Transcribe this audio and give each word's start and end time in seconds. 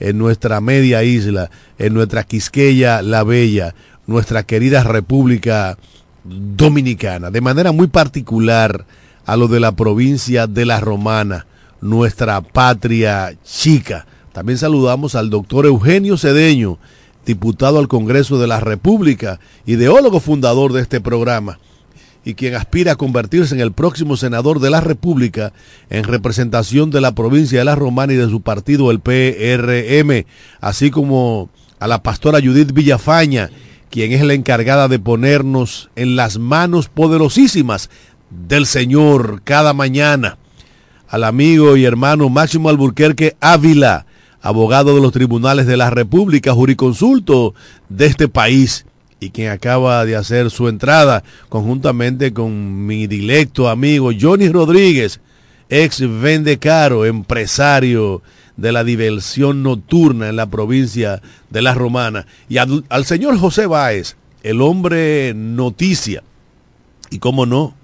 en 0.00 0.18
nuestra 0.18 0.60
media 0.60 1.04
isla, 1.04 1.50
en 1.78 1.94
nuestra 1.94 2.24
Quisqueya 2.24 3.02
la 3.02 3.22
Bella, 3.22 3.74
nuestra 4.06 4.42
querida 4.42 4.82
República 4.82 5.78
Dominicana, 6.24 7.30
de 7.30 7.40
manera 7.40 7.72
muy 7.72 7.86
particular 7.86 8.86
a 9.26 9.36
lo 9.36 9.46
de 9.46 9.60
la 9.60 9.72
provincia 9.72 10.46
de 10.46 10.66
La 10.66 10.80
Romana, 10.80 11.46
nuestra 11.80 12.40
patria 12.40 13.34
chica. 13.44 14.06
También 14.32 14.58
saludamos 14.58 15.14
al 15.14 15.30
doctor 15.30 15.66
Eugenio 15.66 16.16
Cedeño, 16.16 16.78
diputado 17.24 17.78
al 17.78 17.88
Congreso 17.88 18.38
de 18.40 18.46
la 18.46 18.60
República, 18.60 19.38
ideólogo 19.66 20.20
fundador 20.20 20.72
de 20.72 20.80
este 20.80 21.00
programa 21.00 21.58
y 22.24 22.34
quien 22.34 22.54
aspira 22.54 22.92
a 22.92 22.96
convertirse 22.96 23.54
en 23.54 23.60
el 23.60 23.72
próximo 23.72 24.16
senador 24.16 24.60
de 24.60 24.70
la 24.70 24.80
República 24.80 25.52
en 25.88 26.04
representación 26.04 26.90
de 26.90 27.00
la 27.00 27.14
provincia 27.14 27.58
de 27.58 27.64
La 27.64 27.74
Romana 27.74 28.12
y 28.12 28.16
de 28.16 28.28
su 28.28 28.42
partido, 28.42 28.90
el 28.90 29.00
PRM, 29.00 30.26
así 30.60 30.90
como 30.90 31.48
a 31.78 31.88
la 31.88 32.02
pastora 32.02 32.40
Judith 32.42 32.72
Villafaña, 32.72 33.50
quien 33.90 34.12
es 34.12 34.22
la 34.22 34.34
encargada 34.34 34.86
de 34.88 34.98
ponernos 34.98 35.90
en 35.96 36.14
las 36.16 36.38
manos 36.38 36.88
poderosísimas 36.88 37.90
del 38.30 38.66
Señor 38.66 39.42
cada 39.42 39.72
mañana, 39.72 40.38
al 41.08 41.24
amigo 41.24 41.76
y 41.76 41.84
hermano 41.84 42.28
Máximo 42.28 42.68
Alburquerque 42.68 43.36
Ávila, 43.40 44.06
abogado 44.42 44.94
de 44.94 45.00
los 45.00 45.12
tribunales 45.12 45.66
de 45.66 45.76
la 45.76 45.90
República, 45.90 46.52
juriconsulto 46.52 47.54
de 47.88 48.06
este 48.06 48.28
país, 48.28 48.86
y 49.20 49.30
quien 49.30 49.50
acaba 49.50 50.04
de 50.06 50.16
hacer 50.16 50.50
su 50.50 50.66
entrada 50.66 51.22
conjuntamente 51.48 52.32
con 52.32 52.86
mi 52.86 53.06
directo 53.06 53.68
amigo 53.68 54.10
Johnny 54.18 54.48
Rodríguez, 54.48 55.20
ex 55.68 56.00
vendecaro, 56.20 57.04
empresario 57.04 58.22
de 58.56 58.72
la 58.72 58.82
diversión 58.82 59.62
nocturna 59.62 60.28
en 60.28 60.36
la 60.36 60.46
provincia 60.46 61.22
de 61.50 61.62
La 61.62 61.74
Romana, 61.74 62.26
y 62.48 62.58
al, 62.58 62.84
al 62.88 63.04
señor 63.04 63.38
José 63.38 63.66
Báez, 63.66 64.16
el 64.42 64.62
hombre 64.62 65.32
noticia, 65.34 66.22
y 67.10 67.18
cómo 67.18 67.46
no, 67.46 67.74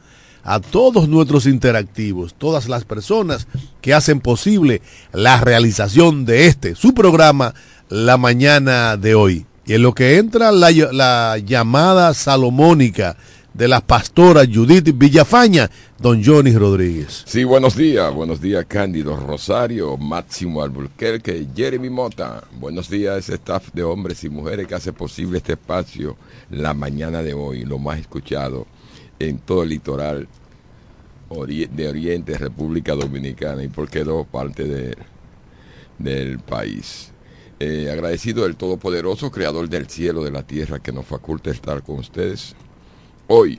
a 0.43 0.61
todos 0.61 1.09
nuestros 1.09 1.47
interactivos, 1.47 2.35
todas 2.35 2.69
las 2.69 2.85
personas 2.85 3.47
que 3.81 3.95
hacen 3.95 4.21
posible 4.21 4.81
la 5.13 5.41
realización 5.41 6.25
de 6.25 6.47
este, 6.47 6.77
su 6.77 6.95
programa, 6.95 7.53
la 7.89 8.17
mañana 8.17 8.97
de 8.97 9.15
hoy. 9.15 9.47
Y 9.67 9.75
en 9.75 9.83
lo 9.83 9.93
que 9.93 10.19
entra 10.19 10.53
la, 10.53 10.71
la 10.71 11.39
llamada 11.39 12.15
salomónica 12.15 13.17
de 13.53 13.67
la 13.67 13.81
pastora 13.81 14.43
Judith 14.47 14.97
Villafaña, 14.97 15.69
don 15.99 16.23
Johnny 16.23 16.53
Rodríguez. 16.53 17.25
Sí, 17.27 17.43
buenos 17.43 17.75
días, 17.75 18.15
buenos 18.15 18.41
días 18.41 18.65
Cándido 18.69 19.17
Rosario, 19.17 19.97
Máximo 19.97 20.63
Alburquerque, 20.63 21.49
Jeremy 21.57 21.91
Mota. 21.91 22.45
Buenos 22.61 22.89
días 22.89 23.19
ese 23.19 23.35
staff 23.35 23.73
de 23.73 23.83
hombres 23.83 24.23
y 24.23 24.29
mujeres 24.29 24.69
que 24.69 24.77
hace 24.77 24.93
posible 24.93 25.39
este 25.39 25.55
espacio 25.55 26.17
la 26.51 26.73
mañana 26.73 27.23
de 27.25 27.35
hoy, 27.35 27.65
lo 27.65 27.81
más 27.81 27.99
escuchado 27.99 28.69
en 29.19 29.39
todo 29.39 29.65
el 29.65 29.71
litoral 29.71 30.29
de 31.29 31.89
Oriente, 31.89 32.39
República 32.39 32.95
Dominicana 32.95 33.65
y 33.65 33.69
por 33.69 33.89
qué 33.89 34.05
dos 34.05 34.29
partes 34.29 34.69
de, 34.69 34.97
del 35.99 36.39
país. 36.39 37.11
Eh, 37.59 37.91
agradecido 37.91 38.43
del 38.43 38.55
Todopoderoso, 38.55 39.31
Creador 39.31 39.71
del 39.71 39.89
cielo, 39.89 40.23
de 40.23 40.31
la 40.31 40.43
tierra, 40.43 40.79
que 40.79 40.93
nos 40.93 41.07
faculte 41.07 41.51
estar 41.51 41.83
con 41.83 42.01
ustedes. 42.01 42.55
Hoy, 43.29 43.59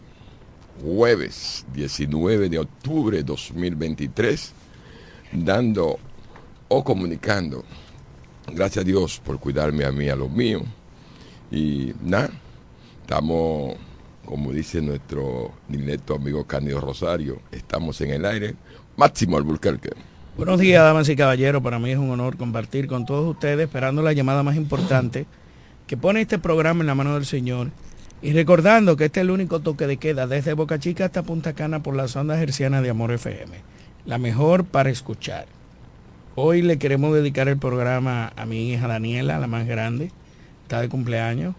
jueves 0.84 1.66
19 1.74 2.48
de 2.48 2.60
octubre 2.60 3.18
de 3.18 3.24
2023, 3.24 4.54
dando 5.32 5.98
o 6.68 6.84
comunicando. 6.84 7.64
Gracias 8.54 8.84
a 8.84 8.88
Dios 8.88 9.20
por 9.20 9.40
cuidarme 9.40 9.84
a 9.84 9.92
mí, 9.92 10.10
a 10.10 10.16
los 10.16 10.30
míos. 10.30 10.62
Y 11.50 11.92
nada, 12.04 12.30
estamos, 13.02 13.78
como 14.24 14.52
dice 14.52 14.80
nuestro 14.80 15.54
directo 15.68 16.14
amigo 16.14 16.46
Cándido 16.46 16.82
Rosario, 16.82 17.42
estamos 17.52 18.00
en 18.02 18.12
el 18.12 18.26
aire. 18.26 18.56
Máximo 18.96 19.38
Alburquerque. 19.38 19.90
Buenos 20.38 20.60
días, 20.60 20.84
damas 20.84 21.10
y 21.10 21.16
caballeros. 21.16 21.64
Para 21.64 21.80
mí 21.80 21.90
es 21.90 21.98
un 21.98 22.12
honor 22.12 22.38
compartir 22.38 22.86
con 22.86 23.08
todos 23.08 23.28
ustedes, 23.28 23.66
esperando 23.66 24.04
la 24.04 24.14
llamada 24.14 24.44
más 24.44 24.56
importante 24.56 25.26
que 25.88 25.98
pone 25.98 26.22
este 26.22 26.38
programa 26.38 26.82
en 26.82 26.88
la 26.88 26.94
mano 26.94 27.16
del 27.16 27.26
Señor. 27.26 27.72
Y 28.22 28.34
recordando 28.34 28.96
que 28.96 29.06
este 29.06 29.20
es 29.20 29.24
el 29.24 29.32
único 29.32 29.62
toque 29.62 29.88
de 29.88 29.98
queda 29.98 30.28
desde 30.28 30.54
Boca 30.54 30.78
Chica 30.78 31.06
hasta 31.06 31.24
Punta 31.24 31.54
Cana 31.54 31.82
por 31.82 31.96
las 31.96 32.16
ondas 32.16 32.40
hercianas 32.40 32.84
de 32.84 32.92
Amor 32.92 33.14
FM. 33.14 33.58
La 34.06 34.20
mejor 34.20 34.64
para 34.64 34.92
escuchar. 34.92 35.48
Hoy 36.36 36.62
le 36.62 36.78
queremos 36.78 37.16
dedicar 37.16 37.48
el 37.48 37.58
programa 37.58 38.32
a 38.36 38.46
mi 38.46 38.72
hija 38.72 38.88
Daniela, 38.88 39.40
la 39.40 39.48
más 39.48 39.66
grande. 39.66 40.12
Está 40.62 40.82
de 40.82 40.88
cumpleaños. 40.88 41.56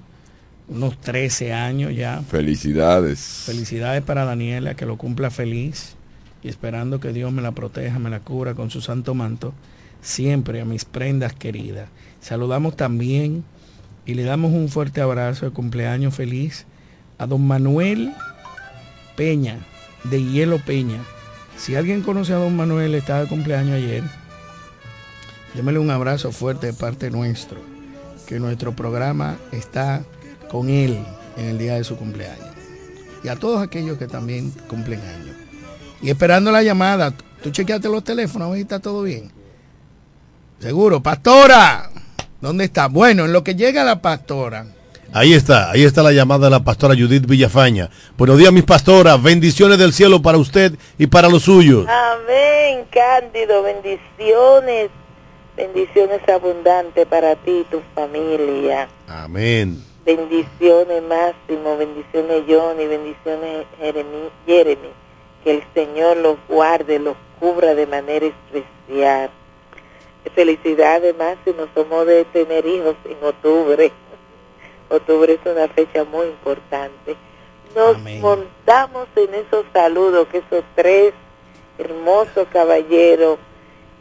Unos 0.69 1.01
13 1.01 1.53
años 1.53 1.97
ya. 1.97 2.23
Felicidades. 2.23 3.43
Felicidades 3.45 4.05
para 4.05 4.25
Daniela, 4.25 4.75
que 4.75 4.87
lo 4.87 4.97
cumpla 4.97 5.31
feliz 5.31 5.98
esperando 6.49 7.01
que 7.01 7.13
Dios 7.13 7.33
me 7.33 7.43
la 7.43 7.53
proteja, 7.53 7.99
me 7.99 8.11
la 8.11 8.21
cubra 8.21 8.55
con 8.55 8.71
su 8.71 8.81
santo 8.81 9.15
manto, 9.15 9.53
siempre 10.01 10.61
a 10.61 10.65
mis 10.65 10.85
prendas 10.85 11.33
queridas. 11.33 11.89
Saludamos 12.21 12.77
también 12.77 13.45
y 14.07 14.15
le 14.15 14.25
damos 14.25 14.53
un 14.53 14.69
fuerte 14.69 15.01
abrazo 15.01 15.47
de 15.47 15.53
cumpleaños 15.53 16.15
feliz 16.15 16.67
a 17.19 17.27
don 17.27 17.47
Manuel 17.47 18.13
Peña, 19.17 19.59
de 20.05 20.23
Hielo 20.23 20.59
Peña. 20.65 21.01
Si 21.57 21.75
alguien 21.75 22.03
conoce 22.03 22.33
a 22.33 22.37
don 22.37 22.57
Manuel, 22.57 22.95
estaba 22.95 23.23
de 23.23 23.29
cumpleaños 23.29 23.75
ayer, 23.75 24.05
démele 25.55 25.81
un 25.81 25.91
abrazo 25.91 26.31
fuerte 26.31 26.69
de 26.69 26.73
parte 26.73 27.11
nuestro, 27.11 27.59
que 28.29 28.39
nuestro 28.39 28.77
programa 28.77 29.37
está 29.51 30.05
con 30.49 30.71
él 30.71 30.99
en 31.37 31.47
el 31.47 31.59
día 31.59 31.75
de 31.75 31.85
su 31.85 31.97
cumpleaños. 31.97 32.47
Y 33.25 33.29
a 33.29 33.37
todos 33.37 33.61
aquellos 33.61 33.99
que 33.99 34.07
también 34.07 34.53
cumplen 34.69 35.01
años. 35.01 35.28
Y 36.01 36.11
esperando 36.11 36.53
la 36.53 36.63
llamada, 36.63 37.13
tú 37.43 37.51
chequeaste 37.51 37.89
los 37.89 38.05
teléfonos 38.05 38.57
y 38.57 38.61
está 38.61 38.79
todo 38.79 39.03
bien. 39.03 39.31
Seguro, 40.61 41.03
pastora. 41.03 41.91
¿Dónde 42.41 42.65
está? 42.65 42.87
Bueno, 42.87 43.25
en 43.25 43.33
lo 43.33 43.43
que 43.43 43.55
llega 43.55 43.85
la 43.85 44.01
pastora. 44.01 44.67
Ahí 45.13 45.33
está, 45.33 45.71
ahí 45.71 45.85
está 45.85 46.03
la 46.03 46.13
llamada 46.13 46.47
de 46.47 46.51
la 46.51 46.63
pastora 46.63 46.95
Judith 46.95 47.27
Villafaña. 47.27 47.89
Buenos 48.17 48.39
días, 48.39 48.53
mis 48.53 48.65
pastoras. 48.65 49.21
Bendiciones 49.21 49.79
del 49.79 49.93
cielo 49.93 50.21
para 50.21 50.39
usted 50.39 50.75
y 50.99 51.07
para 51.07 51.29
los 51.29 51.45
suyos. 51.45 51.87
Amén, 51.89 52.85
Cándido. 52.91 53.63
Bendiciones. 53.63 54.91
Bendiciones 55.57 56.21
abundantes 56.29 57.07
para 57.07 57.35
ti 57.37 57.63
y 57.63 57.65
tu 57.65 57.81
familia. 57.95 58.89
Amén. 59.09 59.83
Bendiciones, 60.05 61.03
Máximo. 61.03 61.77
Bendiciones, 61.77 62.43
Johnny. 62.47 62.87
Bendiciones, 62.87 63.67
Jeremy. 63.81 64.29
Jeremy 64.47 65.08
que 65.49 65.55
el 65.55 65.65
Señor 65.73 66.19
los 66.19 66.37
guarde, 66.47 66.99
los 66.99 67.17
cubra 67.41 67.75
de 67.75 67.87
manera 67.87 68.27
especial. 68.27 69.31
Felicidades 70.35 71.17
Máximo, 71.17 71.67
somos 71.75 72.07
de 72.07 72.27
tener 72.27 72.67
hijos 72.67 72.95
en 73.07 73.17
octubre. 73.27 73.91
Octubre 74.91 75.33
es 75.33 75.51
una 75.51 75.67
fecha 75.69 76.05
muy 76.05 76.27
importante. 76.27 77.17
Nos 77.75 77.97
Amén. 77.97 78.21
montamos 78.21 79.09
en 79.17 79.35
esos 79.37 79.65
saludos 79.73 80.29
que 80.29 80.39
esos 80.39 80.65
tres 80.75 81.15
hermosos 81.79 82.47
caballeros 82.53 83.39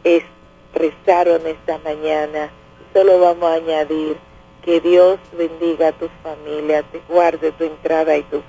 expresaron 0.04 1.46
esta 1.46 1.78
mañana. 1.78 2.50
Solo 2.92 3.20
vamos 3.20 3.50
a 3.50 3.54
añadir 3.54 4.18
Que 4.66 4.80
Dios 4.80 5.18
bendiga 5.32 5.88
a 5.88 5.92
tu 5.92 6.10
familia, 6.22 6.82
te 6.82 7.00
guarde 7.08 7.52
tu 7.52 7.64
entrada 7.64 8.18
y 8.18 8.22
tu 8.24 8.42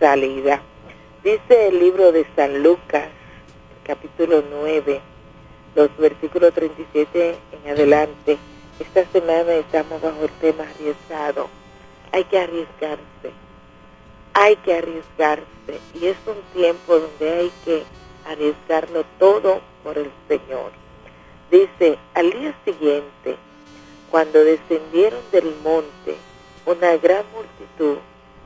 salida. 0.00 0.62
Dice 1.24 1.68
el 1.68 1.78
libro 1.78 2.10
de 2.10 2.26
San 2.34 2.64
Lucas, 2.64 3.06
capítulo 3.84 4.42
9, 4.50 5.00
los 5.76 5.96
versículos 5.96 6.52
37 6.52 7.36
en 7.52 7.70
adelante. 7.70 8.38
Esta 8.80 9.06
semana 9.12 9.52
estamos 9.52 10.02
bajo 10.02 10.24
el 10.24 10.30
tema 10.40 10.64
arriesgado. 10.64 11.48
Hay 12.10 12.24
que 12.24 12.40
arriesgarse. 12.40 13.30
Hay 14.34 14.56
que 14.56 14.74
arriesgarse. 14.74 15.78
Y 15.94 16.06
es 16.06 16.16
un 16.26 16.42
tiempo 16.60 16.98
donde 16.98 17.30
hay 17.30 17.52
que 17.64 17.84
arriesgarlo 18.26 19.04
todo 19.20 19.60
por 19.84 19.98
el 19.98 20.10
Señor. 20.26 20.72
Dice, 21.52 21.98
al 22.14 22.32
día 22.32 22.52
siguiente, 22.64 23.36
cuando 24.10 24.42
descendieron 24.42 25.20
del 25.30 25.54
monte, 25.62 26.16
una 26.66 26.96
gran 26.96 27.24
multitud 27.32 27.98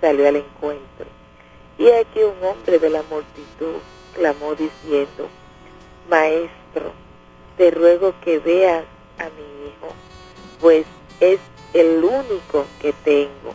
salió 0.02 0.28
al 0.28 0.36
encuentro. 0.36 1.15
Y 1.78 1.90
aquí 1.90 2.20
un 2.20 2.42
hombre 2.42 2.78
de 2.78 2.90
la 2.90 3.02
multitud 3.02 3.76
clamó 4.14 4.54
diciendo, 4.54 5.28
Maestro, 6.08 6.92
te 7.56 7.70
ruego 7.70 8.14
que 8.24 8.38
veas 8.38 8.84
a 9.18 9.24
mi 9.24 9.68
hijo, 9.68 9.92
pues 10.60 10.86
es 11.20 11.38
el 11.74 12.02
único 12.02 12.64
que 12.80 12.92
tengo. 13.04 13.52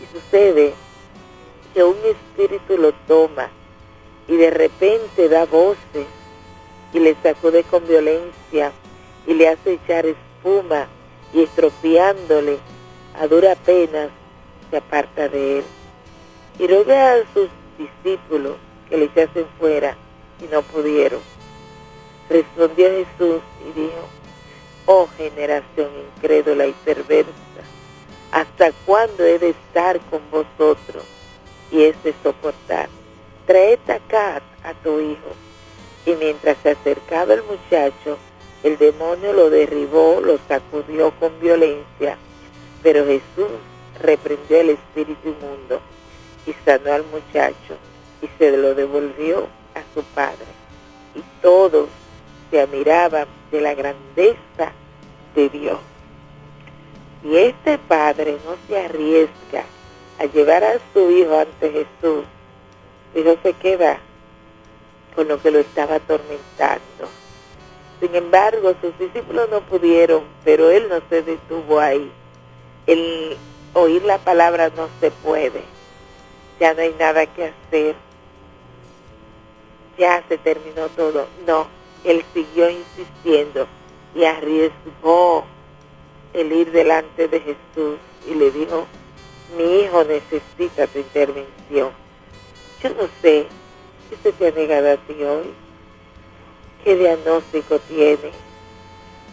Y 0.00 0.18
sucede 0.18 0.74
que 1.72 1.82
un 1.82 1.96
espíritu 2.04 2.76
lo 2.76 2.92
toma 3.06 3.48
y 4.26 4.36
de 4.36 4.50
repente 4.50 5.28
da 5.28 5.46
voces 5.46 6.06
y 6.92 6.98
le 6.98 7.16
sacude 7.22 7.64
con 7.64 7.86
violencia 7.86 8.72
y 9.26 9.34
le 9.34 9.48
hace 9.48 9.74
echar 9.74 10.06
espuma 10.06 10.86
y 11.32 11.42
estropeándole 11.42 12.58
a 13.18 13.26
dura 13.26 13.54
pena 13.54 14.08
se 14.70 14.76
aparta 14.76 15.28
de 15.28 15.58
él. 15.58 15.64
Y 16.58 16.66
roga 16.66 17.14
a 17.14 17.18
sus 17.32 17.48
discípulos 17.78 18.56
que 18.88 18.96
le 18.96 19.04
echasen 19.04 19.46
fuera 19.58 19.96
y 20.40 20.52
no 20.52 20.62
pudieron. 20.62 21.20
Respondió 22.28 22.88
Jesús 22.88 23.40
y 23.64 23.80
dijo, 23.80 24.08
oh 24.86 25.08
generación 25.16 25.90
incrédula 26.16 26.66
y 26.66 26.72
perversa, 26.84 27.30
¿hasta 28.32 28.72
cuándo 28.84 29.24
he 29.24 29.38
de 29.38 29.50
estar 29.50 30.00
con 30.10 30.20
vosotros 30.30 31.04
y 31.70 31.84
es 31.84 32.02
de 32.02 32.14
soportar? 32.22 32.88
Traed 33.46 33.78
acá 33.88 34.42
a 34.64 34.74
tu 34.82 35.00
hijo. 35.00 35.30
Y 36.06 36.12
mientras 36.12 36.56
se 36.62 36.70
acercaba 36.70 37.34
el 37.34 37.42
muchacho, 37.44 38.18
el 38.62 38.78
demonio 38.78 39.32
lo 39.32 39.50
derribó, 39.50 40.20
lo 40.20 40.38
sacudió 40.48 41.12
con 41.20 41.38
violencia, 41.38 42.16
pero 42.82 43.04
Jesús 43.04 43.50
reprendió 44.00 44.60
el 44.60 44.70
espíritu 44.70 45.28
inmundo 45.28 45.80
y 46.48 46.54
sanó 46.64 46.94
al 46.94 47.04
muchacho 47.04 47.76
y 48.22 48.28
se 48.38 48.56
lo 48.56 48.74
devolvió 48.74 49.46
a 49.74 49.82
su 49.94 50.02
padre. 50.14 50.46
Y 51.14 51.22
todos 51.42 51.88
se 52.50 52.60
admiraban 52.60 53.26
de 53.50 53.60
la 53.60 53.74
grandeza 53.74 54.72
de 55.34 55.48
Dios. 55.50 55.78
Y 57.22 57.36
este 57.36 57.76
padre 57.76 58.38
no 58.46 58.56
se 58.66 58.82
arriesga 58.82 59.64
a 60.18 60.24
llevar 60.24 60.64
a 60.64 60.78
su 60.92 61.10
hijo 61.10 61.38
ante 61.38 61.70
Jesús, 61.70 62.24
hijo 63.14 63.36
se 63.42 63.52
queda 63.52 63.98
con 65.14 65.28
lo 65.28 65.40
que 65.40 65.50
lo 65.50 65.58
estaba 65.58 65.96
atormentando. 65.96 67.08
Sin 68.00 68.14
embargo, 68.14 68.74
sus 68.80 68.96
discípulos 68.98 69.48
no 69.50 69.60
pudieron, 69.60 70.22
pero 70.44 70.70
él 70.70 70.88
no 70.88 71.00
se 71.10 71.22
detuvo 71.22 71.80
ahí. 71.80 72.10
El 72.86 73.36
oír 73.74 74.02
la 74.04 74.18
palabra 74.18 74.70
no 74.76 74.88
se 75.00 75.10
puede. 75.10 75.77
Ya 76.60 76.74
no 76.74 76.80
hay 76.82 76.94
nada 76.98 77.26
que 77.26 77.44
hacer. 77.44 77.94
Ya 79.96 80.22
se 80.28 80.38
terminó 80.38 80.88
todo. 80.88 81.26
No, 81.46 81.66
él 82.04 82.24
siguió 82.34 82.70
insistiendo 82.70 83.66
y 84.14 84.24
arriesgó 84.24 85.44
el 86.32 86.52
ir 86.52 86.70
delante 86.72 87.28
de 87.28 87.40
Jesús 87.40 87.98
y 88.28 88.34
le 88.34 88.50
dijo, 88.50 88.86
mi 89.56 89.80
hijo 89.80 90.04
necesita 90.04 90.86
tu 90.86 90.98
intervención. 90.98 91.90
Yo 92.82 92.90
no 92.90 93.08
sé 93.22 93.46
qué 94.08 94.16
se 94.22 94.32
te 94.32 94.48
ha 94.48 94.50
negado 94.52 94.92
a 94.92 94.96
ti 94.96 95.22
hoy. 95.22 95.52
¿Qué 96.84 96.96
diagnóstico 96.96 97.78
tiene? 97.80 98.30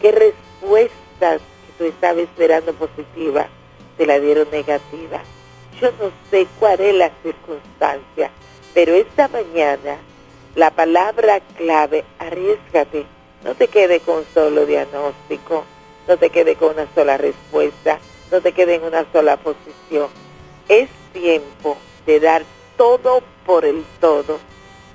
¿Qué 0.01 0.12
respuestas 0.12 1.42
que 1.42 1.74
tú 1.77 1.83
estabas 1.86 2.24
esperando 2.24 2.74
positiva 2.74 3.48
te 3.98 4.06
la 4.06 4.19
dieron 4.19 4.50
negativa? 4.51 5.22
Yo 5.80 5.92
no 6.00 6.12
sé 6.31 6.48
cuál 6.60 6.80
es 6.80 6.95
la 6.95 7.12
circunstancia, 7.22 8.31
pero 8.74 8.94
esta 8.94 9.27
mañana 9.27 9.98
la 10.56 10.72
palabra 10.72 11.42
clave, 11.57 12.06
arriesgate, 12.18 13.06
no 13.44 13.56
te 13.56 13.68
quede 13.68 14.00
con 14.00 14.24
solo 14.33 14.66
diagnóstico, 14.66 15.66
no 16.07 16.18
te 16.18 16.30
quede 16.30 16.56
con 16.56 16.75
una 16.75 16.88
sola 16.95 17.18
respuesta, 17.18 18.00
no 18.31 18.39
te 18.39 18.54
quede 18.54 18.75
en 18.75 18.83
una 18.83 19.06
sola 19.12 19.36
posición. 19.36 20.07
Es 20.69 20.89
tiempo 21.12 21.77
de 22.06 22.22
dar 22.22 22.44
todo 22.77 23.22
por 23.45 23.66
el 23.66 23.83
todo. 24.00 24.39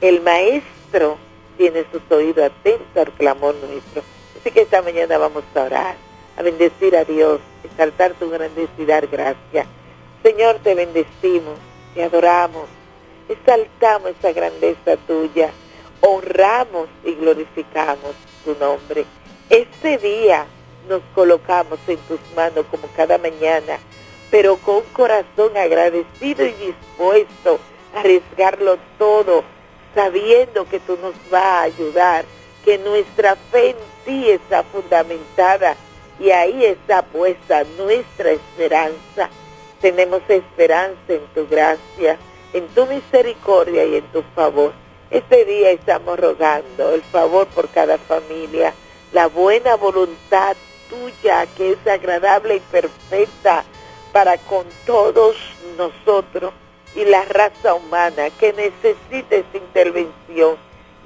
El 0.01 0.23
maestro 0.23 1.19
tiene 1.59 1.85
sus 1.93 2.03
oídos 2.11 2.47
atentos 2.47 2.97
al 2.97 3.13
clamor 3.13 3.55
nuestro. 3.57 4.03
Así 4.41 4.51
que 4.51 4.63
esta 4.63 4.81
mañana 4.81 5.19
vamos 5.19 5.45
a 5.55 5.63
orar, 5.63 5.97
a 6.39 6.43
bendecir 6.43 6.97
a 6.97 7.05
Dios, 7.05 7.39
exaltar 7.65 8.15
tu 8.15 8.31
grandeza 8.31 8.73
y 8.79 8.87
dar 8.87 9.07
gracias. 9.09 9.67
Señor, 10.23 10.59
te 10.63 10.75
bendecimos, 10.75 11.59
te 11.95 12.03
adoramos, 12.03 12.69
exaltamos 13.29 14.11
esa 14.11 14.33
grandeza 14.33 14.99
tuya, 15.07 15.51
honramos 16.03 16.89
y 17.05 17.15
glorificamos 17.15 18.15
tu 18.45 18.55
nombre. 18.57 19.07
Este 19.49 19.97
día 19.97 20.45
nos 20.91 21.01
colocamos 21.15 21.79
en 21.87 21.97
tus 22.01 22.21
manos 22.37 22.67
como 22.71 22.87
cada 22.95 23.17
mañana, 23.17 23.79
pero 24.31 24.59
con 24.59 24.83
corazón 24.93 25.57
agradecido 25.57 26.45
y 26.45 26.53
dispuesto 26.53 27.59
a 27.95 28.01
arriesgarlo 28.01 28.77
todo 28.99 29.43
sabiendo 29.95 30.69
que 30.69 30.81
tú 30.81 30.99
nos 31.01 31.15
vas 31.31 31.43
a 31.43 31.63
ayudar, 31.63 32.27
que 32.63 32.77
nuestra 32.77 33.37
fe 33.37 33.71
en 33.71 33.77
ti 34.05 34.31
está 34.31 34.65
fundamentada 34.65 35.77
y 36.19 36.31
ahí 36.31 36.65
está 36.65 37.01
puesta 37.03 37.65
nuestra 37.79 38.33
esperanza. 38.33 39.31
Tenemos 39.81 40.23
esperanza 40.29 40.99
en 41.09 41.27
tu 41.35 41.49
gracia, 41.49 42.19
en 42.53 42.67
tu 42.69 42.87
misericordia 42.87 43.85
y 43.85 43.97
en 43.97 44.05
tu 44.13 44.23
favor. 44.35 44.73
Este 45.11 45.45
día 45.45 45.71
estamos 45.71 46.19
rogando 46.19 46.95
el 46.95 47.03
favor 47.03 47.47
por 47.49 47.69
cada 47.71 47.99
familia, 47.99 48.75
la 49.13 49.27
buena 49.27 49.77
voluntad 49.77 50.57
tuya 50.89 51.47
que 51.57 51.73
es 51.73 51.87
agradable 51.87 52.57
y 52.57 52.61
perfecta 52.61 53.65
para 54.13 54.37
con 54.39 54.67
todos 54.87 55.37
nosotros 55.79 56.53
y 56.95 57.05
la 57.05 57.25
raza 57.25 57.75
humana 57.75 58.31
que 58.31 58.53
necesita 58.53 59.37
esa 59.37 59.57
intervención, 59.57 60.57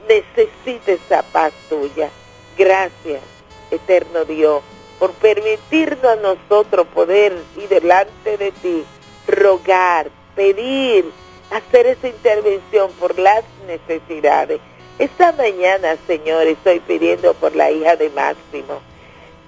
necesita 0.09 0.93
esa 0.93 1.23
paz 1.23 1.53
tuya. 1.69 2.11
Gracias, 2.57 3.23
eterno 3.71 4.25
Dios, 4.25 4.63
por 4.99 5.13
permitirnos 5.13 6.05
a 6.05 6.17
nosotros 6.17 6.87
poder 6.89 7.35
ir 7.57 7.69
delante 7.69 8.37
de 8.37 8.53
ti, 8.53 8.85
rogar, 9.27 10.09
pedir, 10.35 11.05
hacer 11.51 11.87
esa 11.87 12.09
intervención 12.09 12.91
por 12.93 13.19
las 13.19 13.45
necesidades. 13.67 14.61
Esta 14.99 15.33
mañana, 15.33 15.97
Señor, 16.07 16.47
estoy 16.47 16.81
pidiendo 16.81 17.35
por 17.35 17.57
la 17.57 17.71
hija 17.71 17.97
de 17.97 18.11
Máximo. 18.11 18.81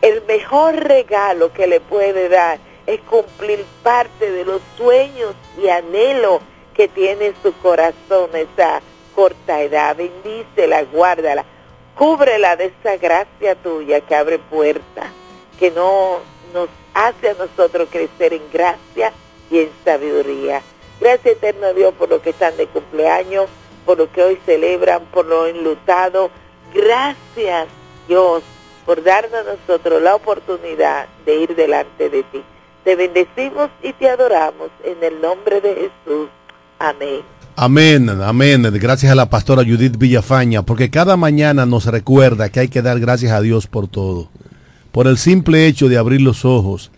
El 0.02 0.22
mejor 0.26 0.74
regalo 0.76 1.52
que 1.52 1.66
le 1.66 1.80
puede 1.80 2.28
dar 2.28 2.58
es 2.86 3.00
cumplir 3.02 3.64
parte 3.82 4.30
de 4.30 4.44
los 4.44 4.60
sueños 4.76 5.34
y 5.60 5.68
anhelos 5.68 6.40
que 6.74 6.88
tiene 6.88 7.32
su 7.42 7.52
corazón 7.54 8.30
esa 8.34 8.80
corta 9.14 9.62
edad. 9.62 9.96
Bendícela, 9.96 10.82
guárdala, 10.84 11.44
cúbrela 11.96 12.56
de 12.56 12.66
esa 12.66 12.96
gracia 12.96 13.54
tuya 13.56 14.00
que 14.00 14.14
abre 14.14 14.38
puertas, 14.38 15.10
que 15.58 15.70
no 15.70 16.18
nos 16.54 16.68
hace 16.94 17.30
a 17.30 17.34
nosotros 17.34 17.88
crecer 17.90 18.32
en 18.32 18.42
gracia 18.52 19.12
y 19.50 19.58
en 19.58 19.70
sabiduría. 19.84 20.62
Gracias 21.00 21.36
eterno 21.36 21.74
Dios 21.74 21.92
por 21.94 22.08
lo 22.08 22.22
que 22.22 22.30
están 22.30 22.56
de 22.56 22.66
cumpleaños, 22.66 23.46
por 23.84 23.98
lo 23.98 24.10
que 24.10 24.22
hoy 24.22 24.38
celebran, 24.46 25.04
por 25.12 25.26
lo 25.26 25.46
enlutado. 25.46 26.30
Gracias 26.74 27.68
Dios 28.08 28.42
por 28.84 29.02
darnos 29.02 29.34
a 29.34 29.54
nosotros 29.54 30.00
la 30.00 30.14
oportunidad 30.14 31.06
de 31.24 31.36
ir 31.36 31.54
delante 31.54 32.08
de 32.08 32.22
ti. 32.24 32.42
Te 32.84 32.94
bendecimos 32.94 33.68
y 33.82 33.92
te 33.92 34.08
adoramos 34.08 34.70
en 34.84 35.02
el 35.02 35.20
nombre 35.20 35.60
de 35.60 35.74
Jesús. 35.74 36.28
Amén. 36.78 37.22
Amén, 37.56 38.08
amén. 38.22 38.62
Gracias 38.74 39.10
a 39.10 39.14
la 39.14 39.28
pastora 39.28 39.64
Judith 39.64 39.96
Villafaña, 39.96 40.62
porque 40.62 40.90
cada 40.90 41.16
mañana 41.16 41.66
nos 41.66 41.86
recuerda 41.86 42.48
que 42.50 42.60
hay 42.60 42.68
que 42.68 42.82
dar 42.82 43.00
gracias 43.00 43.32
a 43.32 43.40
Dios 43.40 43.66
por 43.66 43.88
todo. 43.88 44.28
Por 44.96 45.08
el 45.08 45.18
simple 45.18 45.66
hecho 45.66 45.90
de 45.90 45.98
abrir 45.98 46.22
los 46.22 46.46
ojos 46.46 46.90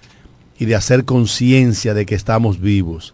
y 0.57 0.67
de 0.67 0.77
hacer 0.77 1.05
conciencia 1.05 1.95
de 1.95 2.07
que 2.07 2.15
estamos 2.15 2.61
vivos. 2.61 3.13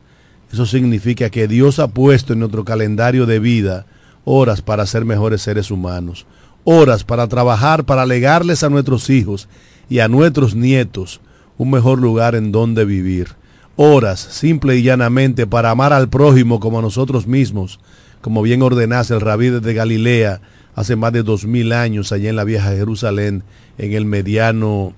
Eso 0.52 0.66
significa 0.66 1.30
que 1.30 1.48
Dios 1.48 1.78
ha 1.78 1.88
puesto 1.88 2.34
en 2.34 2.40
nuestro 2.40 2.66
calendario 2.66 3.24
de 3.24 3.38
vida 3.38 3.86
horas 4.26 4.60
para 4.60 4.84
ser 4.84 5.06
mejores 5.06 5.40
seres 5.40 5.70
humanos, 5.70 6.26
horas 6.64 7.02
para 7.02 7.26
trabajar, 7.28 7.84
para 7.84 8.04
legarles 8.04 8.62
a 8.62 8.68
nuestros 8.68 9.08
hijos 9.08 9.48
y 9.88 10.00
a 10.00 10.08
nuestros 10.08 10.54
nietos 10.54 11.22
un 11.56 11.70
mejor 11.70 11.98
lugar 11.98 12.34
en 12.34 12.52
donde 12.52 12.84
vivir, 12.84 13.28
horas 13.76 14.20
simple 14.20 14.76
y 14.76 14.82
llanamente 14.82 15.46
para 15.46 15.70
amar 15.70 15.94
al 15.94 16.10
prójimo 16.10 16.60
como 16.60 16.80
a 16.80 16.82
nosotros 16.82 17.26
mismos, 17.26 17.80
como 18.20 18.42
bien 18.42 18.60
ordenase 18.60 19.14
el 19.14 19.22
rabí 19.22 19.48
de 19.48 19.72
Galilea 19.72 20.42
hace 20.74 20.94
más 20.94 21.14
de 21.14 21.22
dos 21.22 21.46
mil 21.46 21.72
años 21.72 22.12
allá 22.12 22.28
en 22.28 22.36
la 22.36 22.44
vieja 22.44 22.72
Jerusalén, 22.72 23.44
en 23.78 23.92
el 23.92 24.04
mediano 24.04 24.92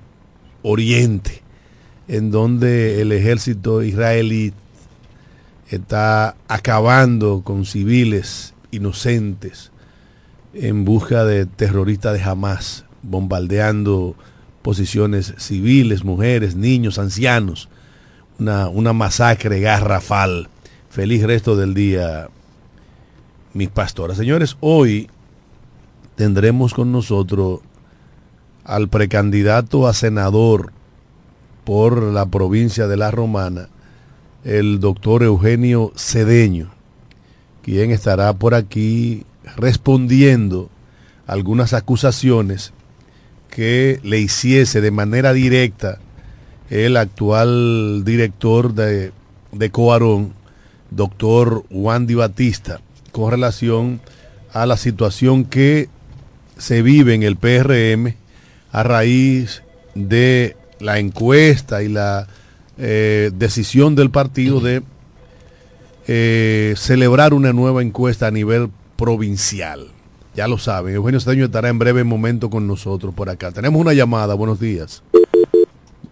oriente, 0.62 1.42
en 2.08 2.30
donde 2.30 3.00
el 3.00 3.12
ejército 3.12 3.82
israelí 3.82 4.52
está 5.70 6.36
acabando 6.48 7.42
con 7.42 7.64
civiles 7.64 8.54
inocentes 8.70 9.70
en 10.54 10.84
busca 10.84 11.24
de 11.24 11.46
terroristas 11.46 12.14
de 12.14 12.22
Hamas, 12.22 12.84
bombardeando 13.02 14.14
posiciones 14.62 15.34
civiles, 15.38 16.04
mujeres, 16.04 16.56
niños, 16.56 16.98
ancianos. 16.98 17.68
Una, 18.38 18.68
una 18.68 18.92
masacre 18.92 19.60
garrafal. 19.60 20.48
Feliz 20.90 21.22
resto 21.22 21.56
del 21.56 21.74
día, 21.74 22.28
mis 23.52 23.68
pastoras. 23.68 24.16
Señores, 24.16 24.56
hoy 24.60 25.08
tendremos 26.16 26.74
con 26.74 26.90
nosotros 26.90 27.60
al 28.66 28.88
precandidato 28.88 29.86
a 29.86 29.94
senador 29.94 30.72
por 31.64 32.02
la 32.02 32.26
provincia 32.26 32.88
de 32.88 32.96
La 32.96 33.10
Romana, 33.10 33.68
el 34.44 34.80
doctor 34.80 35.22
Eugenio 35.22 35.92
Cedeño, 35.96 36.72
quien 37.62 37.92
estará 37.92 38.32
por 38.32 38.54
aquí 38.54 39.24
respondiendo 39.56 40.68
algunas 41.26 41.72
acusaciones 41.74 42.72
que 43.48 44.00
le 44.02 44.18
hiciese 44.18 44.80
de 44.80 44.90
manera 44.90 45.32
directa 45.32 45.98
el 46.68 46.96
actual 46.96 48.02
director 48.04 48.74
de, 48.74 49.12
de 49.52 49.70
Coarón, 49.70 50.32
doctor 50.90 51.64
Juan 51.70 52.06
Di 52.06 52.14
Batista, 52.14 52.80
con 53.12 53.30
relación 53.30 54.00
a 54.52 54.66
la 54.66 54.76
situación 54.76 55.44
que 55.44 55.88
se 56.58 56.82
vive 56.82 57.14
en 57.14 57.22
el 57.22 57.36
PRM 57.36 58.25
a 58.76 58.82
raíz 58.82 59.62
de 59.94 60.54
la 60.80 60.98
encuesta 60.98 61.82
y 61.82 61.88
la 61.88 62.26
eh, 62.76 63.30
decisión 63.32 63.94
del 63.94 64.10
partido 64.10 64.60
de 64.60 64.82
eh, 66.06 66.74
celebrar 66.76 67.32
una 67.32 67.54
nueva 67.54 67.80
encuesta 67.80 68.26
a 68.26 68.30
nivel 68.30 68.68
provincial. 68.96 69.86
Ya 70.34 70.46
lo 70.46 70.58
saben, 70.58 70.94
Eugenio 70.94 71.20
Cedeño 71.20 71.46
estará 71.46 71.70
en 71.70 71.78
breve 71.78 72.04
momento 72.04 72.50
con 72.50 72.66
nosotros 72.66 73.14
por 73.14 73.30
acá. 73.30 73.50
Tenemos 73.50 73.80
una 73.80 73.94
llamada, 73.94 74.34
buenos 74.34 74.60
días. 74.60 75.02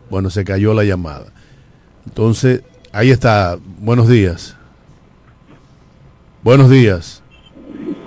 Bueno, 0.09 0.30
se 0.30 0.42
cayó 0.42 0.73
la 0.73 0.85
llamada. 0.85 1.26
Entonces, 2.06 2.62
ahí 2.92 3.11
está, 3.11 3.59
buenos 3.78 4.09
días. 4.09 4.56
Buenos 6.42 6.71
días. 6.71 7.23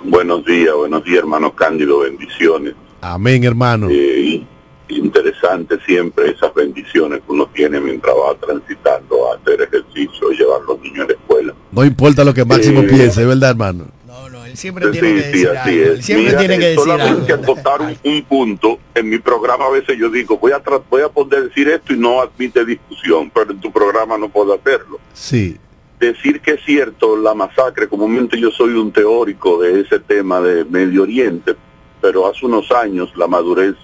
Buenos 0.02 0.44
días, 0.44 0.74
buenos 0.74 1.04
días, 1.04 1.18
hermano 1.20 1.54
Cándido, 1.54 2.00
bendiciones. 2.00 2.74
Amén, 3.00 3.44
hermano. 3.44 3.88
Eh, 3.90 4.44
interesante 4.88 5.78
siempre 5.86 6.30
esas 6.30 6.52
bendiciones 6.54 7.20
que 7.20 7.32
uno 7.32 7.48
tiene 7.54 7.80
mientras 7.80 8.14
va 8.14 8.34
transitando 8.44 9.30
a 9.32 9.36
hacer 9.36 9.62
ejercicio, 9.62 10.30
llevar 10.30 10.62
los 10.66 10.80
niños 10.80 11.04
a 11.04 11.08
la 11.08 11.12
escuela. 11.12 11.54
No 11.72 11.84
importa 11.84 12.24
lo 12.24 12.32
que 12.34 12.44
Máximo 12.44 12.80
Eh, 12.80 12.86
piense, 12.88 13.24
¿verdad, 13.24 13.50
hermano? 13.50 13.86
No, 14.06 14.28
no, 14.30 14.44
él 14.44 14.56
siempre 14.56 14.86
Sí, 14.86 14.92
tiene 14.92 15.14
que 15.14 15.20
sí, 15.22 15.26
decir 15.30 15.48
así 15.48 15.70
algo. 15.70 15.82
Él 15.92 15.98
es. 15.98 16.04
siempre 16.06 16.26
Mira, 16.26 16.38
tiene 16.38 16.58
que 16.58 16.64
decir 16.66 16.80
solamente 16.80 17.32
algo. 17.32 17.44
acotar 17.52 17.80
un, 17.82 17.96
un 18.04 18.22
punto. 18.24 18.78
En 18.94 19.08
mi 19.10 19.18
programa 19.18 19.66
a 19.66 19.70
veces 19.70 19.96
yo 19.98 20.08
digo, 20.10 20.38
voy 20.38 20.52
a, 20.52 20.62
voy 20.90 21.02
a 21.02 21.08
poder 21.08 21.48
decir 21.48 21.68
esto 21.68 21.92
y 21.92 21.98
no 21.98 22.20
admite 22.20 22.64
discusión, 22.64 23.30
pero 23.32 23.52
en 23.52 23.60
tu 23.60 23.70
programa 23.70 24.16
no 24.18 24.28
puedo 24.28 24.54
hacerlo. 24.54 24.98
Sí, 25.12 25.56
decir 26.00 26.40
que 26.40 26.52
es 26.52 26.60
cierto 26.64 27.16
la 27.16 27.34
masacre, 27.34 27.88
comúnmente 27.88 28.38
yo 28.40 28.50
soy 28.52 28.70
un 28.74 28.92
teórico 28.92 29.60
de 29.60 29.80
ese 29.80 29.98
tema 29.98 30.40
de 30.40 30.64
Medio 30.64 31.02
Oriente, 31.02 31.56
pero 32.00 32.26
hace 32.26 32.46
unos 32.46 32.70
años 32.72 33.12
la 33.16 33.26
madurez 33.26 33.74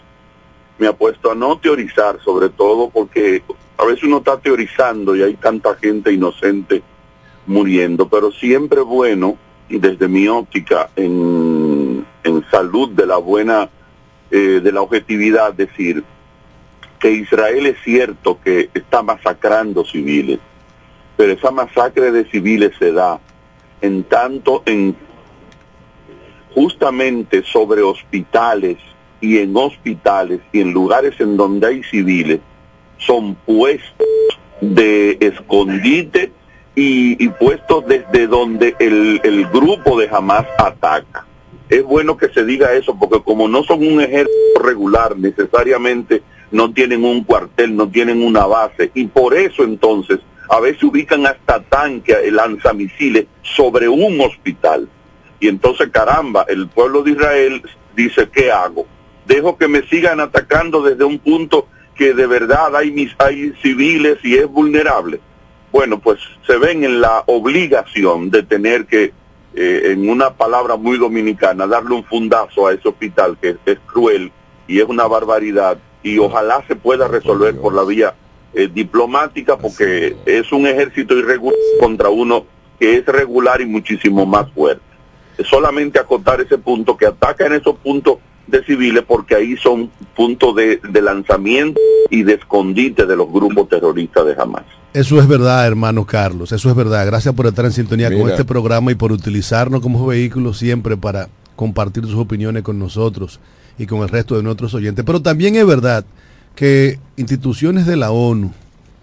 me 0.78 0.87
ha 0.87 0.92
puesto 0.92 1.30
a 1.30 1.35
no 1.35 1.59
teorizar, 1.59 2.18
sobre 2.25 2.49
todo 2.49 2.90
porque 2.90 3.42
a 3.76 3.85
veces 3.85 4.04
uno 4.04 4.18
está 4.18 4.38
teorizando 4.38 5.14
y 5.14 5.23
hay 5.23 5.35
tanta 5.35 5.75
gente 5.76 6.12
inocente 6.12 6.83
muriendo, 7.47 8.09
pero 8.09 8.33
siempre 8.33 8.80
bueno, 8.80 9.37
desde 9.68 10.09
mi 10.09 10.28
óptica, 10.28 10.90
en, 10.97 12.06
en 12.23 12.50
salud 12.50 12.90
de 12.90 13.06
la 13.06 13.16
buena, 13.18 13.68
eh, 14.30 14.61
de 14.62 14.73
la 14.73 14.83
objetividad, 14.83 15.52
decir 15.52 16.04
que 16.99 17.11
Israel 17.11 17.66
es 17.66 17.76
cierto 17.85 18.38
que 18.42 18.71
está 18.73 19.02
masacrando 19.02 19.85
civiles, 19.85 20.38
pero 21.16 21.33
esa 21.33 21.50
masacre 21.50 22.11
de 22.11 22.25
civiles 22.30 22.73
se 22.78 22.92
da 22.92 23.21
en 23.80 24.04
tanto 24.04 24.62
en 24.64 24.97
justamente 26.54 27.42
sobre 27.42 27.82
hospitales 27.82 28.78
y 29.20 29.38
en 29.38 29.56
hospitales 29.56 30.40
y 30.52 30.61
en 30.61 30.73
lugares 30.73 31.14
en 31.18 31.37
donde 31.37 31.66
hay 31.66 31.82
civiles 31.82 32.40
son 32.99 33.34
puestos 33.34 34.06
de 34.61 35.16
escondite 35.20 36.32
y, 36.76 37.28
puestos 37.28 37.87
desde 37.87 38.26
donde 38.26 38.75
el, 38.78 39.46
grupo 39.52 39.99
de 39.99 40.08
Hamas 40.08 40.46
ataca. 40.58 41.26
Es 41.68 41.82
bueno 41.84 42.16
que 42.16 42.28
se 42.28 42.44
diga 42.44 42.73
eso 42.73 42.96
porque 42.99 43.23
como 43.23 43.49
no 43.49 43.62
son 43.64 43.87
un 43.87 44.00
ejército 44.00 44.62
regular, 44.62 45.16
necesariamente 45.16 46.23
no 46.50 46.73
tienen 46.73 47.04
un 47.04 47.25
cuartel, 47.25 47.76
no 47.76 47.88
tienen 47.88 48.23
una 48.23 48.46
base 48.46 48.90
y 48.94 49.06
por 49.06 49.34
eso 49.34 49.64
entonces 49.64 50.20
a 50.50 50.61
veces 50.61 50.82
ubican 50.82 51.26
hasta 51.26 51.61
tanques, 51.62 52.16
lanzamisiles 52.32 53.26
sobre 53.42 53.88
un 53.88 54.20
hospital. 54.20 54.88
Y 55.44 55.48
entonces, 55.48 55.90
caramba, 55.90 56.46
el 56.48 56.68
pueblo 56.68 57.02
de 57.02 57.10
Israel 57.10 57.62
dice, 57.94 58.30
¿qué 58.32 58.50
hago? 58.50 58.86
Dejo 59.26 59.58
que 59.58 59.68
me 59.68 59.82
sigan 59.88 60.18
atacando 60.18 60.80
desde 60.80 61.04
un 61.04 61.18
punto 61.18 61.68
que 61.94 62.14
de 62.14 62.26
verdad 62.26 62.74
hay, 62.74 62.90
mis, 62.90 63.14
hay 63.18 63.52
civiles 63.60 64.16
y 64.22 64.36
es 64.36 64.46
vulnerable. 64.46 65.20
Bueno, 65.70 65.98
pues 65.98 66.18
se 66.46 66.56
ven 66.56 66.82
en 66.82 67.02
la 67.02 67.24
obligación 67.26 68.30
de 68.30 68.42
tener 68.42 68.86
que, 68.86 69.12
eh, 69.54 69.82
en 69.92 70.08
una 70.08 70.30
palabra 70.30 70.76
muy 70.76 70.96
dominicana, 70.96 71.66
darle 71.66 71.94
un 71.94 72.04
fundazo 72.04 72.66
a 72.66 72.72
ese 72.72 72.88
hospital 72.88 73.36
que 73.38 73.58
es 73.66 73.78
cruel 73.84 74.32
y 74.66 74.80
es 74.80 74.86
una 74.86 75.06
barbaridad 75.06 75.76
y 76.02 76.16
ojalá 76.16 76.64
se 76.66 76.74
pueda 76.74 77.06
resolver 77.06 77.54
por 77.60 77.74
la 77.74 77.84
vía 77.84 78.14
eh, 78.54 78.70
diplomática 78.72 79.58
porque 79.58 80.16
es 80.24 80.50
un 80.52 80.66
ejército 80.66 81.14
irregular 81.14 81.58
contra 81.80 82.08
uno 82.08 82.46
que 82.80 82.96
es 82.96 83.04
regular 83.04 83.60
y 83.60 83.66
muchísimo 83.66 84.24
más 84.24 84.50
fuerte. 84.52 84.93
Solamente 85.43 85.99
acotar 85.99 86.41
ese 86.41 86.59
punto 86.59 86.97
que 86.97 87.07
ataca 87.07 87.47
en 87.47 87.55
esos 87.55 87.76
puntos 87.76 88.19
de 88.47 88.64
civiles 88.64 89.05
porque 89.07 89.35
ahí 89.35 89.57
son 89.57 89.91
puntos 90.14 90.55
de, 90.55 90.81
de 90.88 91.03
lanzamiento 91.03 91.81
y 92.11 92.23
de 92.23 92.35
escondite 92.35 93.07
de 93.07 93.17
los 93.17 93.31
grupos 93.31 93.69
terroristas 93.69 94.26
de 94.26 94.35
Hamas. 94.41 94.64
Eso 94.93 95.19
es 95.19 95.26
verdad, 95.26 95.67
hermano 95.67 96.07
Carlos, 96.07 96.53
eso 96.53 96.71
es 96.71 96.76
verdad. 96.76 97.05
Gracias 97.07 97.35
por 97.35 97.47
estar 97.47 97.64
en 97.64 97.73
sintonía 97.73 98.17
con 98.17 98.31
este 98.31 98.45
programa 98.45 98.93
y 98.93 98.95
por 98.95 99.11
utilizarnos 99.11 99.81
como 99.81 100.07
vehículo 100.07 100.53
siempre 100.53 100.97
para 100.97 101.29
compartir 101.57 102.05
sus 102.05 102.14
opiniones 102.17 102.62
con 102.62 102.79
nosotros 102.79 103.41
y 103.79 103.87
con 103.87 104.03
el 104.03 104.09
resto 104.09 104.37
de 104.37 104.43
nuestros 104.43 104.73
oyentes. 104.75 105.05
Pero 105.05 105.21
también 105.21 105.57
es 105.57 105.67
verdad 105.67 106.05
que 106.55 107.00
instituciones 107.17 107.87
de 107.87 107.97
la 107.97 108.12
ONU, 108.12 108.53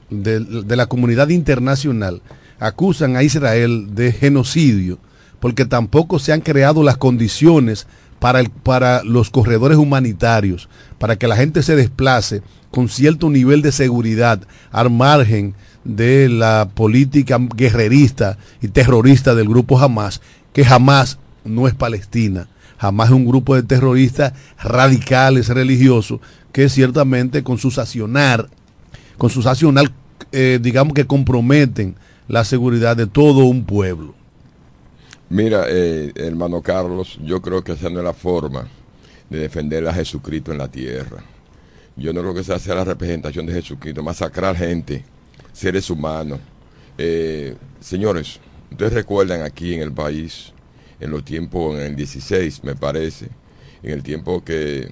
de, 0.09 0.39
de 0.39 0.75
la 0.75 0.85
comunidad 0.85 1.29
internacional, 1.29 2.21
acusan 2.59 3.17
a 3.17 3.23
Israel 3.23 3.93
de 3.93 4.11
genocidio 4.13 4.97
porque 5.41 5.65
tampoco 5.65 6.19
se 6.19 6.31
han 6.31 6.39
creado 6.39 6.83
las 6.83 6.95
condiciones 6.95 7.87
para, 8.19 8.39
el- 8.39 8.49
para 8.51 9.03
los 9.03 9.29
corredores 9.29 9.77
humanitarios, 9.77 10.69
para 10.99 11.17
que 11.17 11.27
la 11.27 11.35
gente 11.35 11.63
se 11.63 11.75
desplace 11.75 12.43
con 12.69 12.87
cierto 12.87 13.29
nivel 13.29 13.61
de 13.61 13.73
seguridad 13.73 14.39
al 14.71 14.89
margen 14.91 15.55
de 15.83 16.29
la 16.29 16.69
política 16.73 17.39
guerrerista 17.55 18.37
y 18.61 18.67
terrorista 18.69 19.33
del 19.35 19.49
grupo 19.49 19.79
Hamas, 19.79 20.21
que 20.53 20.63
jamás 20.63 21.17
no 21.43 21.67
es 21.67 21.73
Palestina, 21.73 22.47
jamás 22.77 23.09
es 23.09 23.15
un 23.15 23.25
grupo 23.25 23.55
de 23.55 23.63
terroristas 23.63 24.33
radicales 24.61 25.49
religiosos 25.49 26.19
que 26.51 26.69
ciertamente 26.69 27.43
con 27.43 27.57
sus 27.57 27.79
accionar, 27.79 28.47
con 29.17 29.31
sus 29.31 29.47
accionar, 29.47 29.91
eh, 30.31 30.59
digamos 30.61 30.93
que 30.93 31.07
comprometen 31.07 31.95
la 32.27 32.45
seguridad 32.45 32.95
de 32.95 33.07
todo 33.07 33.45
un 33.45 33.65
pueblo. 33.65 34.13
Mira, 35.31 35.63
eh, 35.69 36.11
hermano 36.15 36.61
Carlos, 36.61 37.17
yo 37.23 37.41
creo 37.41 37.63
que 37.63 37.71
esa 37.71 37.89
no 37.89 37.99
es 37.99 38.03
la 38.03 38.11
forma 38.11 38.67
de 39.29 39.39
defender 39.39 39.87
a 39.87 39.93
Jesucristo 39.93 40.51
en 40.51 40.57
la 40.57 40.67
tierra. 40.67 41.23
Yo 41.95 42.11
no 42.11 42.19
creo 42.19 42.33
que 42.33 42.41
esa 42.41 42.59
sea 42.59 42.75
la 42.75 42.83
representación 42.83 43.45
de 43.45 43.53
Jesucristo, 43.53 44.03
masacrar 44.03 44.57
gente 44.57 45.05
seres 45.53 45.89
humanos. 45.89 46.41
Eh, 46.97 47.55
señores, 47.79 48.41
ustedes 48.71 48.91
recuerdan 48.91 49.43
aquí 49.43 49.73
en 49.73 49.83
el 49.83 49.93
país, 49.93 50.51
en 50.99 51.11
los 51.11 51.23
tiempos, 51.23 51.79
en 51.79 51.85
el 51.85 51.95
16 51.95 52.65
me 52.65 52.75
parece, 52.75 53.29
en 53.83 53.91
el 53.91 54.03
tiempo 54.03 54.43
que, 54.43 54.91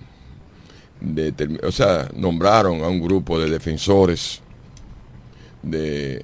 o 1.63 1.71
sea, 1.73 2.09
nombraron 2.15 2.81
a 2.85 2.87
un 2.87 3.01
grupo 3.01 3.37
de 3.37 3.49
defensores 3.49 4.39
de, 5.61 6.23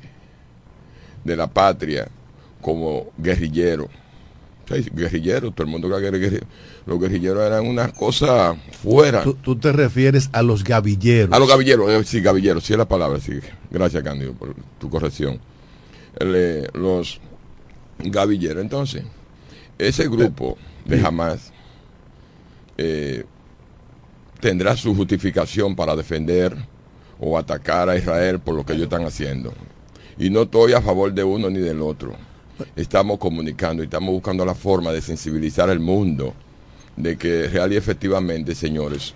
de 1.21 1.35
la 1.35 1.47
patria 1.47 2.07
como 2.61 3.07
guerrilleros. 3.17 3.89
Guerrilleros, 4.65 5.53
todo 5.53 5.65
el 5.65 5.71
mundo 5.71 5.89
que. 5.89 6.43
Los 6.85 6.99
guerrilleros 6.99 7.45
eran 7.45 7.65
una 7.65 7.91
cosa 7.91 8.55
fuera. 8.83 9.23
¿Tú, 9.23 9.55
te 9.55 9.71
refieres 9.71 10.29
a 10.33 10.41
los 10.41 10.63
gavilleros. 10.63 11.33
A 11.33 11.39
los 11.39 11.47
gavilleros, 11.47 11.89
eh, 11.89 12.03
sí, 12.03 12.21
gavilleros, 12.21 12.63
sí 12.63 12.73
es 12.73 12.79
la 12.79 12.87
palabra, 12.87 13.19
sí. 13.19 13.39
Gracias, 13.71 14.03
Cándido, 14.03 14.33
por 14.33 14.55
tu 14.79 14.89
corrección. 14.89 15.39
Eh, 16.19 16.67
los 16.73 17.19
gavilleros. 17.99 18.61
Entonces, 18.61 19.03
ese 19.77 20.07
grupo 20.07 20.57
de 20.85 21.05
Hamas 21.05 21.51
eh, 22.77 23.25
tendrá 24.39 24.75
su 24.75 24.95
justificación 24.95 25.75
para 25.75 25.95
defender 25.95 26.55
o 27.19 27.37
atacar 27.37 27.89
a 27.89 27.97
Israel 27.97 28.39
por 28.39 28.55
lo 28.55 28.65
que 28.65 28.73
ellos 28.73 28.85
están 28.85 29.05
haciendo. 29.05 29.53
Y 30.17 30.29
no 30.29 30.43
estoy 30.43 30.73
a 30.73 30.81
favor 30.81 31.13
de 31.13 31.23
uno 31.23 31.49
ni 31.49 31.59
del 31.59 31.81
otro. 31.81 32.15
Estamos 32.75 33.17
comunicando 33.19 33.83
y 33.83 33.85
estamos 33.85 34.11
buscando 34.11 34.45
la 34.45 34.55
forma 34.55 34.91
de 34.91 35.01
sensibilizar 35.01 35.69
al 35.69 35.79
mundo 35.79 36.33
de 36.95 37.17
que 37.17 37.47
real 37.47 37.73
y 37.73 37.75
efectivamente, 37.75 38.55
señores, 38.55 39.13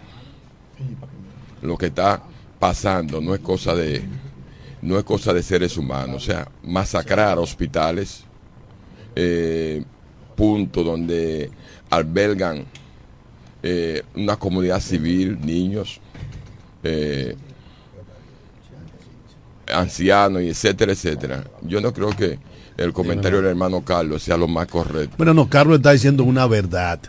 lo 1.62 1.78
que 1.78 1.88
está 1.88 2.22
pasando 2.60 3.22
no 3.22 3.34
es 3.34 3.40
cosa 3.40 3.76
de 3.76 4.04
no 4.82 4.98
es 4.98 5.04
cosa 5.04 5.34
de 5.34 5.44
seres 5.44 5.78
humanos, 5.78 6.24
o 6.24 6.26
sea, 6.26 6.48
masacrar 6.64 7.38
hospitales, 7.38 8.24
eh, 9.16 9.84
puntos 10.36 10.86
donde 10.86 11.52
albergan 11.90 12.66
eh, 13.62 14.04
una 14.16 14.38
comunidad 14.38 14.80
civil, 14.80 15.38
niños, 15.42 16.00
eh, 16.82 17.36
ancianos, 19.68 20.42
y 20.44 20.50
etcétera, 20.50 20.94
etcétera. 20.94 21.44
Yo 21.62 21.82
no 21.82 21.94
creo 21.94 22.10
que 22.12 22.40
el 22.80 22.94
comentario 22.94 23.42
del 23.42 23.52
hermano 23.52 23.82
Carlos 23.82 24.24
sea 24.24 24.38
lo 24.38 24.48
más 24.48 24.68
correcto. 24.68 25.16
Bueno, 25.18 25.34
no, 25.34 25.50
Carlos 25.50 25.78
está 25.78 25.92
diciendo 25.92 26.24
una 26.24 26.48
verdad, 26.48 27.00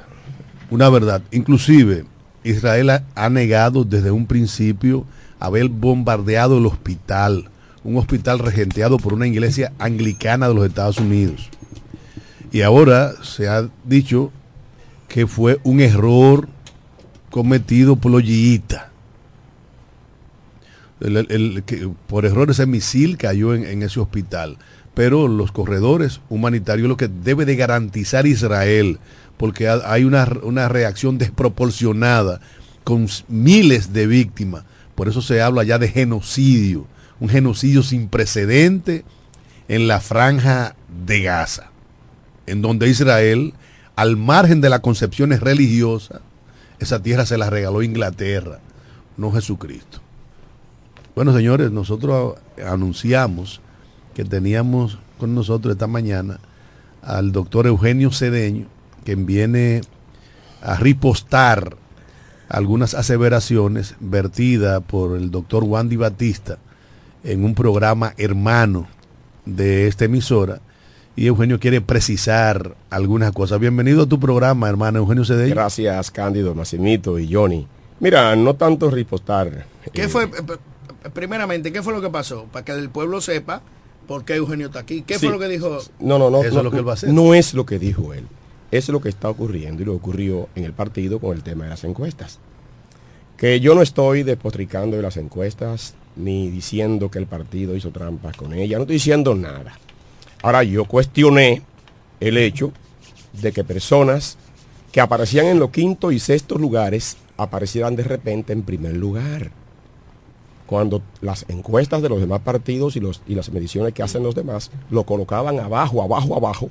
una 0.71 0.89
verdad. 0.89 1.23
Inclusive, 1.31 2.05
Israel 2.43 3.03
ha, 3.15 3.29
negado 3.31 3.85
desde 3.85 4.11
un 4.11 4.27
principio 4.27 5.05
haber 5.39 5.69
bombardeado 5.69 6.59
el 6.59 6.67
hospital, 6.67 7.49
un 7.85 7.97
hospital 7.97 8.41
regenteado 8.41 8.99
por 8.99 9.15
una 9.15 9.27
iglesia 9.27 9.73
anglicana 9.79 10.49
de 10.49 10.55
los 10.55 10.67
Estados 10.67 10.99
Unidos. 10.99 11.49
Y 12.53 12.63
ahora 12.63 13.13
se 13.23 13.49
ha 13.49 13.69
dicho 13.85 14.33
que 15.09 15.27
fue 15.27 15.61
un 15.63 15.81
error 15.81 16.49
cometido 17.31 17.97
por 17.97 18.11
los 18.11 18.25
yiitas 18.25 18.91
por 22.07 22.27
error 22.27 22.51
ese 22.51 22.67
misil 22.67 23.17
cayó 23.17 23.55
en, 23.55 23.83
ese 23.83 24.01
hospital. 24.01 24.59
Pero 24.95 25.29
los 25.29 25.53
corredores 25.53 26.21
humanitarios 26.29 26.89
lo 26.89 26.97
que 26.97 27.09
debe 27.09 27.45
de 27.45 27.57
garantizar 27.57 28.27
Israel, 28.27 28.99
porque 29.37 29.69
hay 29.69 30.05
una, 30.05 30.29
una 30.43 30.69
reacción 30.69 31.17
desproporcionada 31.19 32.41
con 32.85 33.07
miles 33.29 33.93
de 33.93 34.07
víctimas. 34.07 34.65
Por 34.95 35.09
eso 35.09 35.23
se 35.23 35.41
habla 35.41 35.65
ya 35.65 35.79
de 35.79 35.89
genocidio, 35.89 36.87
un 37.21 37.29
genocidio 37.29 37.83
sin 37.83 38.09
precedente 38.09 39.05
en 39.69 39.87
la 39.87 40.01
franja 40.01 40.75
de 41.07 41.23
Gaza, 41.23 41.71
en 42.47 42.61
donde 42.61 42.89
Israel, 42.89 43.55
al 43.97 44.17
margen 44.17 44.61
de 44.61 44.69
las 44.69 44.81
concepciones 44.81 45.41
religiosas, 45.41 46.21
esa 46.81 47.03
tierra 47.03 47.25
se 47.27 47.39
la 47.39 47.51
regaló 47.51 47.83
Inglaterra, 47.83 48.59
no 49.17 49.31
Jesucristo. 49.31 50.01
Bueno, 51.15 51.35
señores, 51.37 51.71
nosotros 51.71 52.37
anunciamos 52.67 53.61
que 54.21 54.29
teníamos 54.29 54.99
con 55.19 55.35
nosotros 55.35 55.73
esta 55.73 55.87
mañana 55.87 56.41
al 57.01 57.33
doctor 57.33 57.67
Eugenio 57.67 58.13
Cedeño, 58.13 58.67
quien 59.03 59.25
viene 59.25 59.81
a 60.61 60.77
ripostar 60.77 61.75
algunas 62.51 62.93
aseveraciones 62.93 63.95
vertidas 63.99 64.83
por 64.83 65.17
el 65.17 65.31
doctor 65.31 65.65
Wandy 65.65 65.97
Batista 65.97 66.59
en 67.25 67.47
un 67.47 67.55
programa 67.55 68.13
hermano 68.19 68.89
de 69.47 69.87
esta 69.87 70.05
emisora. 70.05 70.61
Y 71.17 71.27
Eugenio 71.27 71.59
quiere 71.59 71.81
precisar 71.81 72.77
algunas 72.91 73.33
cosas. 73.33 73.59
Bienvenido 73.59 74.03
a 74.03 74.07
tu 74.07 74.21
programa, 74.21 74.69
hermano 74.69 74.99
Eugenio 74.99 75.25
Cedeño. 75.25 75.55
Gracias, 75.55 76.11
Cándido, 76.11 76.55
Massimito 76.55 77.19
y 77.19 77.33
Johnny. 77.33 77.67
Mira, 78.01 78.37
no 78.37 78.55
tanto 78.55 78.91
ripostar. 78.91 79.65
¿Qué 79.95 80.11
fue? 80.11 80.25
Eh, 80.25 81.09
primeramente, 81.15 81.73
¿qué 81.73 81.83
fue 81.83 81.95
lo 81.95 82.03
que 82.03 82.11
pasó? 82.11 82.45
Para 82.53 82.67
que 82.67 82.73
el 82.73 82.91
pueblo 82.91 83.23
sepa 83.23 83.63
por 84.11 84.25
qué 84.25 84.35
Eugenio 84.35 84.67
está 84.67 84.81
aquí. 84.81 85.03
¿Qué 85.03 85.21
fue 85.21 85.29
lo 85.29 85.39
que 85.39 85.47
dijo? 85.47 85.79
No, 86.01 86.19
no, 86.19 86.31
no. 86.31 86.43
Eso 86.43 86.59
es 86.59 86.65
lo 86.65 86.73
que 86.73 86.79
él 86.79 86.89
va 86.89 86.91
a 86.91 86.95
hacer. 86.95 87.11
No 87.11 87.33
es 87.33 87.55
lo 87.55 87.65
que 87.65 87.79
dijo 87.79 88.13
él. 88.13 88.27
Es 88.73 88.89
lo 88.89 89.01
que 89.01 89.09
está 89.09 89.31
ocurriendo 89.31 89.83
y 89.83 89.85
lo 89.85 89.95
ocurrió 89.95 90.49
en 90.57 90.65
el 90.65 90.73
partido 90.73 91.21
con 91.21 91.37
el 91.37 91.45
tema 91.45 91.63
de 91.63 91.71
las 91.71 91.85
encuestas. 91.85 92.41
Que 93.37 93.61
yo 93.61 93.73
no 93.77 93.83
estoy 93.83 94.25
despotricando 94.25 94.97
de 94.97 95.05
las 95.05 95.17
encuestas 95.17 95.95
ni 96.17 96.51
diciendo 96.51 97.09
que 97.09 97.21
el 97.21 97.27
partido 97.27 97.77
hizo 97.77 97.93
trampas 97.93 98.37
con 98.37 98.53
ella. 98.53 98.79
No 98.79 98.83
estoy 98.83 98.95
diciendo 98.95 99.37
nada. 99.37 99.79
Ahora 100.43 100.65
yo 100.65 100.87
cuestioné 100.87 101.63
el 102.19 102.37
hecho 102.37 102.73
de 103.41 103.53
que 103.53 103.63
personas 103.63 104.39
que 104.91 105.01
aparecían 105.01 105.47
en 105.47 105.61
los 105.61 105.71
quinto 105.71 106.11
y 106.11 106.19
sexto 106.19 106.59
lugares 106.59 107.17
aparecieran 107.37 107.95
de 107.95 108.03
repente 108.03 108.53
en 108.53 108.63
primer 108.63 108.97
lugar 108.97 109.53
cuando 110.71 111.03
las 111.21 111.45
encuestas 111.49 112.01
de 112.01 112.09
los 112.09 112.21
demás 112.21 112.43
partidos 112.43 112.95
y, 112.95 113.01
las 113.35 113.51
mediciones 113.51 113.93
que 113.93 114.05
hacen 114.05 114.23
los 114.23 114.37
demás 114.37 114.71
lo 114.89 115.03
colocaban 115.03 115.59
abajo, 115.59 116.01
abajo, 116.01 116.37
abajo, 116.37 116.71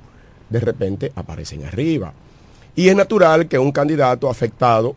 de 0.50 0.62
repente 0.62 1.12
aparecen 1.18 1.66
arriba. 1.66 2.14
Y 2.78 2.88
es 2.88 2.96
natural 2.96 3.50
que 3.50 3.60
un 3.60 3.74
candidato 3.74 4.30
afectado 4.30 4.96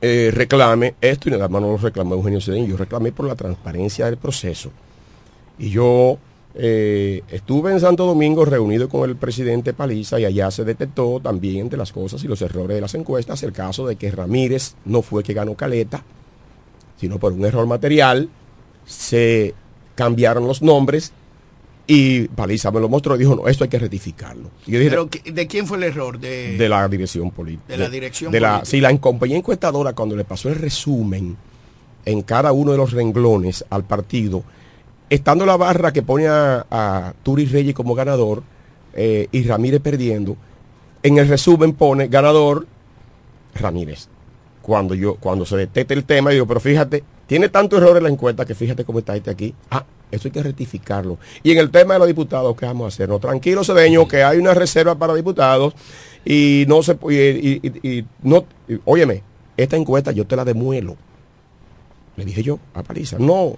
eh, 0.00 0.30
reclame 0.32 0.94
esto, 1.02 1.28
y 1.28 1.32
nada 1.32 1.46
más 1.50 1.60
no 1.60 1.72
lo 1.72 1.76
reclamó 1.76 2.14
Eugenio 2.14 2.40
Cedeño, 2.40 2.68
yo 2.68 2.78
reclamé 2.78 3.12
por 3.12 3.26
la 3.26 3.34
transparencia 3.34 4.06
del 4.06 4.16
proceso. 4.16 4.70
Y 5.58 5.68
yo 5.68 6.16
eh, 6.54 7.20
estuve 7.30 7.70
en 7.70 7.80
Santo 7.80 8.06
Domingo 8.06 8.46
reunido 8.46 8.88
con 8.88 9.10
el 9.10 9.16
presidente 9.16 9.74
Paliza 9.74 10.18
y 10.18 10.24
allá 10.24 10.50
se 10.50 10.64
detectó 10.64 11.20
también 11.20 11.68
de 11.68 11.76
las 11.76 11.92
cosas 11.92 12.24
y 12.24 12.28
los 12.28 12.40
errores 12.40 12.76
de 12.76 12.80
las 12.80 12.94
encuestas 12.94 13.42
el 13.42 13.52
caso 13.52 13.86
de 13.86 13.96
que 13.96 14.10
Ramírez 14.10 14.74
no 14.86 15.02
fue 15.02 15.22
que 15.22 15.34
ganó 15.34 15.54
Caleta, 15.54 16.02
sino 17.02 17.18
por 17.18 17.32
un 17.32 17.44
error 17.44 17.66
material, 17.66 18.28
se 18.86 19.54
cambiaron 19.96 20.46
los 20.46 20.62
nombres 20.62 21.12
y 21.84 22.28
Paliza 22.28 22.70
me 22.70 22.78
lo 22.78 22.88
mostró 22.88 23.16
y 23.16 23.18
dijo, 23.18 23.34
no, 23.34 23.48
esto 23.48 23.64
hay 23.64 23.70
que 23.70 23.80
rectificarlo. 23.80 24.50
¿Pero 24.64 25.06
de 25.06 25.46
quién 25.48 25.66
fue 25.66 25.78
el 25.78 25.82
error? 25.82 26.20
De, 26.20 26.56
de 26.56 26.68
la 26.68 26.86
dirección 26.86 27.32
política. 27.32 27.64
De 27.66 27.76
la 27.76 27.88
dirección 27.88 28.30
de 28.30 28.38
la, 28.38 28.64
Sí, 28.64 28.80
la 28.80 28.96
compañía 28.98 29.36
encuestadora 29.36 29.94
cuando 29.94 30.14
le 30.14 30.22
pasó 30.22 30.48
el 30.48 30.54
resumen 30.54 31.36
en 32.04 32.22
cada 32.22 32.52
uno 32.52 32.70
de 32.70 32.78
los 32.78 32.92
renglones 32.92 33.64
al 33.68 33.82
partido, 33.82 34.44
estando 35.10 35.44
la 35.44 35.56
barra 35.56 35.92
que 35.92 36.02
pone 36.02 36.28
a, 36.28 37.14
Turi 37.24 37.46
Reyes 37.46 37.74
como 37.74 37.96
ganador 37.96 38.44
eh, 38.94 39.26
y 39.32 39.42
Ramírez 39.42 39.80
perdiendo, 39.80 40.36
en 41.02 41.18
el 41.18 41.26
resumen 41.26 41.72
pone 41.72 42.06
ganador 42.06 42.68
Ramírez 43.56 44.06
cuando 44.62 44.94
yo 44.94 45.16
cuando 45.16 45.44
se 45.44 45.56
detecte 45.56 45.94
el 45.94 46.04
tema, 46.04 46.30
digo, 46.30 46.46
pero 46.46 46.60
fíjate, 46.60 47.04
tiene 47.26 47.48
tanto 47.48 47.76
error 47.76 47.96
en 47.96 48.04
la 48.04 48.08
encuesta 48.08 48.44
que 48.44 48.54
fíjate 48.54 48.84
cómo 48.84 49.00
está 49.00 49.16
este 49.16 49.30
aquí. 49.30 49.54
Ah, 49.70 49.84
eso 50.10 50.28
hay 50.28 50.32
que 50.32 50.42
rectificarlo. 50.42 51.18
Y 51.42 51.52
en 51.52 51.58
el 51.58 51.70
tema 51.70 51.94
de 51.94 52.00
los 52.00 52.08
diputados, 52.08 52.54
¿qué 52.56 52.66
vamos 52.66 52.84
a 52.84 52.88
hacer? 52.88 53.08
No, 53.08 53.18
tranquilo, 53.18 53.64
Cedeño, 53.64 54.06
que 54.06 54.22
hay 54.22 54.38
una 54.38 54.54
reserva 54.54 54.94
para 54.94 55.14
diputados 55.14 55.74
y 56.24 56.64
no 56.68 56.82
se 56.82 56.96
y, 57.10 57.66
y, 57.88 58.04
no, 58.22 58.44
óyeme, 58.84 59.22
esta 59.56 59.76
encuesta 59.76 60.12
yo 60.12 60.26
te 60.26 60.36
la 60.36 60.44
demuelo. 60.44 60.96
Le 62.16 62.24
dije 62.24 62.42
yo 62.42 62.58
a 62.74 62.82
Paliza, 62.82 63.16
no, 63.18 63.54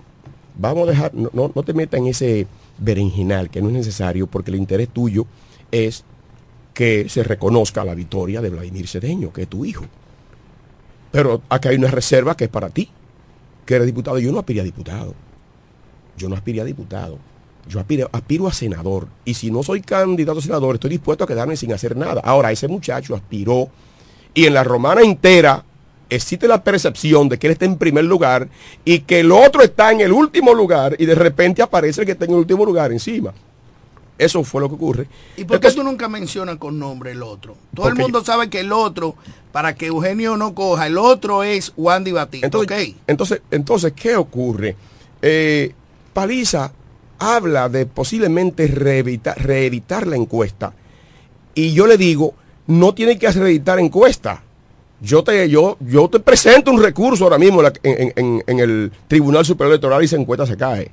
vamos 0.57 0.87
a 0.89 0.91
dejar, 0.93 1.15
no, 1.15 1.31
no, 1.33 1.51
no 1.53 1.63
te 1.65 1.75
metas 1.75 1.99
en 1.99 2.07
ese 2.07 2.47
berenjenal 2.79 3.51
que 3.51 3.61
no 3.61 3.69
es 3.69 3.75
necesario 3.75 4.29
porque 4.29 4.51
el 4.53 4.57
interés 4.57 4.89
tuyo 4.89 5.27
es 5.73 6.05
que 6.73 7.09
se 7.09 7.23
reconozca 7.23 7.85
la 7.85 7.95
victoria 7.95 8.41
de 8.41 8.51
Vladimir 8.51 8.87
Cedeño, 8.89 9.33
que 9.33 9.43
es 9.43 9.49
tu 9.49 9.65
hijo. 9.65 9.85
Pero 11.15 11.43
acá 11.49 11.69
hay 11.69 11.77
una 11.77 11.93
reserva 11.93 12.37
que 12.37 12.47
es 12.47 12.51
para 12.51 12.71
ti, 12.71 12.91
que 13.65 13.77
eres 13.77 13.87
diputado. 13.87 14.19
Yo 14.19 14.33
no 14.33 14.41
aspiré 14.41 14.63
a 14.63 14.65
diputado. 14.65 15.15
Yo 16.17 16.29
no 16.29 16.35
aspiré 16.35 16.61
a 16.61 16.65
diputado. 16.65 17.21
Yo 17.69 17.79
aspiro, 17.79 18.49
a 18.49 18.53
senador. 18.53 19.07
Y 19.25 19.35
si 19.35 19.49
no 19.49 19.63
soy 19.63 19.81
candidato 19.81 20.41
a 20.41 20.43
senador, 20.43 20.75
estoy 20.75 20.91
dispuesto 20.91 21.23
a 21.23 21.29
quedarme 21.29 21.57
sin 21.57 21.73
hacer 21.73 21.97
nada. 21.97 22.21
Ahora, 22.25 22.51
ese 22.51 22.67
muchacho 22.67 23.15
aspiró 23.15 23.69
y 24.35 24.47
en 24.47 24.55
la 24.55 24.65
romana 24.65 25.03
entera 25.03 25.65
existe 26.11 26.49
la 26.49 26.65
percepción 26.65 27.29
de 27.29 27.39
que 27.39 27.47
él 27.47 27.53
está 27.53 27.65
en 27.65 27.79
primer 27.79 28.07
lugar 28.07 28.49
y 28.85 28.99
que 28.99 29.21
el 29.21 29.31
otro 29.31 29.63
está 29.63 29.93
en 29.93 30.01
el 30.01 30.11
último 30.11 30.53
lugar 30.53 30.97
y 30.99 31.07
de 31.07 31.15
repente 31.15 31.63
aparece 31.63 32.01
el 32.01 32.07
que 32.07 32.13
está 32.13 32.25
en 32.25 32.33
el 32.33 32.39
último 32.39 32.67
lugar 32.67 32.91
encima. 32.91 33.33
Eso 34.17 34.45
fue 34.45 34.61
lo 34.61 34.69
que 34.69 34.75
ocurre. 34.77 35.09
¿Y 35.37 35.45
por 35.45 35.59
qué 35.59 35.73
tú 35.73 35.83
nunca 35.83 36.09
mencionas 36.09 36.57
con 36.57 36.79
nombre 36.79 37.13
el 37.13 37.23
otro? 37.23 37.57
Todo 37.75 37.89
el 37.89 37.97
mundo 37.97 38.25
sabe 38.25 38.49
que 38.49 38.61
el 38.61 38.73
otro, 38.73 39.17
para 39.51 39.75
que 39.75 39.87
Eugenio 39.87 40.37
no 40.37 40.55
coja, 40.55 40.87
el 40.87 40.99
otro 40.99 41.43
es 41.43 41.73
Wandy 41.77 42.13
Batista. 42.13 42.47
Entonces, 42.47 42.95
entonces, 43.07 43.43
entonces, 43.51 43.93
¿qué 43.93 44.17
ocurre? 44.17 44.77
Eh, 45.21 45.73
Paliza 46.13 46.73
habla 47.19 47.69
de 47.69 47.87
posiblemente 47.87 48.69
reeditar, 48.69 50.07
la 50.07 50.17
encuesta. 50.17 50.73
Y 51.55 51.73
yo 51.73 51.87
le 51.87 51.97
digo, 51.97 52.35
no 52.69 52.95
tiene 52.95 53.19
que 53.19 53.31
reeditar 53.31 53.81
encuesta. 53.81 54.43
Yo 55.01 55.25
te, 55.25 55.49
yo, 55.49 55.77
yo 55.81 56.09
te 56.09 56.21
presento 56.21 56.71
un 56.71 56.81
recurso 56.81 57.25
ahora 57.25 57.39
mismo 57.39 57.63
en, 57.83 58.43
en 58.47 58.59
el 58.61 58.93
Tribunal 59.09 59.45
Superior 59.45 59.73
Electoral 59.73 60.03
y 60.03 60.05
esa 60.07 60.17
encuesta 60.17 60.47
se 60.47 60.57
cae 60.57 60.93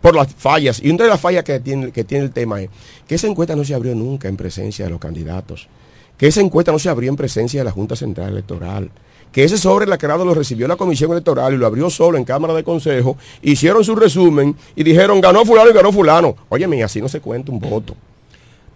por 0.00 0.14
las 0.14 0.34
fallas. 0.34 0.80
Y 0.82 0.90
una 0.90 1.04
de 1.04 1.10
las 1.10 1.20
fallas 1.20 1.44
que 1.44 1.60
tiene, 1.60 1.90
que 1.90 2.04
tiene 2.04 2.24
el 2.24 2.32
tema 2.32 2.60
es 2.62 2.70
que 3.06 3.14
esa 3.16 3.26
encuesta 3.26 3.56
no 3.56 3.64
se 3.64 3.74
abrió 3.74 3.94
nunca 3.94 4.28
en 4.28 4.36
presencia 4.36 4.84
de 4.84 4.90
los 4.90 5.00
candidatos, 5.00 5.68
que 6.16 6.26
esa 6.26 6.40
encuesta 6.40 6.72
no 6.72 6.78
se 6.78 6.88
abrió 6.88 7.10
en 7.10 7.16
presencia 7.16 7.60
de 7.60 7.64
la 7.64 7.70
Junta 7.70 7.96
Central 7.96 8.30
Electoral, 8.30 8.90
que 9.32 9.44
ese 9.44 9.58
sobre 9.58 9.86
lacrado 9.86 10.24
lo 10.24 10.34
recibió 10.34 10.66
la 10.66 10.76
Comisión 10.76 11.12
Electoral 11.12 11.52
y 11.52 11.56
lo 11.56 11.66
abrió 11.66 11.90
solo 11.90 12.16
en 12.16 12.24
Cámara 12.24 12.54
de 12.54 12.64
Consejo, 12.64 13.16
hicieron 13.42 13.84
su 13.84 13.94
resumen 13.94 14.56
y 14.74 14.82
dijeron 14.82 15.20
ganó 15.20 15.44
fulano 15.44 15.70
y 15.70 15.74
ganó 15.74 15.92
fulano. 15.92 16.36
Óyeme, 16.48 16.82
así 16.82 17.00
no 17.00 17.08
se 17.08 17.20
cuenta 17.20 17.52
un 17.52 17.60
voto. 17.60 17.94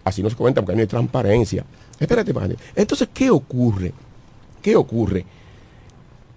Así 0.04 0.22
no 0.22 0.28
se 0.28 0.36
cuenta 0.36 0.60
porque 0.60 0.76
no 0.76 0.80
hay 0.82 0.86
transparencia. 0.86 1.64
Espérate, 1.98 2.34
padre. 2.34 2.56
Entonces, 2.74 3.08
¿qué 3.14 3.30
ocurre? 3.30 3.92
¿Qué 4.60 4.76
ocurre? 4.76 5.24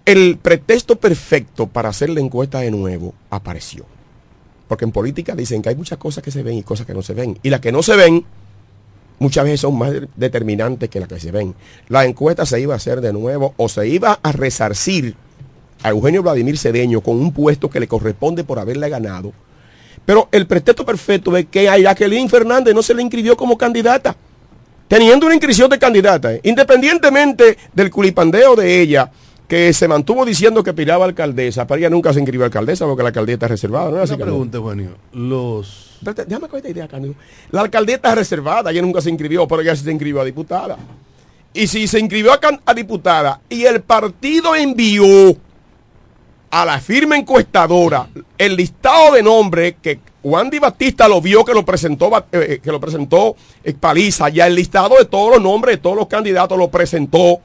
El 0.04 0.38
pretexto 0.38 0.96
perfecto 0.96 1.66
para 1.66 1.88
hacer 1.88 2.10
la 2.10 2.20
encuesta 2.20 2.60
de 2.60 2.70
nuevo 2.70 3.12
apareció. 3.28 3.84
Porque 4.68 4.84
en 4.84 4.92
política 4.92 5.34
dicen 5.34 5.62
que 5.62 5.68
hay 5.68 5.76
muchas 5.76 5.98
cosas 5.98 6.22
que 6.22 6.30
se 6.30 6.42
ven 6.42 6.58
y 6.58 6.62
cosas 6.62 6.86
que 6.86 6.94
no 6.94 7.02
se 7.02 7.14
ven. 7.14 7.38
Y 7.42 7.50
las 7.50 7.60
que 7.60 7.72
no 7.72 7.82
se 7.82 7.96
ven 7.96 8.24
muchas 9.18 9.44
veces 9.44 9.60
son 9.60 9.78
más 9.78 9.92
determinantes 10.16 10.88
que 10.88 11.00
las 11.00 11.08
que 11.08 11.20
se 11.20 11.30
ven. 11.30 11.54
La 11.88 12.04
encuesta 12.04 12.44
se 12.46 12.60
iba 12.60 12.74
a 12.74 12.76
hacer 12.76 13.00
de 13.00 13.12
nuevo 13.12 13.54
o 13.56 13.68
se 13.68 13.88
iba 13.88 14.18
a 14.22 14.32
resarcir 14.32 15.14
a 15.82 15.90
Eugenio 15.90 16.22
Vladimir 16.22 16.58
Cedeño 16.58 17.00
con 17.00 17.16
un 17.16 17.32
puesto 17.32 17.70
que 17.70 17.80
le 17.80 17.88
corresponde 17.88 18.44
por 18.44 18.58
haberle 18.58 18.88
ganado. 18.88 19.32
Pero 20.04 20.28
el 20.30 20.46
pretexto 20.46 20.84
perfecto 20.84 21.36
es 21.36 21.46
que 21.46 21.68
a 21.68 21.78
Jacqueline 21.78 22.28
Fernández 22.28 22.74
no 22.74 22.82
se 22.82 22.94
le 22.94 23.02
inscribió 23.02 23.36
como 23.36 23.58
candidata. 23.58 24.16
Teniendo 24.88 25.26
una 25.26 25.34
inscripción 25.34 25.68
de 25.68 25.80
candidata, 25.80 26.30
independientemente 26.44 27.58
del 27.72 27.90
culipandeo 27.90 28.54
de 28.54 28.80
ella, 28.80 29.10
que 29.48 29.72
se 29.72 29.86
mantuvo 29.86 30.24
diciendo 30.24 30.62
que 30.62 30.72
piraba 30.72 31.04
alcaldesa, 31.04 31.66
pero 31.66 31.78
ella 31.78 31.90
nunca 31.90 32.12
se 32.12 32.18
inscribió 32.18 32.44
alcaldesa 32.44 32.84
porque 32.84 33.02
la 33.02 33.10
alcaldía 33.10 33.34
está 33.34 33.48
reservada. 33.48 33.90
¿no? 33.90 34.02
Una 34.02 34.16
pregunta, 34.16 34.56
Eugenio. 34.58 34.90
Los... 35.12 35.98
Déjame 36.00 36.48
con 36.48 36.58
esta 36.58 36.68
idea, 36.68 36.88
Cándido. 36.88 37.14
La 37.50 37.62
alcaldía 37.62 37.96
está 37.96 38.14
reservada, 38.14 38.70
ella 38.70 38.82
nunca 38.82 39.00
se 39.00 39.10
inscribió, 39.10 39.46
pero 39.46 39.62
ella 39.62 39.74
se 39.76 39.90
inscribió 39.90 40.20
a 40.20 40.24
diputada. 40.24 40.76
Y 41.54 41.68
si 41.68 41.86
se 41.86 42.00
inscribió 42.00 42.32
a, 42.32 42.74
diputada 42.74 43.40
y 43.48 43.64
el 43.64 43.80
partido 43.80 44.54
envió 44.54 45.04
a 46.50 46.64
la 46.64 46.80
firma 46.80 47.16
encuestadora 47.16 48.08
el 48.36 48.56
listado 48.56 49.14
de 49.14 49.22
nombres 49.22 49.76
que 49.80 49.98
Juan 50.22 50.50
Di 50.50 50.58
Batista 50.58 51.08
lo 51.08 51.20
vio 51.20 51.44
que 51.44 51.54
lo 51.54 51.64
presentó 51.64 52.14
eh, 52.18 52.22
eh, 52.32 52.60
que 52.62 52.70
lo 52.70 52.78
presentó 52.78 53.36
eh, 53.64 53.72
Paliza, 53.72 54.28
ya 54.28 54.46
el 54.46 54.54
listado 54.54 54.96
de 54.98 55.06
todos 55.06 55.34
los 55.34 55.42
nombres 55.42 55.76
de 55.76 55.82
todos 55.82 55.96
los 55.96 56.08
candidatos 56.08 56.58
lo 56.58 56.68
presentó 56.68 57.40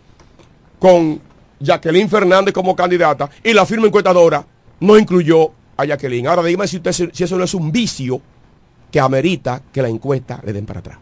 con 0.77 1.21
Jacqueline 1.61 2.09
Fernández 2.09 2.53
como 2.53 2.75
candidata 2.75 3.29
y 3.43 3.53
la 3.53 3.65
firma 3.65 3.87
encuestadora 3.87 4.45
no 4.79 4.97
incluyó 4.97 5.51
a 5.77 5.85
Jacqueline. 5.85 6.27
Ahora 6.27 6.43
dígame 6.43 6.67
si, 6.67 6.77
usted, 6.77 6.91
si 6.91 7.23
eso 7.23 7.37
no 7.37 7.43
es 7.43 7.53
un 7.53 7.71
vicio 7.71 8.21
que 8.91 8.99
amerita 8.99 9.61
que 9.71 9.81
la 9.81 9.89
encuesta 9.89 10.41
le 10.43 10.53
den 10.53 10.65
para 10.65 10.79
atrás. 10.79 10.97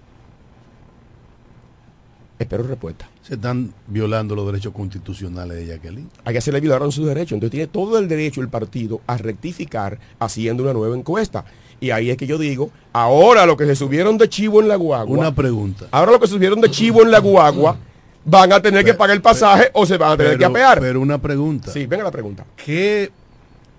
Espero 2.37 2.63
respuesta. 2.63 3.09
Se 3.21 3.33
están 3.33 3.73
violando 3.87 4.33
los 4.33 4.45
derechos 4.45 4.73
constitucionales 4.73 5.57
de 5.57 5.65
Jacqueline. 5.65 6.09
A 6.23 6.31
que 6.31 6.39
se 6.39 6.53
le 6.53 6.61
violaron 6.61 6.89
sus 6.91 7.05
derechos. 7.05 7.33
Entonces 7.33 7.51
tiene 7.51 7.67
todo 7.67 7.99
el 7.99 8.07
derecho 8.07 8.39
el 8.39 8.47
partido 8.47 9.01
a 9.07 9.17
rectificar 9.17 9.99
haciendo 10.19 10.63
una 10.63 10.71
nueva 10.71 10.95
encuesta. 10.95 11.43
Y 11.81 11.91
ahí 11.91 12.09
es 12.09 12.17
que 12.17 12.27
yo 12.27 12.37
digo, 12.37 12.71
ahora 12.93 13.45
lo 13.45 13.57
que 13.57 13.65
se 13.65 13.75
subieron 13.75 14.17
de 14.17 14.29
chivo 14.29 14.61
en 14.61 14.69
la 14.69 14.77
guagua. 14.77 15.17
Una 15.17 15.35
pregunta. 15.35 15.87
Ahora 15.91 16.13
lo 16.13 16.19
que 16.19 16.27
se 16.27 16.33
subieron 16.33 16.61
de 16.61 16.71
chivo 16.71 17.01
en 17.01 17.11
la 17.11 17.19
guagua 17.19 17.77
van 18.25 18.53
a 18.53 18.61
tener 18.61 18.83
que 18.85 18.93
pagar 18.93 19.15
el 19.15 19.21
pasaje 19.21 19.69
o 19.73 19.85
se 19.85 19.97
van 19.97 20.13
a 20.13 20.17
tener 20.17 20.37
que 20.37 20.45
apear. 20.45 20.79
Pero 20.79 21.01
una 21.01 21.17
pregunta. 21.17 21.71
Sí, 21.71 21.85
venga 21.85 22.03
la 22.03 22.11
pregunta. 22.11 22.45
¿Qué 22.55 23.11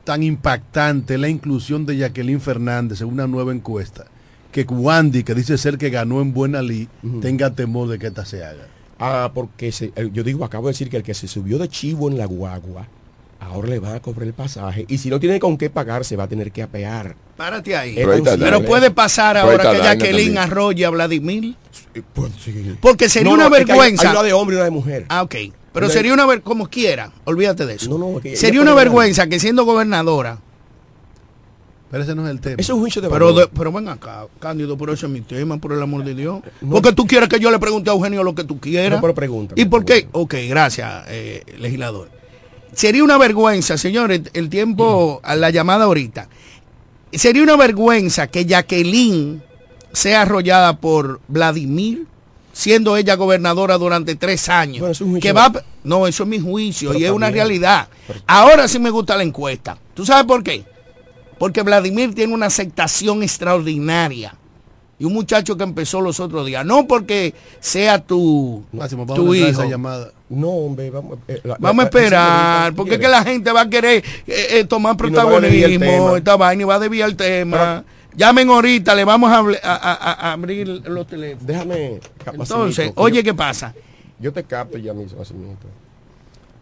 tan 0.05 0.23
impactante 0.23 1.19
la 1.19 1.29
inclusión 1.29 1.87
de 1.87 1.97
Jacqueline 1.97 2.41
Fernández 2.41 3.01
en 3.01 3.09
una 3.09 3.27
nueva 3.27 3.53
encuesta? 3.53 4.07
Que 4.51 4.63
Wandy, 4.63 5.23
que 5.23 5.35
dice 5.35 5.57
ser 5.59 5.79
que 5.79 5.91
ganó 5.91 6.21
en 6.21 6.35
Buena 6.35 6.61
Lí, 6.61 6.89
tenga 7.21 7.51
temor 7.51 7.89
de 7.89 7.99
que 7.99 8.09
esta 8.09 8.25
se 8.25 8.45
haga. 8.45 8.67
Ah, 8.99 9.31
porque 9.33 9.73
yo 10.13 10.25
digo, 10.25 10.45
acabo 10.45 10.67
de 10.67 10.73
decir 10.73 10.91
que 10.91 10.97
el 10.97 11.03
que 11.03 11.15
se 11.15 11.29
subió 11.29 11.59
de 11.59 11.69
chivo 11.69 12.11
en 12.11 12.19
la 12.19 12.27
guagua, 12.27 12.89
ahora 13.41 13.69
le 13.69 13.79
van 13.79 13.97
a 13.97 14.01
cobrar 14.01 14.27
el 14.27 14.35
pasaje. 14.35 14.85
Y 14.89 14.99
si 14.99 15.09
no 15.11 15.19
tiene 15.19 15.41
con 15.41 15.57
qué 15.57 15.71
pagar, 15.71 16.05
se 16.05 16.17
va 16.17 16.25
a 16.25 16.29
tener 16.29 16.53
que 16.53 16.63
apear. 16.63 17.17
Párate 17.37 17.77
ahí. 17.77 17.95
Pero, 17.97 18.63
puede 18.65 18.91
pasar 18.91 19.37
ahora 19.37 19.73
que 19.73 19.79
Jacqueline 19.79 20.39
arrolle 20.39 20.85
a 20.85 20.91
Vladimir. 20.91 21.57
Pues, 22.13 22.33
Porque 22.81 23.09
sería 23.09 23.33
una 23.33 23.49
vergüenza. 23.49 24.09
Hay, 24.09 24.17
una 24.17 24.23
de 24.23 24.33
hombre 24.33 24.55
y 24.55 24.59
una 24.59 24.65
de 24.65 24.71
mujer. 24.71 25.07
Ah, 25.09 25.23
ok. 25.23 25.35
Pero 25.73 25.89
sería 25.89 26.13
una 26.13 26.27
vergüenza, 26.27 26.45
como 26.45 26.69
quiera, 26.69 27.13
olvídate 27.25 27.67
de 27.67 27.75
eso. 27.75 28.21
sería 28.35 28.61
una 28.61 28.75
vergüenza 28.75 29.27
que 29.29 29.41
siendo 29.41 29.65
gobernadora. 29.65 30.39
Pero 31.91 32.05
ese 32.05 32.15
no 32.15 32.25
es 32.25 32.31
el 32.31 32.41
tema. 32.41 32.57
Eso 32.59 32.73
es 32.73 32.77
un 32.77 32.81
juicio 32.83 33.03
de 33.03 33.09
pero, 33.09 33.35
pero 33.49 33.73
ven 33.73 33.89
acá, 33.89 34.27
Cándido, 34.39 34.79
por 34.79 34.91
eso 34.91 35.07
es 35.07 35.13
mi 35.13 35.23
tema, 35.23 35.59
por 35.59 35.73
el 35.73 35.83
amor 35.83 36.05
de 36.05 36.15
Dios. 36.15 36.41
Porque 36.71 36.93
tú 36.93 37.05
quieres 37.05 37.29
que 37.29 37.41
yo 37.41 37.51
le 37.51 37.59
pregunte 37.59 37.91
a 37.91 37.95
Eugenio 37.95 38.23
lo 38.23 38.35
que 38.35 38.45
tú 38.45 38.61
quieras. 38.61 39.01
pero 39.01 39.15
pregunta. 39.15 39.55
¿Y 39.57 39.65
por 39.65 39.85
qué? 39.85 40.09
Ok, 40.13 40.35
gracias, 40.49 41.05
eh, 41.09 41.43
legislador. 41.59 42.20
Sería 42.73 43.05
una 43.05 43.19
vergüenza, 43.19 43.77
señores, 43.77 44.23
el 44.33 44.49
tiempo, 44.49 45.21
a 45.23 45.37
la 45.37 45.51
llamada 45.51 45.85
ahorita. 45.85 46.29
Sería 47.13 47.43
una 47.43 47.57
vergüenza 47.57 48.29
que 48.29 48.45
Jacqueline 48.47 49.43
sea 49.93 50.23
arrollada 50.23 50.79
por 50.79 51.21
Vladimir, 51.29 52.07
siendo 52.53 52.97
ella 52.97 53.17
gobernadora 53.17 53.79
durante 53.79 54.15
tres 54.15 54.49
años. 54.49 55.03
que 55.21 55.33
va, 55.33 55.53
no, 55.85 56.07
eso 56.07 56.23
es 56.23 56.29
mi 56.29 56.39
juicio 56.39 56.97
y 56.97 57.05
es 57.05 57.11
una 57.11 57.31
realidad. 57.31 57.89
Ahora 58.27 58.69
sí 58.69 58.79
me 58.79 58.91
gusta 58.91 59.17
la 59.17 59.23
encuesta. 59.23 59.77
¿Tú 59.95 60.07
sabes 60.07 60.25
por 60.25 60.43
qué? 60.43 60.65
Porque 61.39 61.63
Vladimir 61.63 62.15
tiene 62.15 62.35
una 62.35 62.47
aceptación 62.47 63.23
extraordinaria. 63.23 64.35
Y 65.01 65.07
un 65.07 65.15
muchacho 65.15 65.57
que 65.57 65.65
empezó 65.65 66.03
los 66.03 66.21
otros 66.21 66.47
días. 66.47 66.63
No 66.67 66.87
porque 66.87 67.33
sea 67.59 68.05
tu, 68.05 68.63
tu 69.15 69.35
hijo. 69.35 69.49
Esa 69.49 69.65
llamada. 69.65 70.13
No, 70.29 70.51
hombre, 70.51 70.91
vamos, 70.91 71.19
eh, 71.27 71.41
vamos 71.59 71.85
a 71.85 71.89
esperar, 71.89 72.75
porque 72.75 72.95
es 72.95 73.01
que 73.01 73.09
la 73.09 73.25
gente 73.25 73.51
va 73.51 73.63
a 73.63 73.71
querer 73.71 74.05
eh, 74.27 74.47
eh, 74.51 74.65
tomar 74.65 74.99
protagonismo, 74.99 76.17
esta 76.17 76.37
vaina 76.37 76.63
y 76.63 76.67
va 76.67 76.75
a 76.75 76.79
desviar 76.79 77.09
el 77.09 77.17
tema. 77.17 77.83
Llamen 78.15 78.51
ahorita, 78.51 78.95
le 78.95 79.05
vamos 79.07 79.33
a, 79.33 80.33
abrir 80.33 80.69
los 80.69 81.07
teléfonos. 81.07 81.47
Déjame. 81.47 82.01
Entonces, 82.35 82.93
oye, 82.95 83.25
¿qué 83.25 83.33
pasa? 83.33 83.75
Yo 84.19 84.35
te 84.35 84.45
capto 84.45 84.77
ya 84.77 84.93
mismo, 84.93 85.19
Massimito. 85.19 85.67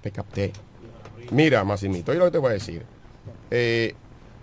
Te 0.01 0.13
capté. 0.13 0.53
Mira, 1.33 1.65
Massimito, 1.65 2.13
yo 2.13 2.21
lo 2.21 2.25
que 2.27 2.31
te 2.31 2.39
voy 2.39 2.51
a 2.51 2.53
decir. 2.53 2.85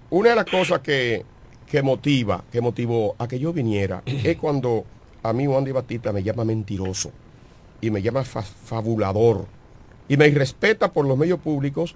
una 0.10 0.30
de 0.32 0.36
las 0.36 0.46
cosas 0.46 0.82
que, 0.82 1.24
que 1.68 1.82
motiva, 1.82 2.44
que 2.52 2.62
motivó 2.62 3.16
a 3.18 3.28
que 3.28 3.40
yo 3.40 3.54
viniera, 3.54 4.02
es 4.06 4.38
cuando 4.38 4.86
a 5.24 5.34
mí 5.34 5.46
Juan 5.46 5.64
de 5.64 5.72
Batista 5.72 6.12
me 6.12 6.24
llama 6.24 6.46
mentiroso 6.46 7.12
y 7.82 7.90
me 7.90 8.02
llama 8.02 8.24
fabulador 8.24 9.46
y 10.08 10.18
me 10.18 10.30
respeta 10.30 10.92
por 10.92 11.06
los 11.06 11.18
medios 11.18 11.40
públicos 11.40 11.96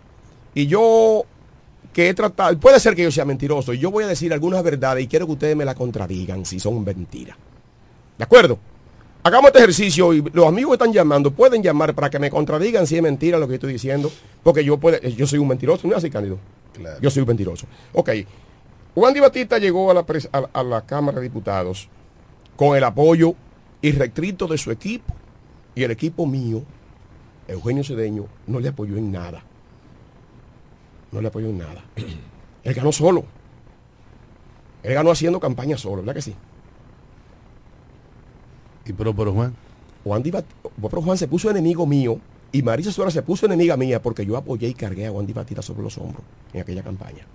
y 0.54 0.68
yo 0.68 1.24
que 1.94 2.10
he 2.10 2.14
tratado, 2.14 2.58
puede 2.60 2.80
ser 2.80 2.96
que 2.96 3.04
yo 3.04 3.12
sea 3.12 3.26
mentiroso 3.26 3.74
y 3.74 3.80
yo 3.80 3.92
voy 3.92 4.04
a 4.04 4.08
decir 4.08 4.34
algunas 4.34 4.64
verdades 4.64 5.04
y 5.04 5.08
quiero 5.08 5.26
que 5.26 5.34
ustedes 5.34 5.56
me 5.56 5.66
la 5.66 5.76
contradigan 5.76 6.46
si 6.46 6.60
son 6.60 6.84
mentiras. 6.84 7.38
¿De 8.18 8.24
acuerdo? 8.24 8.60
Hagamos 9.24 9.48
este 9.48 9.60
ejercicio 9.60 10.14
y 10.14 10.22
los 10.34 10.48
amigos 10.48 10.72
que 10.72 10.84
están 10.84 10.94
llamando 10.94 11.32
pueden 11.32 11.62
llamar 11.62 11.94
para 11.94 12.10
que 12.10 12.20
me 12.20 12.30
contradigan 12.30 12.88
si 12.88 12.96
es 12.96 13.02
mentira 13.02 13.38
lo 13.38 13.48
que 13.48 13.56
estoy 13.56 13.74
diciendo, 13.74 14.12
porque 14.44 14.64
yo 14.64 14.78
puede, 14.78 15.12
yo 15.14 15.28
soy 15.28 15.40
un 15.40 15.48
mentiroso, 15.48 15.88
¿no 15.88 15.94
es 15.94 16.00
así, 16.00 16.10
Cándido? 16.10 16.40
Yo 17.02 17.10
soy 17.10 17.22
un 17.22 17.28
mentiroso. 17.28 17.68
Ok. 17.94 18.10
Juan 18.96 19.14
Di 19.14 19.20
Batista 19.20 19.58
llegó 19.58 19.92
a 19.92 19.94
la, 19.94 20.06
a 20.54 20.64
la 20.64 20.86
Cámara 20.86 21.18
de 21.18 21.24
Diputados 21.24 21.90
con 22.56 22.76
el 22.76 22.84
apoyo 22.84 23.36
irrestricto 23.82 24.48
de 24.48 24.58
su 24.58 24.72
equipo 24.72 25.14
y 25.76 25.84
el 25.84 25.92
equipo 25.92 26.26
mío, 26.26 26.64
Eugenio 27.48 27.84
Cedeño, 27.84 28.26
no 28.48 28.60
le 28.60 28.70
apoyó 28.70 28.98
en 28.98 29.12
nada. 29.12 29.44
No 31.12 31.22
le 31.22 31.28
apoyó 31.28 31.48
en 31.48 31.58
nada. 31.58 31.84
Él 32.64 32.74
ganó 32.74 32.92
solo. 32.92 33.24
Él 34.84 34.94
ganó 34.94 35.12
haciendo 35.12 35.40
campaña 35.40 35.78
solo, 35.78 35.98
¿verdad 35.98 36.16
que 36.16 36.22
sí? 36.22 36.36
¿Y 38.86 38.94
pero, 38.94 39.16
pero 39.16 39.34
Juan? 39.34 39.56
Juan, 40.04 40.24
pero 40.24 41.02
Juan 41.02 41.18
se 41.18 41.28
puso 41.28 41.50
enemigo 41.50 41.86
mío 41.86 42.20
Y 42.52 42.62
Marisa 42.64 42.92
Suárez 42.92 43.14
se 43.14 43.22
puso 43.22 43.46
enemiga 43.46 43.78
mía 43.78 44.02
porque 44.02 44.26
yo 44.26 44.36
apoyé 44.38 44.68
y 44.68 44.74
cargué 44.74 45.06
a 45.06 45.12
Wandy 45.12 45.34
Batista 45.34 45.62
sobre 45.62 45.84
los 45.84 45.98
hombros 45.98 46.24
en 46.54 46.62
aquella 46.62 46.82
campaña. 46.82 47.26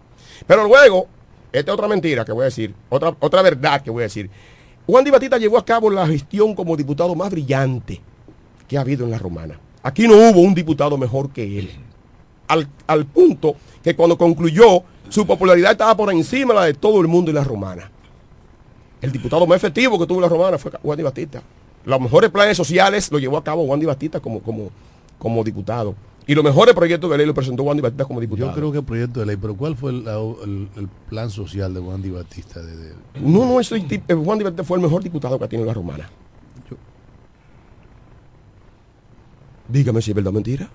Pero 0.46 0.64
luego, 0.66 1.06
esta 1.54 1.70
es 1.70 1.74
otra 1.74 1.86
mentira 1.86 2.24
que 2.24 2.32
voy 2.32 2.42
a 2.42 2.46
decir, 2.46 2.74
otra, 2.88 3.14
otra 3.20 3.40
verdad 3.40 3.80
que 3.80 3.90
voy 3.90 4.02
a 4.02 4.06
decir. 4.06 4.28
Wandy 4.88 5.10
Batista 5.10 5.38
llevó 5.38 5.56
a 5.56 5.64
cabo 5.64 5.88
la 5.88 6.04
gestión 6.06 6.54
como 6.54 6.76
diputado 6.76 7.14
más 7.14 7.30
brillante 7.30 8.00
que 8.66 8.76
ha 8.76 8.80
habido 8.80 9.04
en 9.04 9.12
la 9.12 9.18
romana. 9.18 9.58
Aquí 9.84 10.08
no 10.08 10.14
hubo 10.14 10.40
un 10.40 10.52
diputado 10.52 10.98
mejor 10.98 11.30
que 11.30 11.58
él. 11.58 11.70
Al, 12.48 12.68
al 12.88 13.06
punto 13.06 13.54
que 13.84 13.94
cuando 13.94 14.18
concluyó, 14.18 14.82
su 15.08 15.24
popularidad 15.26 15.72
estaba 15.72 15.96
por 15.96 16.12
encima 16.12 16.54
de 16.54 16.60
la 16.60 16.66
de 16.66 16.74
todo 16.74 17.00
el 17.00 17.06
mundo 17.06 17.30
en 17.30 17.36
la 17.36 17.44
romana. 17.44 17.88
El 19.00 19.12
diputado 19.12 19.46
más 19.46 19.56
efectivo 19.56 19.96
que 19.98 20.06
tuvo 20.06 20.20
la 20.20 20.28
romana 20.28 20.58
fue 20.58 20.72
Wandy 20.82 21.04
Batista. 21.04 21.40
Los 21.84 22.00
mejores 22.00 22.30
planes 22.30 22.56
sociales 22.56 23.12
lo 23.12 23.18
llevó 23.18 23.36
a 23.36 23.44
cabo 23.44 23.62
Wandy 23.62 23.86
Batista 23.86 24.18
como, 24.18 24.40
como, 24.40 24.70
como 25.18 25.44
diputado. 25.44 25.94
Y 26.26 26.34
los 26.34 26.42
mejores 26.42 26.74
proyectos 26.74 27.10
de 27.10 27.18
ley 27.18 27.26
lo 27.26 27.34
presentó 27.34 27.62
Wandy 27.64 27.82
Batista 27.82 28.06
como 28.06 28.20
diputado. 28.20 28.50
Yo 28.50 28.54
creo 28.54 28.72
que 28.72 28.78
el 28.78 28.84
proyecto 28.84 29.20
de 29.20 29.26
ley, 29.26 29.36
pero 29.36 29.54
¿cuál 29.54 29.76
fue 29.76 29.90
el, 29.90 30.08
el, 30.08 30.68
el 30.76 30.88
plan 31.08 31.28
social 31.28 31.74
de 31.74 31.80
Wandy 31.80 32.10
Batista? 32.10 32.62
De, 32.62 32.74
de... 32.74 32.92
No, 33.20 33.44
no, 33.46 33.60
ese 33.60 33.74
Wandy 34.08 34.44
Batista 34.44 34.64
fue 34.64 34.78
el 34.78 34.82
mejor 34.82 35.02
diputado 35.02 35.38
que 35.38 35.44
ha 35.44 35.48
tenido 35.48 35.66
la 35.66 35.74
romana. 35.74 36.08
Yo... 36.70 36.76
Dígame 39.68 40.00
si 40.00 40.12
es 40.12 40.14
verdad 40.14 40.30
o 40.30 40.34
mentira. 40.34 40.70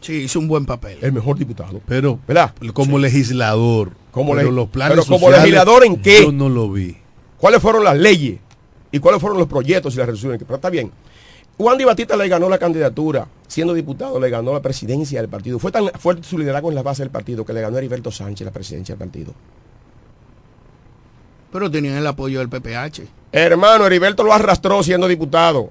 Sí, 0.00 0.14
hizo 0.14 0.38
un 0.38 0.48
buen 0.48 0.64
papel. 0.64 0.98
El 1.02 1.12
mejor 1.12 1.36
diputado. 1.36 1.80
Pero, 1.84 2.18
¿verdad? 2.26 2.54
Como 2.72 2.96
sí. 2.96 3.02
legislador. 3.02 3.92
Como 4.10 4.34
pero 4.34 4.48
le 4.48 4.56
los 4.56 4.68
planes 4.68 4.92
pero 4.92 5.04
como 5.04 5.26
sociales, 5.26 5.42
legislador 5.42 5.84
en 5.84 5.96
qué? 6.00 6.22
Yo 6.22 6.32
no 6.32 6.48
lo 6.48 6.70
vi. 6.70 6.96
¿Cuáles 7.36 7.60
fueron 7.60 7.84
las 7.84 7.98
leyes? 7.98 8.38
¿Y 8.90 9.00
cuáles 9.00 9.20
fueron 9.20 9.38
los 9.38 9.48
proyectos 9.48 9.94
y 9.94 9.98
las 9.98 10.06
resoluciones? 10.06 10.40
Pero 10.42 10.54
está 10.54 10.70
bien. 10.70 10.90
Wandy 11.58 11.84
Batista 11.84 12.16
le 12.16 12.28
ganó 12.28 12.48
la 12.48 12.58
candidatura, 12.58 13.26
siendo 13.48 13.74
diputado, 13.74 14.20
le 14.20 14.30
ganó 14.30 14.52
la 14.52 14.62
presidencia 14.62 15.20
del 15.20 15.28
partido. 15.28 15.58
Fue 15.58 15.72
tan 15.72 15.88
fuerte 15.98 16.22
su 16.22 16.38
liderazgo 16.38 16.68
en 16.68 16.76
la 16.76 16.84
base 16.84 17.02
del 17.02 17.10
partido 17.10 17.44
que 17.44 17.52
le 17.52 17.60
ganó 17.60 17.76
a 17.76 17.78
Heriberto 17.78 18.12
Sánchez 18.12 18.44
la 18.44 18.52
presidencia 18.52 18.94
del 18.94 19.00
partido. 19.00 19.34
Pero 21.50 21.68
tenían 21.68 21.96
el 21.96 22.06
apoyo 22.06 22.38
del 22.38 22.48
PPH. 22.48 23.08
Hermano, 23.32 23.86
Heriberto 23.86 24.22
lo 24.22 24.32
arrastró 24.32 24.82
siendo 24.84 25.08
diputado. 25.08 25.70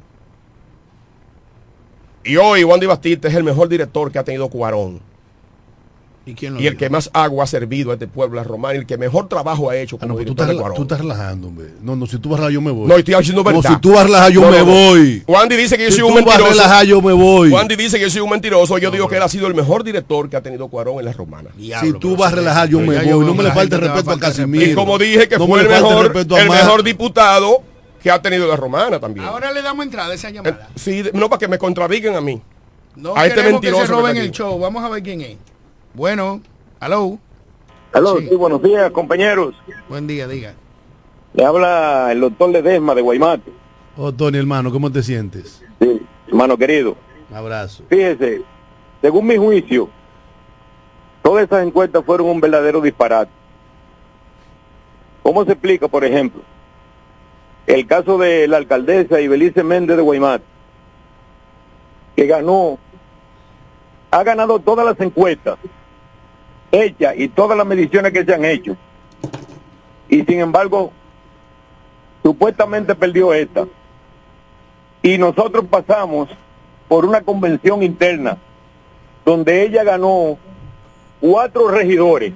Y 2.25 2.35
hoy 2.35 2.65
Wandy 2.65 2.85
Batista 2.85 3.29
es 3.29 3.35
el 3.35 3.45
mejor 3.45 3.69
director 3.69 4.11
que 4.11 4.19
ha 4.19 4.23
tenido 4.25 4.49
Cuarón. 4.49 4.99
¿Y, 6.27 6.33
quién 6.35 6.55
lo 6.55 6.59
y 6.59 6.67
el 6.67 6.75
que 6.75 6.89
más 6.89 7.09
agua 7.13 7.45
ha 7.45 7.47
servido 7.47 7.91
a 7.91 7.93
este 7.93 8.05
pueblo, 8.07 8.35
la 8.35 8.43
romana, 8.43 8.75
y 8.75 8.79
el 8.79 8.85
que 8.85 8.97
mejor 8.97 9.29
trabajo 9.29 9.69
ha 9.69 9.77
hecho 9.77 9.95
Ah, 9.95 9.99
como 10.01 10.13
no, 10.13 10.19
pero 10.19 10.35
tú, 10.35 10.43
estás, 10.43 10.73
tú 10.75 10.81
estás 10.81 10.99
relajando, 10.99 11.47
hombre. 11.47 11.67
No, 11.81 11.95
no, 11.95 12.05
si 12.05 12.17
tú 12.19 12.27
vas 12.29 12.39
a 12.41 12.47
relajar, 12.47 12.53
yo 12.53 12.61
me 12.61 12.71
voy. 12.71 12.87
No, 12.89 12.95
estoy 12.97 13.13
haciendo 13.13 13.43
No, 13.43 13.49
verdad. 13.51 13.69
si 13.73 13.79
tú 13.79 13.91
vas 13.91 13.99
a 14.01 14.03
relajar, 14.03 14.31
yo 14.33 14.41
No, 14.41 14.51
me 14.51 14.59
no, 14.59 14.65
no. 14.65 14.71
voy. 14.71 15.23
Wandy 15.25 15.55
dice 15.55 15.77
que 15.77 15.85
yo 15.85 15.89
Si 15.91 15.99
soy 15.99 16.01
tú 16.01 16.07
un 16.09 16.13
vas 16.15 16.35
a 16.35 16.37
mentiroso. 16.37 16.53
relajar, 16.61 16.85
yo 16.85 17.01
me 17.01 17.13
voy. 17.13 17.49
Wandy 17.49 17.75
dice 17.77 17.97
que 17.97 18.03
yo 18.03 18.09
soy 18.09 18.21
un 18.21 18.29
mentiroso. 18.29 18.77
Yo 18.77 18.91
digo 18.91 19.07
que 19.07 19.15
él 19.15 19.23
ha 19.23 19.29
sido 19.29 19.47
el 19.47 19.55
mejor 19.55 19.85
director 19.85 20.29
que 20.29 20.35
ha 20.35 20.41
tenido 20.43 20.67
Cuarón 20.67 20.99
en 20.99 21.05
la 21.05 21.13
romana. 21.13 21.49
Diablo, 21.55 21.93
Si 21.93 21.97
tú 21.99 22.17
vas 22.17 22.27
a 22.27 22.29
sí, 22.31 22.35
relajar, 22.35 22.67
yo 22.69 22.79
me 22.81 23.01
voy. 23.03 23.25
No 23.25 23.33
me 23.33 23.43
le 23.43 23.51
falte 23.53 23.75
a 23.75 23.77
respeto 23.79 24.11
a 24.11 24.19
Casimiro. 24.19 24.65
Y 24.71 24.75
como 24.75 24.97
dije 24.97 25.29
que 25.29 25.37
No 25.37 25.47
fue 25.47 25.61
el 25.61 25.69
mejor, 25.69 26.11
a 26.17 26.41
el 26.41 26.49
mejor 26.49 26.83
diputado 26.83 27.63
que 28.03 28.11
ha 28.11 28.21
tenido 28.21 28.47
la 28.47 28.57
romana 28.57 28.99
también. 28.99 29.25
Ahora 29.25 29.51
le 29.53 29.61
damos 29.61 29.85
entrada 29.85 30.11
a 30.11 30.15
esa 30.15 30.27
Eh, 30.29 30.33
llamada. 30.33 30.69
sí, 30.75 31.03
de- 31.03 31.11
no 31.13 31.29
para 31.29 31.39
que 31.39 31.47
me 31.47 31.57
contradigan 31.57 32.15
a 32.15 32.21
mí. 32.21 32.41
No 32.95 33.15
a 33.15 33.25
este 33.27 33.35
queremos 33.41 33.61
que 33.61 33.67
mentiroso 33.67 33.85
se 33.95 34.01
roben 34.01 34.17
el 34.17 34.31
show. 34.31 34.57
Vamos 34.59 34.83
a 34.83 34.89
ver 34.89 35.03
quién 35.03 35.21
es. 35.21 35.37
Bueno, 36.01 36.41
aló. 36.79 37.17
Aló, 37.91 38.17
Sí. 38.19 38.27
sí, 38.29 38.35
buenos 38.35 38.61
días, 38.61 38.91
compañeros. 38.91 39.55
Buen 39.89 40.05
día, 40.05 40.27
diga. 40.27 40.53
Le 41.33 41.43
habla 41.43 42.09
el 42.11 42.19
doctor 42.21 42.51
Ledesma 42.51 42.93
de 42.93 43.01
Guaymate. 43.01 43.51
Oh, 43.97 44.11
Tony, 44.13 44.37
hermano, 44.37 44.71
¿cómo 44.71 44.91
te 44.91 45.01
sientes? 45.01 45.63
Sí, 45.81 45.99
hermano 46.27 46.55
querido. 46.55 46.95
Un 47.31 47.35
abrazo. 47.37 47.83
Fíjese, 47.89 48.43
según 49.01 49.25
mi 49.25 49.37
juicio, 49.37 49.89
todas 51.23 51.45
esas 51.45 51.65
encuestas 51.65 52.05
fueron 52.05 52.27
un 52.29 52.41
verdadero 52.41 52.79
disparate. 52.79 53.31
¿Cómo 55.23 55.45
se 55.45 55.53
explica, 55.53 55.87
por 55.87 56.05
ejemplo, 56.05 56.43
el 57.65 57.87
caso 57.87 58.19
de 58.19 58.47
la 58.47 58.57
alcaldesa 58.57 59.19
Ibelice 59.19 59.63
Méndez 59.63 59.97
de 59.97 60.03
Guaymate, 60.03 60.43
que 62.15 62.27
ganó, 62.27 62.77
ha 64.11 64.23
ganado 64.23 64.59
todas 64.59 64.85
las 64.85 64.99
encuestas 64.99 65.57
hechas 66.71 67.13
y 67.17 67.27
todas 67.29 67.57
las 67.57 67.65
mediciones 67.65 68.11
que 68.11 68.25
se 68.25 68.33
han 68.33 68.45
hecho, 68.45 68.75
y 70.09 70.23
sin 70.23 70.39
embargo, 70.39 70.91
supuestamente 72.23 72.95
perdió 72.95 73.33
esta. 73.33 73.67
Y 75.01 75.17
nosotros 75.17 75.65
pasamos 75.69 76.29
por 76.87 77.05
una 77.05 77.21
convención 77.21 77.83
interna 77.83 78.37
donde 79.25 79.63
ella 79.63 79.83
ganó 79.83 80.37
cuatro 81.19 81.69
regidores 81.69 82.33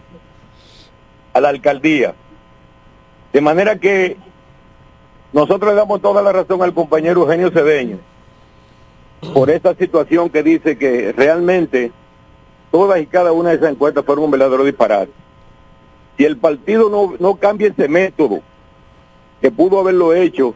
a 1.33 1.41
la 1.41 1.49
alcaldía. 1.49 2.13
De 3.33 3.41
manera 3.41 3.77
que 3.77 4.17
nosotros 5.33 5.71
le 5.71 5.77
damos 5.77 6.01
toda 6.01 6.21
la 6.21 6.33
razón 6.33 6.61
al 6.61 6.73
compañero 6.73 7.21
Eugenio 7.21 7.51
Cedeño 7.51 7.99
por 9.33 9.49
esta 9.49 9.73
situación 9.75 10.29
que 10.29 10.43
dice 10.43 10.77
que 10.77 11.13
realmente 11.13 11.91
todas 12.71 13.01
y 13.01 13.05
cada 13.05 13.31
una 13.31 13.49
de 13.49 13.57
esas 13.57 13.71
encuestas 13.71 14.05
fueron 14.05 14.25
un 14.25 14.31
verdadero 14.31 14.63
disparate. 14.63 15.11
Si 16.17 16.25
el 16.25 16.37
partido 16.37 16.89
no, 16.89 17.13
no 17.19 17.35
cambia 17.35 17.67
ese 17.67 17.87
método, 17.87 18.41
que 19.41 19.51
pudo 19.51 19.79
haberlo 19.79 20.13
hecho 20.13 20.53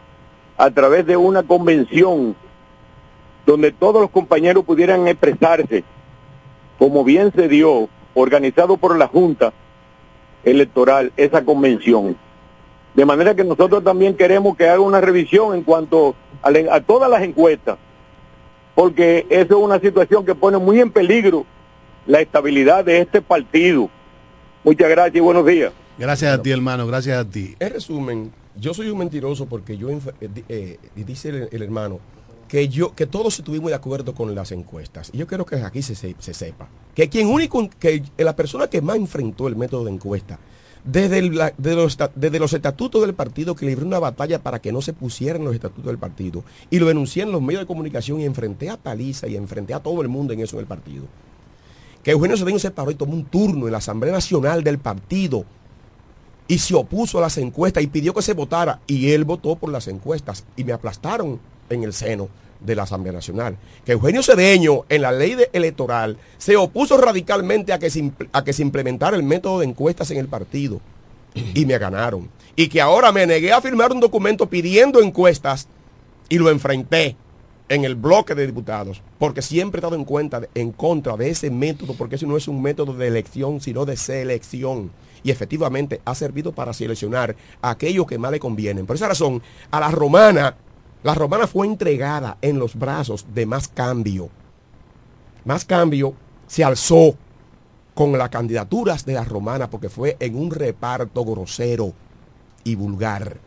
a 0.58 0.69
través 0.71 1.06
de 1.06 1.17
una 1.17 1.43
convención 1.43 2.36
donde 3.45 3.71
todos 3.71 4.01
los 4.01 4.10
compañeros 4.10 4.63
pudieran 4.63 5.08
expresarse, 5.08 5.84
como 6.80 7.04
bien 7.04 7.32
se 7.36 7.47
dio, 7.47 7.89
organizado 8.13 8.78
por 8.78 8.97
la 8.97 9.08
Junta 9.08 9.54
Electoral, 10.43 11.12
esa 11.17 11.43
convención. 11.43 12.15
De 12.93 13.06
manera 13.06 13.36
que 13.36 13.43
nosotros 13.43 13.84
también 13.84 14.15
queremos 14.15 14.56
que 14.56 14.69
haga 14.69 14.80
una 14.80 15.01
revisión 15.01 15.54
en 15.54 15.63
cuanto 15.63 16.15
a, 16.41 16.49
a 16.71 16.82
todas 16.82 17.10
las 17.10 17.23
encuestas, 17.23 17.78
porque 18.73 19.25
eso 19.30 19.58
es 19.58 19.63
una 19.63 19.80
situación 19.80 20.25
que 20.25 20.36
pone 20.36 20.58
muy 20.58 20.80
en 20.80 20.91
peligro 20.91 21.45
la 22.05 22.21
estabilidad 22.21 22.85
de 22.85 23.01
este 23.01 23.21
partido. 23.21 23.89
Muchas 24.63 24.89
gracias 24.89 25.15
y 25.15 25.19
buenos 25.19 25.45
días. 25.45 25.71
Gracias 25.97 26.33
a 26.37 26.41
ti, 26.41 26.51
hermano, 26.51 26.85
gracias 26.87 27.17
a 27.17 27.29
ti. 27.29 27.55
En 27.59 27.71
resumen, 27.73 28.31
yo 28.57 28.73
soy 28.73 28.89
un 28.89 28.97
mentiroso 28.97 29.45
porque 29.45 29.77
yo, 29.77 29.89
eh, 29.89 29.99
eh, 30.49 30.77
dice 30.95 31.29
el, 31.29 31.49
el 31.51 31.61
hermano, 31.61 31.99
que 32.47 32.67
yo 32.67 32.93
que 32.93 33.05
todos 33.07 33.39
estuvimos 33.39 33.69
de 33.69 33.75
acuerdo 33.75 34.13
con 34.13 34.33
las 34.35 34.51
encuestas. 34.51 35.09
Y 35.13 35.17
yo 35.17 35.27
quiero 35.27 35.45
que 35.45 35.55
aquí 35.57 35.81
se, 35.81 35.95
se- 35.95 36.15
se 36.19 36.33
sepa 36.33 36.67
que 36.93 37.09
quien 37.09 37.27
único, 37.27 37.69
que 37.79 38.03
la 38.17 38.35
persona 38.35 38.67
que 38.67 38.81
más 38.81 38.97
enfrentó 38.97 39.47
el 39.47 39.55
método 39.55 39.85
de 39.85 39.91
encuesta, 39.91 40.37
desde, 40.83 41.19
el- 41.19 41.35
la- 41.35 41.53
de 41.57 41.75
los, 41.75 41.97
desde 42.15 42.39
los 42.39 42.53
estatutos 42.53 43.01
del 43.01 43.13
partido, 43.15 43.55
que 43.55 43.65
libré 43.65 43.85
una 43.85 43.99
batalla 43.99 44.39
para 44.39 44.59
que 44.59 44.71
no 44.71 44.81
se 44.81 44.93
pusieran 44.93 45.43
los 45.43 45.55
estatutos 45.55 45.85
del 45.87 45.97
partido, 45.97 46.43
y 46.69 46.77
lo 46.79 46.85
denuncié 46.87 47.23
en 47.23 47.31
los 47.31 47.41
medios 47.41 47.61
de 47.63 47.67
comunicación 47.67 48.19
y 48.21 48.25
enfrenté 48.25 48.69
a 48.69 48.77
Paliza 48.77 49.27
y 49.27 49.35
enfrenté 49.35 49.73
a 49.73 49.79
todo 49.79 50.01
el 50.01 50.07
mundo 50.07 50.33
en 50.33 50.41
eso 50.41 50.57
en 50.57 50.61
el 50.61 50.67
partido. 50.67 51.05
Que 52.05 52.11
Eugenio 52.11 52.37
Cedeño 52.37 52.59
se 52.59 52.69
paró 52.69 52.91
y 52.91 52.95
tomó 52.95 53.13
un 53.13 53.25
turno 53.25 53.65
en 53.65 53.71
la 53.71 53.79
Asamblea 53.79 54.13
Nacional 54.13 54.63
del 54.63 54.77
partido 54.77 55.43
y 56.47 56.59
se 56.59 56.75
opuso 56.75 57.17
a 57.17 57.21
las 57.21 57.39
encuestas 57.39 57.83
y 57.83 57.87
pidió 57.87 58.13
que 58.13 58.21
se 58.21 58.33
votara 58.33 58.79
y 58.85 59.09
él 59.09 59.25
votó 59.25 59.55
por 59.55 59.71
las 59.71 59.87
encuestas 59.87 60.45
y 60.55 60.63
me 60.63 60.71
aplastaron 60.71 61.39
en 61.67 61.83
el 61.83 61.93
seno 61.93 62.29
de 62.59 62.75
la 62.75 62.83
Asamblea 62.83 63.11
Nacional. 63.11 63.57
Que 63.83 63.93
Eugenio 63.93 64.21
Cedeño 64.21 64.85
en 64.87 65.01
la 65.01 65.11
ley 65.11 65.35
electoral 65.51 66.19
se 66.37 66.55
opuso 66.55 66.95
radicalmente 66.95 67.73
a 67.73 67.79
que, 67.79 67.89
se, 67.89 68.11
a 68.33 68.43
que 68.43 68.53
se 68.53 68.61
implementara 68.61 69.17
el 69.17 69.23
método 69.23 69.61
de 69.61 69.65
encuestas 69.65 70.11
en 70.11 70.19
el 70.19 70.27
partido 70.27 70.81
y 71.33 71.65
me 71.65 71.79
ganaron. 71.79 72.29
Y 72.55 72.67
que 72.67 72.81
ahora 72.81 73.11
me 73.11 73.25
negué 73.25 73.51
a 73.51 73.61
firmar 73.61 73.91
un 73.91 73.99
documento 73.99 74.47
pidiendo 74.47 75.01
encuestas 75.01 75.67
y 76.29 76.37
lo 76.37 76.51
enfrenté 76.51 77.17
en 77.67 77.84
el 77.84 77.95
bloque 77.95 78.36
de 78.36 78.45
diputados, 78.45 79.01
porque 79.17 79.41
siempre 79.41 79.80
he 79.80 79.82
estado 79.82 79.95
en 79.95 80.06
cuenta 80.06 80.41
en 80.54 80.71
contra 80.71 81.17
de 81.17 81.30
ese 81.30 81.49
método, 81.49 81.93
porque 81.93 82.15
ese 82.15 82.28
no 82.28 82.38
es 82.38 82.47
un 82.47 82.62
método 82.62 82.93
de 82.93 83.08
elección, 83.08 83.60
sino 83.62 83.86
de 83.86 83.97
selección. 83.97 84.91
Y 85.23 85.32
efectivamente 85.32 86.01
ha 86.06 86.13
servido 86.13 86.51
para 86.51 86.73
seleccionar 86.73 87.36
a 87.62 87.71
aquellos 87.71 88.06
que 88.06 88.19
más 88.19 88.32
le 88.32 88.39
convienen. 88.39 88.86
Por 88.86 88.95
esa 88.95 89.08
razón, 89.08 89.41
a 89.71 89.80
la 89.80 89.89
romana, 89.89 90.56
la 91.04 91.15
romana 91.15 91.47
fue 91.47 91.65
entregada 91.65 92.38
en 92.41 92.60
los 92.60 92.75
brazos 92.75 93.25
de 93.34 93.45
más 93.47 93.67
cambio. 93.67 94.30
Más 95.43 95.65
cambio 95.65 96.13
se 96.47 96.63
alzó 96.63 97.15
con 97.95 98.12
las 98.17 98.30
candidaturas 98.30 99.06
de 99.06 99.13
la 99.13 99.23
romana, 99.23 99.69
porque 99.69 99.89
fue 99.89 100.17
en 100.19 100.36
un 100.36 100.51
reparto 100.51 101.23
grosero 101.23 101.93
y 102.63 102.75
vulgar. 102.75 103.39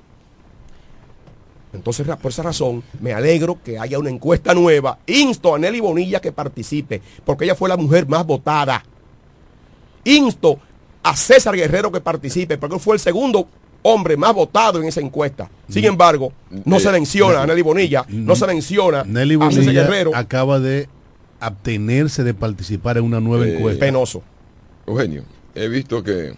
Entonces, 1.73 2.07
por 2.21 2.31
esa 2.31 2.43
razón, 2.43 2.83
me 3.01 3.13
alegro 3.13 3.59
que 3.63 3.79
haya 3.79 3.99
una 3.99 4.11
encuesta 4.11 4.55
nueva. 4.55 4.99
Insto 5.07 5.55
a 5.55 5.59
Nelly 5.59 5.81
Bonilla 5.81 6.21
que 6.21 6.33
participe, 6.33 7.03
porque 7.25 7.45
ella 7.45 7.55
fue 7.55 7.69
la 7.69 7.77
mujer 7.77 8.07
más 8.09 8.25
votada. 8.25 8.83
Insto 10.05 10.59
a 11.03 11.15
César 11.15 11.55
Guerrero 11.55 11.93
que 11.93 12.01
participe, 12.01 12.57
porque 12.59 12.77
él 12.77 12.81
fue 12.81 12.95
el 12.97 13.01
segundo 13.01 13.49
hombre 13.83 14.17
más 14.17 14.35
votado 14.35 14.81
en 14.81 14.89
esa 14.89 15.01
encuesta. 15.01 15.51
Sin 15.69 15.85
embargo, 15.85 16.33
no 16.65 16.81
se 16.81 16.89
eh, 16.89 16.93
menciona 16.93 17.43
a 17.43 17.47
Nelly 17.47 17.63
Bonilla, 17.63 18.05
no 18.09 18.35
se 18.35 18.47
menciona 18.47 19.05
Nelly 19.05 19.37
Bonilla 19.37 19.73
Guerrero. 19.73 20.13
acaba 20.15 20.59
de 20.59 20.89
abstenerse 21.41 22.25
de 22.25 22.35
participar 22.35 22.99
en 22.99 23.05
una 23.05 23.21
nueva 23.21 23.47
eh, 23.47 23.57
encuesta. 23.57 23.87
Penoso. 23.87 24.23
Eugenio, 24.87 25.25
he 25.55 25.69
visto 25.69 26.03
que 26.03 26.35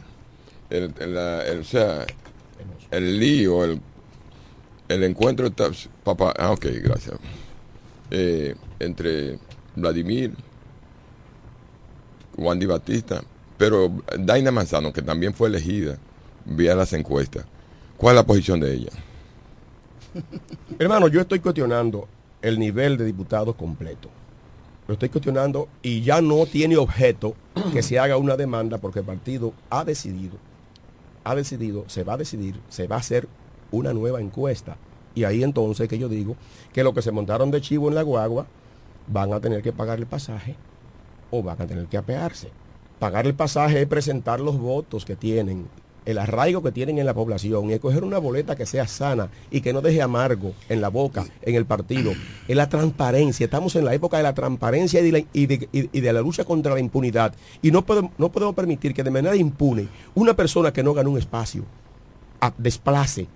el, 0.71 0.95
el, 0.99 1.65
sea, 1.65 2.07
el 2.91 3.19
lío, 3.19 3.65
el, 3.65 3.81
el 4.91 5.05
encuentro 5.05 5.47
está, 5.47 5.71
papá, 6.03 6.35
ah, 6.37 6.51
ok, 6.51 6.67
gracias, 6.83 7.17
eh, 8.11 8.57
entre 8.81 9.39
Vladimir, 9.77 10.35
Wandy 12.37 12.67
Batista, 12.67 13.23
pero 13.57 13.93
Daina 14.19 14.51
Manzano, 14.51 14.93
que 14.93 15.01
también 15.01 15.33
fue 15.33 15.49
elegida 15.49 15.97
vía 16.45 16.75
las 16.75 16.93
encuestas, 16.93 17.45
¿cuál 17.97 18.17
es 18.17 18.23
la 18.23 18.27
posición 18.27 18.59
de 18.59 18.75
ella? 18.75 18.91
Hermano, 20.81 21.07
yo 21.07 21.21
estoy 21.21 21.39
cuestionando 21.39 22.09
el 22.43 22.59
nivel 22.59 22.97
de 22.97 23.05
diputados 23.05 23.55
completo. 23.55 24.09
Lo 24.89 24.95
estoy 24.95 25.09
cuestionando 25.09 25.69
y 25.83 26.03
ya 26.03 26.21
no 26.21 26.47
tiene 26.47 26.77
objeto 26.77 27.37
que 27.73 27.83
se 27.85 28.01
haga 28.01 28.17
una 28.17 28.37
demanda 28.37 28.79
porque 28.79 28.99
el 28.99 29.05
partido 29.05 29.53
ha 29.69 29.85
decidido, 29.85 30.37
ha 31.23 31.37
decidido, 31.37 31.85
se 31.87 32.03
va 32.03 32.15
a 32.15 32.17
decidir, 32.17 32.59
se 32.71 32.89
va 32.89 32.97
a 32.97 32.99
hacer 32.99 33.29
una 33.71 33.93
nueva 33.93 34.21
encuesta. 34.21 34.77
Y 35.15 35.25
ahí 35.25 35.43
entonces 35.43 35.89
que 35.89 35.99
yo 35.99 36.09
digo 36.09 36.37
que 36.73 36.85
los 36.85 36.95
que 36.95 37.03
se 37.03 37.13
montaron 37.13 37.51
de 37.51 37.61
chivo 37.61 37.89
en 37.89 37.95
la 37.95 38.03
guagua 38.03 38.47
van 39.07 39.33
a 39.33 39.41
tener 39.41 39.63
que 39.63 39.73
pagar 39.73 39.99
el 39.99 40.07
pasaje 40.07 40.57
o 41.31 41.43
van 41.43 41.61
a 41.61 41.67
tener 41.67 41.87
que 41.87 41.97
apearse. 41.97 42.51
Pagar 42.99 43.27
el 43.27 43.35
pasaje 43.35 43.81
es 43.81 43.89
presentar 43.89 44.41
los 44.41 44.59
votos 44.59 45.05
que 45.05 45.17
tienen 45.17 45.67
el 46.07 46.19
arraigo 46.19 46.63
que 46.63 46.73
tienen 46.73 46.99
en 46.99 47.07
la 47.07 47.15
población 47.15 47.71
y 47.71 47.75
escoger 47.75 48.05
una 48.05 48.19
boleta 48.19 48.57
que 48.57 48.67
sea 48.67 48.87
sana 48.87 49.29
y 49.51 49.61
que 49.61 49.73
no 49.73 49.81
deje 49.81 50.03
amargo 50.03 50.53
en 50.69 50.81
la 50.81 50.89
boca, 50.89 51.25
en 51.43 51.55
el 51.55 51.67
partido, 51.67 52.13
es 52.49 52.57
la 52.57 52.69
transparencia. 52.69 53.45
Estamos 53.45 53.77
en 53.77 53.85
la 53.85 53.95
época 53.95 54.17
de 54.17 54.23
la 54.23 54.35
transparencia 54.35 55.01
y 55.01 55.47
de 55.47 56.13
la, 56.13 56.21
lucha 56.21 56.45
contra 56.45 56.75
la 56.75 56.81
impunidad. 56.81 57.35
Y 57.63 57.71
no 57.71 57.85
podemos, 57.85 58.13
no 58.19 58.31
podemos 58.31 58.55
permitir 58.55 58.95
que 58.95 59.03
de 59.03 59.11
manera 59.11 59.37
impune 59.37 59.89
una 60.15 60.35
persona 60.35 60.73
que 60.73 60.83
no 60.83 60.95
gane 60.95 61.09
un 61.09 61.19
espacio 61.19 61.65
desplace 62.57 63.27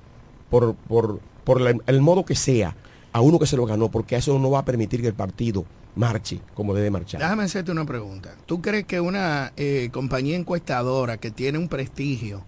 por, 0.87 1.21
por, 1.45 1.81
el 1.87 2.01
modo 2.01 2.25
que 2.25 2.37
sea 2.37 2.77
a 3.13 3.21
uno 3.21 3.41
que 3.41 3.47
se 3.47 3.57
lo 3.57 3.67
ganó, 3.67 3.91
porque 3.91 4.15
eso 4.15 4.39
no 4.39 4.51
va 4.51 4.61
a 4.61 4.65
permitir 4.65 5.01
que 5.01 5.09
el 5.09 5.15
partido 5.15 5.65
marche 5.97 6.41
como 6.55 6.75
debe 6.75 6.91
marchar. 6.91 7.21
Déjame 7.21 7.45
hacerte 7.45 7.73
una 7.73 7.85
pregunta. 7.85 8.35
¿Tú 8.47 8.63
crees 8.63 8.85
que 8.85 9.01
una 9.01 9.53
eh, 9.57 9.89
compañía 9.93 10.37
encuestadora 10.37 11.17
que 11.17 11.33
tiene 11.33 11.59
un 11.59 11.69
prestigio 11.69 12.45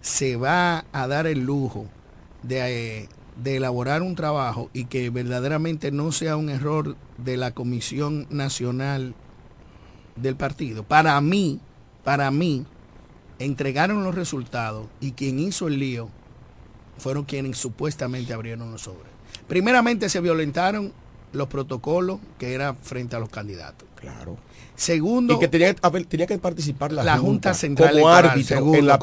se 0.00 0.36
va 0.36 0.86
a 0.92 1.06
dar 1.06 1.26
el 1.26 1.40
lujo 1.40 1.86
de, 2.42 3.08
elaborar 3.44 4.00
un 4.00 4.14
trabajo 4.14 4.70
y 4.72 4.86
que 4.86 5.10
verdaderamente 5.10 5.90
no 5.90 6.12
sea 6.12 6.36
un 6.36 6.48
error 6.48 6.96
de 7.18 7.36
la 7.36 7.50
Comisión 7.50 8.26
Nacional 8.30 9.14
del 10.16 10.36
partido. 10.36 10.82
Para 10.82 11.20
mí, 11.20 11.60
para 12.04 12.30
mí, 12.30 12.64
entregaron 13.38 14.02
los 14.02 14.14
resultados 14.14 14.86
y 15.00 15.12
quien 15.12 15.38
hizo 15.38 15.68
el 15.68 15.78
lío 15.78 16.08
fueron 17.00 17.24
quienes 17.24 17.58
supuestamente 17.58 18.32
abrieron 18.32 18.70
los 18.70 18.82
sobres. 18.82 19.10
Primeramente 19.48 20.08
se 20.08 20.20
violentaron 20.20 20.92
los 21.32 21.48
protocolos 21.48 22.20
que 22.38 22.54
era 22.54 22.74
frente 22.74 23.16
a 23.16 23.18
los 23.18 23.28
candidatos. 23.28 23.88
Claro. 23.96 24.36
Segundo, 24.76 25.34
y 25.34 25.38
que 25.38 25.48
tenía, 25.48 25.74
que 26.26 26.38
participar 26.38 26.90
la, 26.90 27.18
Junta, 27.18 27.52
Central 27.52 27.90
como 27.90 28.08
árbitro 28.08 28.74
en 28.74 28.86
la 28.86 28.94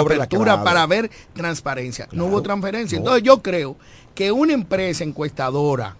apertura, 0.00 0.64
para 0.64 0.84
ver 0.86 1.08
transparencia. 1.32 2.08
No 2.10 2.26
hubo 2.26 2.42
transferencia. 2.42 2.98
Entonces 2.98 3.22
yo 3.22 3.40
creo 3.40 3.76
que 4.16 4.32
una 4.32 4.52
empresa 4.52 5.04
encuestadora, 5.04 5.96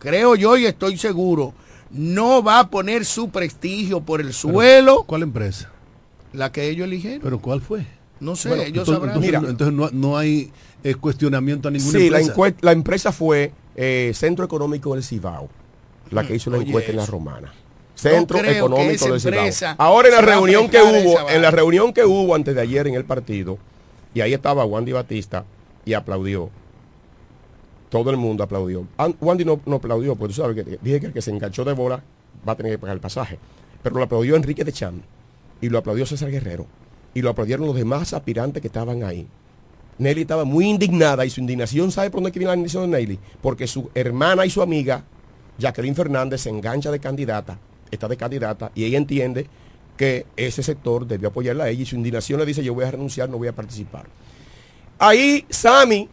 creo 0.00 0.34
yo 0.34 0.56
y 0.56 0.66
estoy 0.66 0.98
seguro, 0.98 1.54
no 1.92 2.42
va 2.42 2.58
a 2.58 2.70
poner 2.70 3.04
su 3.04 3.28
prestigio 3.28 4.00
por 4.00 4.20
el 4.20 4.32
suelo. 4.34 5.04
¿Cuál 5.04 5.22
empresa? 5.22 5.70
La 6.32 6.50
que 6.50 6.68
ellos 6.68 6.88
eligieron. 6.88 7.20
¿Pero 7.22 7.38
cuál 7.38 7.60
fue? 7.60 7.86
No 8.20 8.36
sé, 8.36 8.68
ellos 8.68 8.86
sabrán. 8.86 9.22
Entonces, 9.22 9.50
entonces 9.50 9.92
no, 9.92 10.16
hay 10.16 10.50
eh, 10.82 10.94
cuestionamiento 10.94 11.68
a 11.68 11.70
ninguna 11.70 11.98
sí, 11.98 12.06
empresa. 12.06 12.34
La, 12.36 12.54
la 12.60 12.72
empresa 12.72 13.12
fue 13.12 13.52
eh, 13.76 14.12
Centro 14.14 14.44
Económico 14.44 14.94
del 14.94 15.02
Cibao, 15.02 15.48
la 16.10 16.26
que 16.26 16.36
hizo 16.36 16.50
la 16.50 16.58
encuesta 16.58 16.90
en 16.90 16.96
la 16.96 17.06
romana. 17.06 17.52
Centro 17.94 18.38
Económico 18.38 19.06
del 19.06 19.20
Cibao. 19.20 19.74
Ahora 19.78 20.08
en 20.08 20.14
la 20.14 20.20
reunión 20.20 20.68
que 20.68 20.80
hubo, 20.80 21.28
en 21.28 21.42
la 21.42 21.50
reunión 21.50 21.92
que 21.92 22.04
hubo 22.04 22.34
antes 22.34 22.54
de 22.54 22.60
ayer 22.60 22.86
en 22.86 22.94
el 22.94 23.04
partido, 23.04 23.58
y 24.14 24.20
ahí 24.20 24.32
estaba 24.32 24.64
Wandy 24.64 24.92
Batista 24.92 25.44
y 25.84 25.94
aplaudió. 25.94 26.50
Todo 27.88 28.10
el 28.10 28.16
mundo 28.16 28.42
aplaudió. 28.42 28.86
Wandy 29.20 29.44
no, 29.44 29.60
aplaudió, 29.72 30.16
pues 30.16 30.34
tú 30.34 30.42
sabes 30.42 30.56
que 30.56 30.78
dije 30.82 31.00
que 31.00 31.06
el 31.06 31.12
que 31.12 31.22
se 31.22 31.30
enganchó 31.30 31.64
de 31.64 31.72
bola 31.72 32.02
va 32.46 32.52
a 32.52 32.56
tener 32.56 32.72
que 32.72 32.78
pagar 32.78 32.96
el 32.96 33.00
pasaje. 33.00 33.38
Pero 33.82 33.96
lo 33.96 34.02
aplaudió 34.02 34.36
Enrique 34.36 34.64
de 34.64 34.72
Chan 34.72 35.02
y 35.60 35.68
lo 35.68 35.78
aplaudió 35.78 36.06
César 36.06 36.30
Guerrero 36.30 36.66
y 37.14 37.22
lo 37.22 37.30
aplaudieron 37.30 37.66
los 37.66 37.76
demás 37.76 38.12
aspirantes 38.12 38.60
que 38.60 38.68
estaban 38.68 39.02
ahí. 39.04 39.26
Nelly 39.98 40.22
estaba 40.22 40.44
muy 40.44 40.66
indignada 40.68 41.24
y 41.24 41.30
su 41.30 41.40
indignación, 41.40 41.92
¿sabe 41.92 42.10
por 42.10 42.20
dónde 42.20 42.36
viene 42.36 42.50
la 42.50 42.56
indignación 42.56 42.90
de 42.90 42.98
Nelly? 42.98 43.18
Porque 43.40 43.66
su 43.66 43.90
hermana 43.94 44.44
y 44.44 44.50
su 44.50 44.60
amiga, 44.60 45.04
Jacqueline 45.58 45.94
Fernández, 45.94 46.42
se 46.42 46.50
engancha 46.50 46.90
de 46.90 46.98
candidata 46.98 47.58
está 47.94 48.08
de 48.08 48.16
candidata 48.16 48.70
y 48.74 48.84
ella 48.84 48.98
entiende 48.98 49.46
que 49.96 50.26
ese 50.36 50.62
sector 50.62 51.06
debió 51.06 51.28
apoyarla 51.28 51.64
a 51.64 51.70
ella 51.70 51.82
y 51.82 51.86
su 51.86 51.96
indignación 51.96 52.40
le 52.40 52.46
dice 52.46 52.62
yo 52.62 52.74
voy 52.74 52.84
a 52.84 52.90
renunciar, 52.90 53.28
no 53.28 53.38
voy 53.38 53.48
a 53.48 53.54
participar. 53.54 54.06
Ahí 54.98 55.44
Sami 55.48 56.08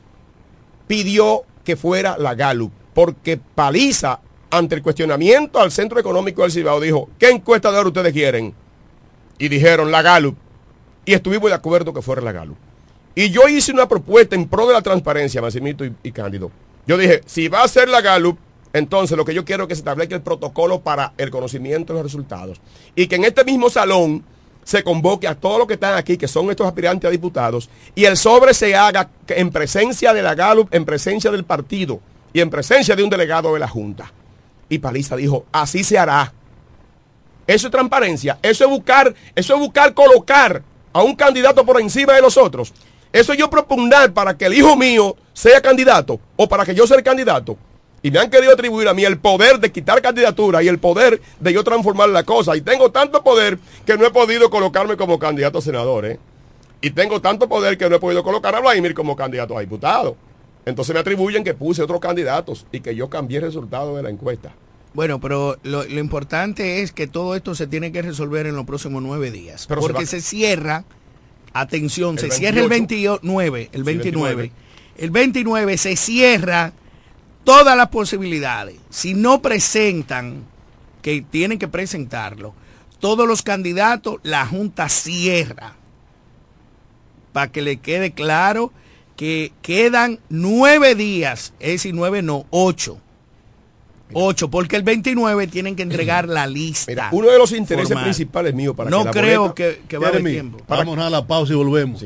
pidió 0.87 1.43
que 1.63 1.75
fuera 1.75 2.17
la 2.17 2.35
Gallup, 2.35 2.71
porque 2.93 3.37
Paliza, 3.37 4.19
ante 4.49 4.75
el 4.75 4.81
cuestionamiento 4.81 5.59
al 5.59 5.71
Centro 5.71 5.99
Económico 5.99 6.41
del 6.41 6.51
Cibao, 6.51 6.79
dijo, 6.79 7.09
¿qué 7.17 7.29
encuesta 7.29 7.71
de 7.71 7.77
ahora 7.77 7.89
ustedes 7.89 8.13
quieren? 8.13 8.53
Y 9.37 9.47
dijeron 9.47 9.91
la 9.91 10.01
Gallup. 10.01 10.35
Y 11.05 11.13
estuvimos 11.13 11.49
de 11.49 11.55
acuerdo 11.55 11.93
que 11.93 12.01
fuera 12.01 12.21
la 12.21 12.31
Gallup. 12.31 12.57
Y 13.15 13.29
yo 13.29 13.47
hice 13.47 13.71
una 13.71 13.87
propuesta 13.87 14.35
en 14.35 14.47
pro 14.47 14.67
de 14.67 14.73
la 14.73 14.81
transparencia, 14.81 15.41
Massimito 15.41 15.83
y, 15.85 16.11
Cándido. 16.11 16.51
Yo 16.87 16.97
dije, 16.97 17.21
si 17.25 17.47
va 17.47 17.63
a 17.63 17.67
ser 17.67 17.89
la 17.89 18.01
Gallup, 18.01 18.37
entonces, 18.73 19.17
lo 19.17 19.25
que 19.25 19.33
yo 19.33 19.43
quiero 19.43 19.63
es 19.63 19.69
que 19.69 19.75
se 19.75 19.81
establezca 19.81 20.15
el 20.15 20.21
protocolo 20.21 20.79
para 20.79 21.13
el 21.17 21.29
conocimiento 21.29 21.91
de 21.91 21.99
los 21.99 22.03
resultados. 22.03 22.61
Y 22.95 23.07
que 23.07 23.15
en 23.15 23.25
este 23.25 23.43
mismo 23.43 23.69
salón 23.69 24.23
se 24.63 24.83
convoque 24.83 25.27
a 25.27 25.35
todos 25.35 25.57
los 25.57 25.67
que 25.67 25.73
están 25.73 25.95
aquí, 25.95 26.15
que 26.15 26.27
son 26.27 26.49
estos 26.49 26.67
aspirantes 26.67 27.07
a 27.07 27.11
diputados, 27.11 27.69
y 27.95 28.05
el 28.05 28.15
sobre 28.15 28.53
se 28.53 28.75
haga 28.75 29.09
en 29.27 29.49
presencia 29.49 30.13
de 30.13 30.21
la 30.21 30.35
GALUP, 30.35 30.73
en 30.73 30.85
presencia 30.85 31.31
del 31.31 31.43
partido 31.43 31.99
y 32.31 32.39
en 32.39 32.49
presencia 32.49 32.95
de 32.95 33.03
un 33.03 33.09
delegado 33.09 33.53
de 33.53 33.59
la 33.59 33.67
Junta. 33.67 34.11
Y 34.69 34.77
Paliza 34.77 35.17
dijo, 35.17 35.45
así 35.51 35.83
se 35.83 35.97
hará. 35.97 36.31
Eso 37.45 37.67
es 37.67 37.71
transparencia, 37.71 38.39
eso 38.41 38.63
es 38.63 38.69
buscar, 38.69 39.13
eso 39.35 39.55
es 39.55 39.59
buscar 39.59 39.93
colocar 39.93 40.63
a 40.93 41.03
un 41.03 41.15
candidato 41.15 41.65
por 41.65 41.79
encima 41.79 42.13
de 42.13 42.21
los 42.21 42.37
otros. 42.37 42.73
Eso 43.11 43.33
es 43.33 43.39
yo 43.39 43.49
propugnar 43.49 44.13
para 44.13 44.37
que 44.37 44.45
el 44.45 44.53
hijo 44.53 44.75
mío 44.75 45.15
sea 45.33 45.61
candidato 45.61 46.19
o 46.35 46.47
para 46.47 46.65
que 46.65 46.73
yo 46.73 46.87
sea 46.87 46.97
el 46.97 47.03
candidato 47.03 47.57
y 48.03 48.11
me 48.11 48.19
han 48.19 48.29
querido 48.29 48.53
atribuir 48.53 48.87
a 48.87 48.93
mí 48.93 49.03
el 49.05 49.19
poder 49.19 49.59
de 49.59 49.71
quitar 49.71 50.01
candidatura 50.01 50.63
y 50.63 50.67
el 50.67 50.79
poder 50.79 51.21
de 51.39 51.53
yo 51.53 51.63
transformar 51.63 52.09
la 52.09 52.23
cosa. 52.23 52.55
Y 52.55 52.61
tengo 52.61 52.91
tanto 52.91 53.23
poder 53.23 53.59
que 53.85 53.97
no 53.97 54.05
he 54.05 54.11
podido 54.11 54.49
colocarme 54.49 54.97
como 54.97 55.19
candidato 55.19 55.59
a 55.59 55.61
senador. 55.61 56.05
¿eh? 56.05 56.19
Y 56.81 56.91
tengo 56.91 57.21
tanto 57.21 57.47
poder 57.47 57.77
que 57.77 57.89
no 57.89 57.95
he 57.95 57.99
podido 57.99 58.23
colocar 58.23 58.55
a 58.55 58.59
Vladimir 58.59 58.93
como 58.93 59.15
candidato 59.15 59.57
a 59.57 59.61
diputado. 59.61 60.15
Entonces 60.65 60.93
me 60.93 60.99
atribuyen 60.99 61.43
que 61.43 61.53
puse 61.53 61.83
otros 61.83 61.99
candidatos 61.99 62.65
y 62.71 62.79
que 62.79 62.95
yo 62.95 63.09
cambié 63.09 63.37
el 63.37 63.45
resultado 63.45 63.95
de 63.95 64.03
la 64.03 64.09
encuesta. 64.09 64.51
Bueno, 64.93 65.21
pero 65.21 65.57
lo, 65.63 65.85
importante 65.87 66.81
es 66.81 66.91
que 66.91 67.07
todo 67.07 67.35
esto 67.35 67.55
se 67.55 67.67
tiene 67.67 67.91
que 67.91 68.01
resolver 68.01 68.45
en 68.45 68.55
los 68.55 68.65
próximos 68.65 69.01
nueve 69.01 69.31
días. 69.31 69.67
porque 69.67 70.05
se, 70.05 70.21
cierra, 70.21 70.83
atención, 71.53 72.17
se 72.17 72.29
cierra 72.29 72.61
el 72.61 72.69
29, 72.69 73.69
el 73.71 73.83
29. 73.83 74.51
El 74.97 75.11
29 75.11 75.77
se 75.77 75.95
cierra 75.95 76.73
todas 77.43 77.77
las 77.77 77.87
posibilidades. 77.87 78.75
Si 78.89 79.13
no 79.13 79.41
presentan, 79.41 80.43
que 81.01 81.21
tienen 81.21 81.57
que 81.57 81.67
presentarlo, 81.67 82.53
todos 82.99 83.27
los 83.27 83.41
candidatos, 83.41 84.19
la 84.23 84.45
Junta 84.45 84.89
cierra. 84.89 85.75
Para 87.33 87.51
que 87.51 87.61
le 87.61 87.77
quede 87.77 88.11
claro 88.11 88.73
que 89.15 89.53
quedan 89.61 90.19
nueve 90.29 90.95
días, 90.95 91.53
es 91.59 91.71
decir, 91.71 91.93
nueve 91.93 92.21
no, 92.21 92.45
ocho. 92.49 92.99
Ocho, 94.13 94.49
porque 94.49 94.75
el 94.75 94.83
29 94.83 95.47
tienen 95.47 95.75
que 95.75 95.83
entregar 95.83 96.27
la 96.27 96.47
lista. 96.47 97.09
uno 97.11 97.29
de 97.29 97.37
los 97.37 97.51
intereses 97.51 97.97
principales 97.97 98.53
míos 98.53 98.75
para 98.75 98.89
no 98.89 99.05
creo 99.05 99.53
que, 99.53 99.81
que 99.87 99.97
va 99.97 100.07
a 100.07 100.09
haber 100.09 100.23
tiempo. 100.23 100.59
Vamos 100.67 100.97
a 100.97 101.09
la 101.09 101.25
pausa 101.25 101.53
y 101.53 101.55
volvemos. 101.55 102.03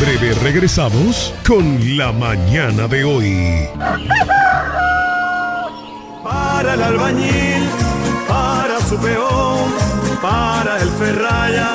breve 0.00 0.34
regresamos 0.42 1.32
con 1.46 1.96
la 1.96 2.12
mañana 2.12 2.88
de 2.88 3.04
hoy. 3.04 3.68
Para 6.22 6.74
el 6.74 6.82
albañil, 6.82 7.30
para 7.32 7.63
su 8.94 9.00
peón, 9.00 9.72
para 10.22 10.80
el 10.80 10.88
ferraya 10.90 11.74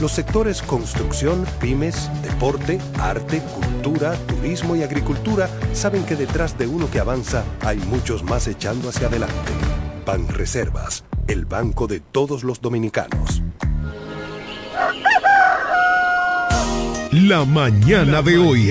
Los 0.00 0.12
sectores 0.12 0.60
construcción, 0.60 1.46
pymes, 1.58 2.10
deporte, 2.22 2.78
arte, 2.98 3.40
cultura, 3.40 4.14
turismo 4.26 4.76
y 4.76 4.82
agricultura 4.82 5.48
saben 5.72 6.04
que 6.04 6.16
detrás 6.16 6.58
de 6.58 6.66
uno 6.66 6.90
que 6.90 7.00
avanza 7.00 7.44
hay 7.60 7.78
muchos 7.78 8.22
más 8.22 8.46
echando 8.46 8.90
hacia 8.90 9.06
adelante. 9.06 9.34
Ban 10.04 10.28
Reservas, 10.28 11.04
el 11.28 11.46
banco 11.46 11.86
de 11.86 12.00
todos 12.00 12.44
los 12.44 12.60
dominicanos. 12.60 13.42
La 17.12 17.46
mañana 17.46 18.20
de 18.20 18.36
hoy. 18.36 18.70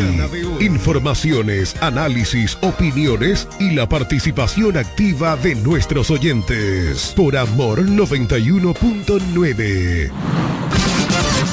Informaciones, 0.59 1.75
análisis, 1.81 2.55
opiniones 2.61 3.47
y 3.59 3.71
la 3.71 3.89
participación 3.89 4.77
activa 4.77 5.35
de 5.37 5.55
nuestros 5.55 6.11
oyentes. 6.11 7.13
Por 7.15 7.35
Amor 7.35 7.83
91.9. 7.83 10.11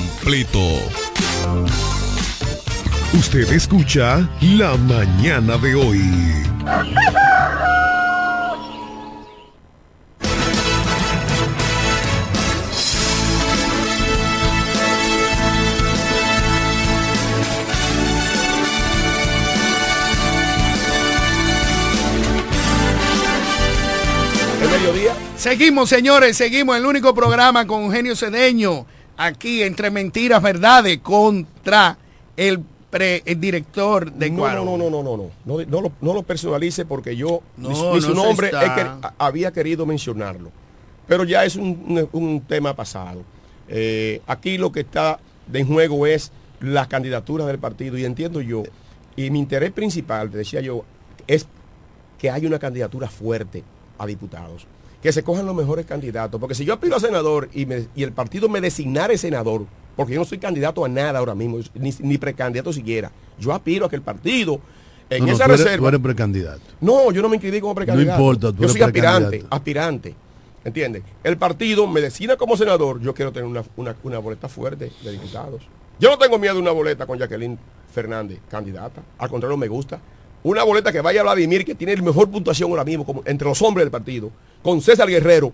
completo. 0.00 0.60
Usted 3.14 3.52
escucha 3.52 4.28
La 4.40 4.76
Mañana 4.76 5.56
de 5.58 5.74
hoy. 5.74 6.00
Seguimos, 25.36 25.88
señores, 25.88 26.36
seguimos 26.36 26.76
el 26.76 26.84
único 26.84 27.14
programa 27.14 27.66
con 27.66 27.84
Eugenio 27.84 28.14
Cedeño 28.14 28.86
aquí 29.20 29.62
entre 29.62 29.90
mentiras, 29.90 30.42
verdades, 30.42 30.98
contra 30.98 31.98
el, 32.36 32.64
director 33.36 34.10
de 34.12 34.32
Cuarón. 34.34 34.64
No, 34.64 34.76
no, 34.78 34.90
no, 34.90 35.02
no, 35.02 35.16
no, 35.16 35.30
no, 35.44 35.64
no, 35.64 35.80
lo, 35.80 35.92
no 36.00 36.14
lo 36.14 36.22
personalice 36.22 36.86
porque 36.86 37.14
yo 37.14 37.42
no, 37.56 37.94
ni, 37.94 38.00
su 38.00 38.14
nombre 38.14 38.50
había 39.18 39.52
querido 39.52 39.84
mencionarlo. 39.84 40.50
Pero 41.06 41.24
ya 41.24 41.44
es 41.44 41.56
un, 41.56 42.08
un, 42.12 42.40
tema 42.42 42.74
pasado. 42.74 43.22
Eh, 43.68 44.22
aquí 44.26 44.58
lo 44.58 44.72
que 44.72 44.80
está 44.80 45.20
de 45.46 45.64
juego 45.64 46.06
es 46.06 46.32
las 46.60 46.88
candidaturas 46.88 47.46
del 47.46 47.58
partido 47.58 47.98
y 47.98 48.04
entiendo 48.04 48.40
yo, 48.40 48.62
y 49.16 49.30
mi 49.30 49.38
interés 49.38 49.72
principal, 49.72 50.30
te 50.30 50.38
decía 50.38 50.60
yo, 50.60 50.84
es 51.26 51.46
que 52.18 52.30
hay 52.30 52.46
una 52.46 52.58
candidatura 52.58 53.08
fuerte 53.08 53.64
a 53.98 54.06
diputados 54.06 54.66
que 55.02 55.12
se 55.12 55.22
cojan 55.22 55.46
los 55.46 55.54
mejores 55.54 55.86
candidatos. 55.86 56.40
Porque 56.40 56.54
si 56.54 56.64
yo 56.64 56.74
aspiro 56.74 56.96
a 56.96 57.00
senador 57.00 57.48
y, 57.52 57.66
el 58.02 58.12
partido 58.12 58.48
me 58.48 58.60
designare 58.60 59.16
senador, 59.18 59.66
porque 59.96 60.14
yo 60.14 60.20
no 60.20 60.26
soy 60.26 60.38
candidato 60.38 60.84
a 60.84 60.88
nada 60.88 61.18
ahora 61.18 61.34
mismo, 61.34 61.58
ni, 61.74 62.18
precandidato 62.18 62.72
siquiera, 62.72 63.10
yo 63.38 63.52
aspiro 63.52 63.86
a 63.86 63.90
que 63.90 63.96
el 63.96 64.02
partido 64.02 64.60
en 65.08 65.28
esa 65.28 65.46
reserva. 65.46 65.88
eres 65.88 66.00
precandidato. 66.00 66.60
No, 66.80 67.10
yo 67.10 67.22
no 67.22 67.28
me 67.28 67.36
inscribí 67.36 67.60
como 67.60 67.74
precandidato. 67.74 68.18
No 68.18 68.30
importa, 68.32 68.58
Yo 68.60 68.68
soy 68.68 68.82
aspirante, 68.82 69.44
aspirante. 69.50 70.14
¿Entiendes? 70.62 71.02
El 71.24 71.38
partido 71.38 71.86
me 71.86 72.02
designa 72.02 72.36
como 72.36 72.54
senador, 72.54 73.00
yo 73.00 73.14
quiero 73.14 73.32
tener 73.32 73.48
una, 73.48 73.94
una 74.02 74.18
boleta 74.18 74.46
fuerte 74.46 74.92
de 75.02 75.12
diputados. 75.12 75.62
Yo 75.98 76.10
no 76.10 76.18
tengo 76.18 76.38
miedo 76.38 76.54
de 76.54 76.60
una 76.60 76.70
boleta 76.70 77.06
con 77.06 77.18
Jacqueline 77.18 77.58
Fernández, 77.92 78.40
candidata. 78.50 79.02
Al 79.18 79.30
contrario, 79.30 79.56
me 79.56 79.68
gusta 79.68 80.00
una 80.42 80.62
boleta 80.64 80.92
que 80.92 81.00
vaya 81.00 81.20
a 81.20 81.24
Vladimir, 81.24 81.64
que 81.64 81.74
tiene 81.74 81.92
el 81.92 82.02
mejor 82.02 82.30
puntuación 82.30 82.70
ahora 82.70 82.84
mismo 82.84 83.04
como 83.04 83.22
entre 83.26 83.48
los 83.48 83.60
hombres 83.62 83.84
del 83.84 83.90
partido, 83.90 84.30
con 84.62 84.80
César 84.80 85.08
Guerrero, 85.08 85.52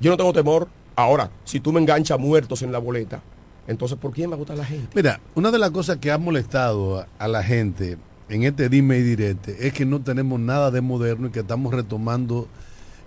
yo 0.00 0.10
no 0.10 0.16
tengo 0.16 0.32
temor. 0.32 0.68
Ahora, 0.96 1.30
si 1.44 1.60
tú 1.60 1.72
me 1.72 1.80
enganchas 1.80 2.18
muertos 2.18 2.62
en 2.62 2.70
la 2.70 2.78
boleta, 2.78 3.20
entonces 3.66 3.98
¿por 3.98 4.12
quién 4.12 4.30
me 4.30 4.36
gusta 4.36 4.54
la 4.54 4.64
gente? 4.64 4.88
Mira, 4.94 5.20
una 5.34 5.50
de 5.50 5.58
las 5.58 5.70
cosas 5.70 5.96
que 5.96 6.12
ha 6.12 6.18
molestado 6.18 7.06
a, 7.18 7.28
la 7.28 7.42
gente 7.42 7.98
en 8.28 8.44
este 8.44 8.68
dime 8.68 8.98
y 8.98 9.02
direte 9.02 9.66
es 9.66 9.72
que 9.72 9.84
no 9.84 10.00
tenemos 10.02 10.38
nada 10.38 10.70
de 10.70 10.80
moderno 10.80 11.28
y 11.28 11.30
que 11.30 11.40
estamos 11.40 11.74
retomando 11.74 12.48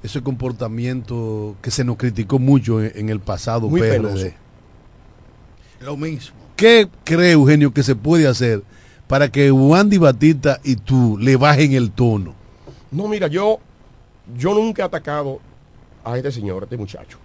ese 0.04 0.22
comportamiento 0.22 1.56
que 1.62 1.72
se 1.72 1.84
nos 1.84 1.98
criticó 1.98 2.40
mucho 2.40 2.82
en, 2.82 3.10
el 3.10 3.20
pasado 3.20 3.70
Muy 3.70 3.82
PRD. 3.82 4.36
Lo 5.82 5.96
mismo. 5.96 6.36
¿Qué 6.56 6.90
cree 7.04 7.34
Eugenio 7.34 7.72
que 7.72 7.84
se 7.84 7.96
puede 7.96 8.28
hacer? 8.28 8.64
Para 9.08 9.30
que 9.30 9.52
Wandy 9.52 9.98
Batista 9.98 10.60
y 10.64 10.76
tú 10.76 11.18
le 11.18 11.36
bajen 11.38 11.74
el 11.74 11.92
tono? 11.92 12.34
No, 12.92 13.08
mira, 13.08 13.28
yo 13.28 13.60
yo 14.36 14.54
nunca 14.54 14.84
he 14.84 14.86
atacado 14.86 15.40
a 16.04 16.18
este 16.18 16.32
señor, 16.32 16.64
a 16.64 16.66
este 16.66 16.78
muchacho. 16.78 17.18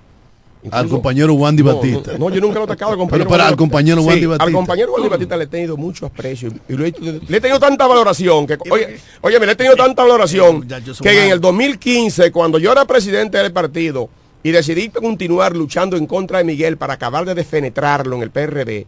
al 0.70 0.88
compañero 0.88 1.34
Wandy 1.34 1.62
Batista. 1.62 2.12
No, 2.18 2.30
yo 2.30 2.40
nunca 2.40 2.54
lo 2.54 2.62
he 2.62 2.64
atacado 2.64 2.92
al 2.92 2.98
compañero. 2.98 3.28
Pero 3.28 3.30
para 3.30 3.48
al 3.48 3.56
compañero 3.56 4.02
Wandy 4.02 4.26
Batista. 4.26 4.44
Al 4.44 4.52
compañero 4.52 4.92
Wandy 4.92 5.08
Batista 5.08 5.36
le 5.36 5.44
he 5.44 5.48
tenido 5.48 5.76
mucho 5.76 6.06
aprecio 6.06 6.52
y, 6.68 6.76
le, 6.76 6.88
he 6.88 7.40
tenido 7.40 7.58
tanta 7.58 7.86
valoración 7.86 8.46
que, 8.46 8.58
oye, 8.70 8.98
oye, 9.20 9.40
me 9.40 9.46
le 9.46 9.52
he 9.52 9.56
tenido 9.56 9.76
tanta 9.76 10.02
valoración 10.02 10.66
que 11.02 11.24
en 11.24 11.32
el 11.32 11.40
2015, 11.40 12.30
cuando 12.30 12.58
yo 12.58 12.70
era 12.70 12.84
presidente 12.84 13.38
del 13.38 13.52
partido 13.52 14.08
y 14.44 14.50
decidí 14.50 14.88
continuar 14.88 15.56
luchando 15.56 15.96
en 15.96 16.06
contra 16.06 16.38
de 16.38 16.44
Miguel 16.44 16.76
para 16.76 16.94
acabar 16.94 17.24
de 17.24 17.34
defenetrarlo 17.34 18.16
en 18.16 18.22
el 18.22 18.30
PRD, 18.30 18.86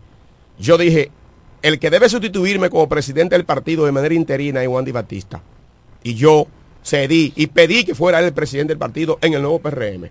yo 0.59 0.79
dije, 0.79 1.11
el 1.65 1.79
que 1.79 1.89
debe 1.89 2.11
sustituirme 2.11 2.69
como 2.69 2.91
presidente 2.91 3.35
del 3.35 3.47
partido 3.47 3.87
de 3.87 3.93
manera 3.93 4.15
interina 4.15 4.63
es 4.63 4.69
Wandy 4.69 4.93
Batista. 4.93 5.41
Y 6.03 6.13
yo 6.13 6.47
cedí 6.85 7.33
y 7.37 7.47
pedí 7.47 7.85
que 7.85 7.95
fuera 7.95 8.19
él 8.19 8.27
el 8.27 8.35
presidente 8.35 8.73
del 8.73 8.79
partido 8.79 9.19
en 9.23 9.33
el 9.33 9.41
nuevo 9.41 9.61
PRM. 9.61 10.11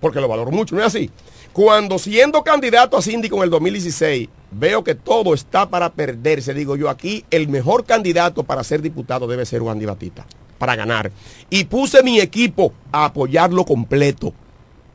Porque 0.00 0.18
lo 0.18 0.28
valoro 0.28 0.50
mucho, 0.50 0.74
¿no 0.74 0.80
es 0.80 0.86
así? 0.86 1.10
Cuando 1.52 1.98
siendo 1.98 2.42
candidato 2.42 2.96
a 2.96 3.02
síndico 3.02 3.36
en 3.36 3.42
el 3.42 3.50
2016, 3.50 4.30
veo 4.50 4.82
que 4.82 4.94
todo 4.94 5.34
está 5.34 5.68
para 5.68 5.92
perderse, 5.92 6.54
digo 6.54 6.74
yo, 6.74 6.88
aquí 6.88 7.22
el 7.30 7.48
mejor 7.48 7.84
candidato 7.84 8.42
para 8.42 8.64
ser 8.64 8.80
diputado 8.80 9.26
debe 9.26 9.44
ser 9.44 9.60
Wandy 9.60 9.84
Batista, 9.84 10.24
para 10.56 10.74
ganar. 10.74 11.12
Y 11.50 11.64
puse 11.64 12.02
mi 12.02 12.18
equipo 12.18 12.72
a 12.90 13.04
apoyarlo 13.04 13.66
completo. 13.66 14.32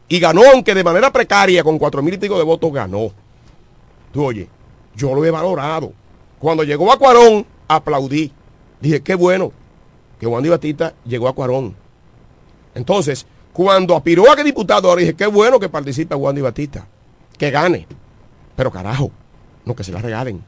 Y 0.08 0.20
ganó, 0.20 0.42
aunque 0.52 0.74
de 0.74 0.84
manera 0.84 1.14
precaria, 1.14 1.64
con 1.64 1.78
cuatro 1.78 2.02
mil 2.02 2.16
y 2.16 2.18
pico 2.18 2.36
de 2.36 2.44
votos, 2.44 2.74
ganó. 2.74 3.12
Tú 4.12 4.26
oye, 4.26 4.50
yo 4.96 5.14
lo 5.14 5.24
he 5.24 5.30
valorado. 5.30 5.94
Cuando 6.40 6.64
llegó 6.64 6.92
a 6.92 6.98
Cuarón, 6.98 7.46
aplaudí. 7.68 8.32
Dije, 8.80 9.02
qué 9.02 9.16
bueno 9.16 9.52
que 10.20 10.28
Wandy 10.28 10.50
Batista 10.50 10.94
llegó 11.06 11.28
a 11.28 11.34
Cuarón. 11.34 11.76
Entonces, 12.76 13.26
cuando 13.54 13.96
aspiró 13.96 14.32
a 14.32 14.36
que 14.36 14.44
diputado, 14.44 14.90
ahora 14.90 15.02
dije, 15.02 15.16
qué 15.16 15.28
bueno 15.28 15.60
que 15.60 15.70
participe 15.70 16.16
Wandy 16.16 16.42
Batista. 16.42 16.88
Que 17.38 17.52
gane. 17.52 17.88
Pero 18.56 18.72
carajo, 18.72 19.12
no 19.66 19.76
que 19.76 19.84
se 19.84 19.92
la 19.92 20.02
regalen. 20.02 20.44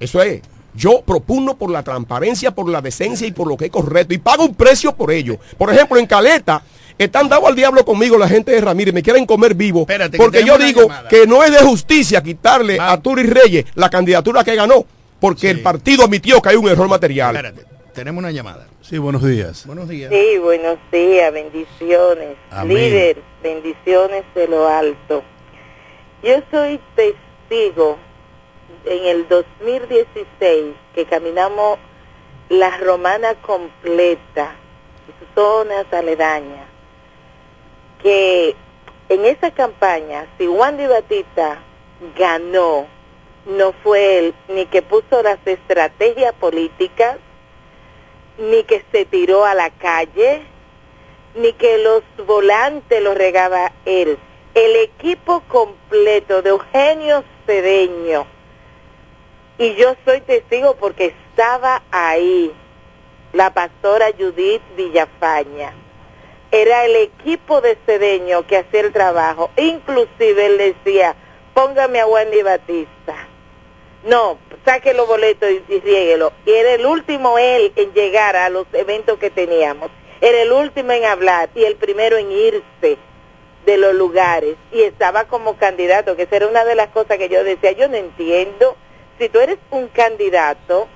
Eso 0.00 0.22
es. 0.22 0.42
Yo 0.74 1.02
propugno 1.02 1.56
por 1.56 1.70
la 1.70 1.82
transparencia, 1.82 2.54
por 2.54 2.68
la 2.68 2.80
decencia 2.80 3.26
y 3.26 3.32
por 3.32 3.48
lo 3.48 3.56
que 3.56 3.66
es 3.66 3.70
correcto. 3.70 4.14
Y 4.14 4.18
pago 4.18 4.44
un 4.44 4.54
precio 4.54 4.94
por 4.94 5.10
ello. 5.10 5.38
Por 5.56 5.72
ejemplo, 5.72 5.98
en 5.98 6.06
Caleta, 6.06 6.62
están 6.98 7.28
dados 7.28 7.48
al 7.48 7.54
diablo 7.54 7.84
conmigo 7.84 8.18
la 8.18 8.28
gente 8.28 8.50
de 8.50 8.60
Ramírez, 8.60 8.92
me 8.92 9.02
quieren 9.02 9.24
comer 9.24 9.54
vivo. 9.54 9.86
porque 10.16 10.44
yo 10.44 10.58
digo 10.58 10.88
que 11.08 11.26
no 11.26 11.44
es 11.44 11.52
de 11.52 11.58
justicia 11.58 12.22
quitarle 12.22 12.78
a 12.80 13.00
Turi 13.00 13.22
Reyes 13.22 13.66
la 13.74 13.88
candidatura 13.88 14.42
que 14.42 14.56
ganó, 14.56 14.84
porque 15.20 15.50
el 15.50 15.62
partido 15.62 16.04
admitió 16.04 16.42
que 16.42 16.50
hay 16.50 16.56
un 16.56 16.68
error 16.68 16.88
material. 16.88 17.36
Espérate, 17.36 17.64
tenemos 17.94 18.18
una 18.18 18.32
llamada. 18.32 18.66
Sí, 18.82 18.98
buenos 18.98 19.22
días. 19.22 19.66
Buenos 19.66 19.88
días. 19.88 20.10
Sí, 20.10 20.38
buenos 20.38 20.78
días, 20.90 21.32
bendiciones. 21.32 22.36
Líder, 22.66 23.22
bendiciones 23.42 24.24
de 24.34 24.48
lo 24.48 24.68
alto. 24.68 25.22
Yo 26.22 26.40
soy 26.50 26.80
testigo 26.96 27.96
en 28.84 29.06
el 29.06 29.28
2016 29.28 30.74
que 30.94 31.04
caminamos 31.04 31.78
la 32.48 32.76
romana 32.78 33.34
completa, 33.42 34.56
zonas 35.34 35.86
aledañas 35.92 36.67
que 38.02 38.56
en 39.08 39.24
esa 39.24 39.50
campaña, 39.50 40.26
si 40.36 40.46
Wandy 40.46 40.86
Batista 40.86 41.58
ganó, 42.16 42.86
no 43.46 43.72
fue 43.82 44.18
él 44.18 44.34
ni 44.48 44.66
que 44.66 44.82
puso 44.82 45.22
las 45.22 45.38
estrategias 45.46 46.34
políticas, 46.34 47.16
ni 48.38 48.62
que 48.64 48.84
se 48.92 49.04
tiró 49.06 49.44
a 49.44 49.54
la 49.54 49.70
calle, 49.70 50.42
ni 51.34 51.52
que 51.54 51.78
los 51.78 52.02
volantes 52.26 53.02
los 53.02 53.16
regaba 53.16 53.72
él. 53.84 54.18
El 54.54 54.76
equipo 54.76 55.40
completo 55.48 56.42
de 56.42 56.50
Eugenio 56.50 57.24
Cedeño, 57.46 58.26
y 59.56 59.74
yo 59.74 59.94
soy 60.04 60.20
testigo 60.20 60.76
porque 60.76 61.14
estaba 61.30 61.82
ahí, 61.90 62.52
la 63.32 63.52
pastora 63.52 64.08
Judith 64.16 64.62
Villafaña 64.76 65.72
era 66.50 66.84
el 66.84 66.96
equipo 66.96 67.60
de 67.60 67.76
Cedeño 67.86 68.46
que 68.46 68.58
hacía 68.58 68.80
el 68.80 68.92
trabajo. 68.92 69.50
Inclusive 69.56 70.46
él 70.46 70.58
decía, 70.58 71.14
póngame 71.54 72.00
a 72.00 72.06
Wendy 72.06 72.42
Batista. 72.42 73.28
No, 74.04 74.38
saque 74.64 74.94
los 74.94 75.06
boletos 75.06 75.50
y, 75.50 75.74
y 75.74 75.82
Y 76.46 76.50
era 76.52 76.74
el 76.74 76.86
último 76.86 77.38
él 77.38 77.72
en 77.76 77.92
llegar 77.92 78.36
a 78.36 78.48
los 78.48 78.66
eventos 78.72 79.18
que 79.18 79.30
teníamos. 79.30 79.90
Era 80.20 80.42
el 80.42 80.52
último 80.52 80.92
en 80.92 81.04
hablar 81.04 81.50
y 81.54 81.64
el 81.64 81.76
primero 81.76 82.16
en 82.16 82.30
irse 82.30 82.98
de 83.66 83.76
los 83.76 83.94
lugares. 83.94 84.56
Y 84.72 84.82
estaba 84.82 85.24
como 85.24 85.56
candidato, 85.56 86.16
que 86.16 86.22
esa 86.22 86.36
era 86.36 86.48
una 86.48 86.64
de 86.64 86.74
las 86.74 86.88
cosas 86.88 87.18
que 87.18 87.28
yo 87.28 87.44
decía, 87.44 87.72
yo 87.72 87.88
no 87.88 87.96
entiendo. 87.96 88.76
Si 89.18 89.28
tú 89.28 89.40
eres 89.40 89.58
un 89.70 89.88
candidato 89.88 90.88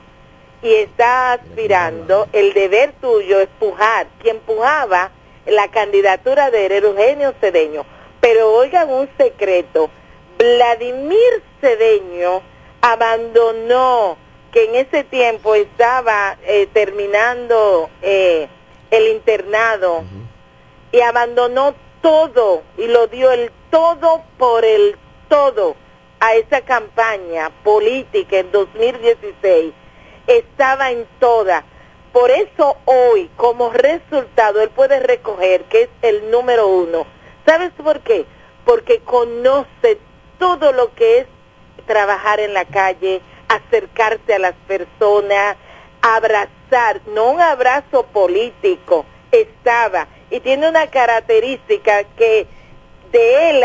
y 0.62 0.72
estás 0.74 1.40
aspirando, 1.40 2.28
el 2.32 2.54
deber 2.54 2.92
tuyo 3.00 3.40
es 3.40 3.48
pujar. 3.58 4.06
Quien 4.22 4.38
pujaba 4.40 5.10
la 5.46 5.68
candidatura 5.68 6.50
de 6.50 6.66
Eugenio 6.76 7.34
Cedeño. 7.40 7.84
Pero 8.20 8.52
oigan 8.52 8.90
un 8.90 9.08
secreto, 9.16 9.90
Vladimir 10.38 11.42
Cedeño 11.60 12.42
abandonó, 12.80 14.16
que 14.52 14.64
en 14.64 14.74
ese 14.74 15.04
tiempo 15.04 15.54
estaba 15.54 16.36
eh, 16.42 16.68
terminando 16.72 17.88
eh, 18.02 18.48
el 18.90 19.08
internado, 19.08 20.04
y 20.92 21.00
abandonó 21.00 21.74
todo 22.02 22.62
y 22.76 22.86
lo 22.86 23.06
dio 23.06 23.32
el 23.32 23.50
todo 23.70 24.22
por 24.36 24.64
el 24.64 24.96
todo 25.28 25.74
a 26.20 26.34
esa 26.34 26.60
campaña 26.60 27.50
política 27.64 28.38
en 28.38 28.52
2016. 28.52 29.72
Estaba 30.26 30.90
en 30.90 31.06
toda 31.18 31.64
por 32.12 32.30
eso 32.30 32.76
hoy, 32.84 33.30
como 33.36 33.70
resultado, 33.70 34.60
él 34.60 34.70
puede 34.70 35.00
recoger 35.00 35.64
que 35.64 35.82
es 35.82 35.88
el 36.02 36.30
número 36.30 36.68
uno. 36.68 37.06
¿Sabes 37.46 37.72
por 37.82 38.00
qué? 38.00 38.26
Porque 38.64 39.00
conoce 39.00 39.98
todo 40.38 40.72
lo 40.72 40.94
que 40.94 41.20
es 41.20 41.26
trabajar 41.86 42.40
en 42.40 42.54
la 42.54 42.64
calle, 42.64 43.22
acercarse 43.48 44.34
a 44.34 44.38
las 44.38 44.54
personas, 44.66 45.56
abrazar, 46.02 47.00
no 47.06 47.30
un 47.30 47.40
abrazo 47.40 48.04
político, 48.04 49.06
estaba. 49.30 50.08
Y 50.30 50.40
tiene 50.40 50.68
una 50.68 50.88
característica 50.88 52.04
que 52.16 52.46
de 53.10 53.50
él 53.50 53.64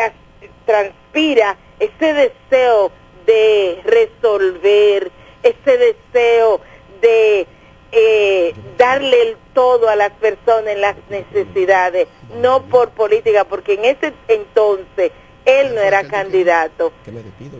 transpira 0.65 1.57
ese 1.79 2.13
deseo 2.13 2.91
de 3.25 3.81
resolver, 3.83 5.11
ese 5.43 5.77
deseo 5.77 6.61
de 7.01 7.47
eh, 7.91 8.53
darle 8.77 9.21
el 9.21 9.37
todo 9.53 9.89
a 9.89 9.95
las 9.95 10.11
personas 10.11 10.67
en 10.67 10.81
las 10.81 10.95
necesidades, 11.09 12.07
no 12.41 12.63
por 12.63 12.89
política, 12.89 13.45
porque 13.45 13.73
en 13.73 13.85
ese 13.85 14.13
entonces 14.27 15.11
él 15.45 15.73
no 15.73 15.81
era 15.81 16.03
candidato. 16.07 16.91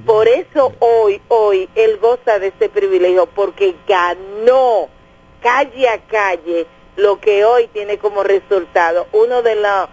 Por 0.05 0.27
eso 0.27 0.73
hoy, 0.79 1.21
hoy, 1.29 1.69
él 1.75 1.97
goza 2.01 2.39
de 2.39 2.47
ese 2.47 2.69
privilegio, 2.69 3.27
porque 3.27 3.75
ganó 3.87 4.89
calle 5.41 5.87
a 5.87 5.99
calle 5.99 6.67
lo 6.97 7.19
que 7.19 7.45
hoy 7.45 7.67
tiene 7.71 7.97
como 7.97 8.23
resultado 8.23 9.07
uno 9.13 9.41
de 9.41 9.55
los 9.55 9.89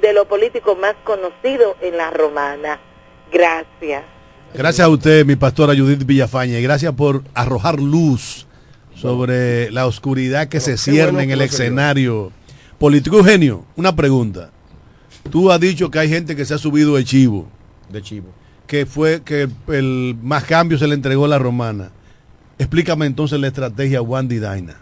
de 0.00 0.12
los 0.12 0.26
políticos 0.26 0.76
más 0.78 0.94
conocidos 1.04 1.76
en 1.80 1.96
la 1.96 2.10
romana. 2.10 2.80
Gracias. 3.30 4.02
Gracias 4.52 4.86
a 4.86 4.90
usted, 4.90 5.24
mi 5.24 5.36
pastora 5.36 5.74
Judith 5.74 6.04
Villafaña, 6.04 6.58
y 6.58 6.62
gracias 6.62 6.92
por 6.92 7.22
arrojar 7.34 7.78
luz 7.78 8.46
sobre 9.02 9.68
la 9.72 9.88
oscuridad 9.88 10.46
que 10.46 10.60
se 10.60 10.76
cierne 10.76 11.24
en 11.24 11.32
el 11.32 11.40
escenario 11.40 12.30
político. 12.78 13.16
Eugenio, 13.16 13.64
una 13.74 13.96
pregunta. 13.96 14.52
Tú 15.28 15.50
has 15.50 15.58
dicho 15.58 15.90
que 15.90 15.98
hay 15.98 16.08
gente 16.08 16.36
que 16.36 16.44
se 16.44 16.54
ha 16.54 16.58
subido 16.58 16.94
de 16.94 17.04
chivo. 17.04 17.48
De 17.90 18.00
chivo. 18.00 18.28
Que 18.64 18.86
fue 18.86 19.22
que 19.22 19.48
el, 19.66 20.16
más 20.22 20.44
cambio 20.44 20.78
se 20.78 20.86
le 20.86 20.94
entregó 20.94 21.24
a 21.24 21.28
la 21.28 21.40
romana. 21.40 21.90
Explícame 22.58 23.06
entonces 23.06 23.40
la 23.40 23.48
estrategia 23.48 24.00
Wandy 24.00 24.38
Daina. 24.38 24.76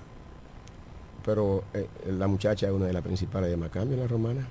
Pero 1.24 1.64
eh, 1.72 1.88
la 2.06 2.26
muchacha 2.26 2.66
es 2.66 2.72
una 2.74 2.86
de 2.86 2.92
las 2.92 3.02
principales 3.02 3.48
de 3.48 3.56
más 3.56 3.70
cambio 3.70 3.94
en 3.94 4.02
la 4.02 4.06
romana. 4.06 4.46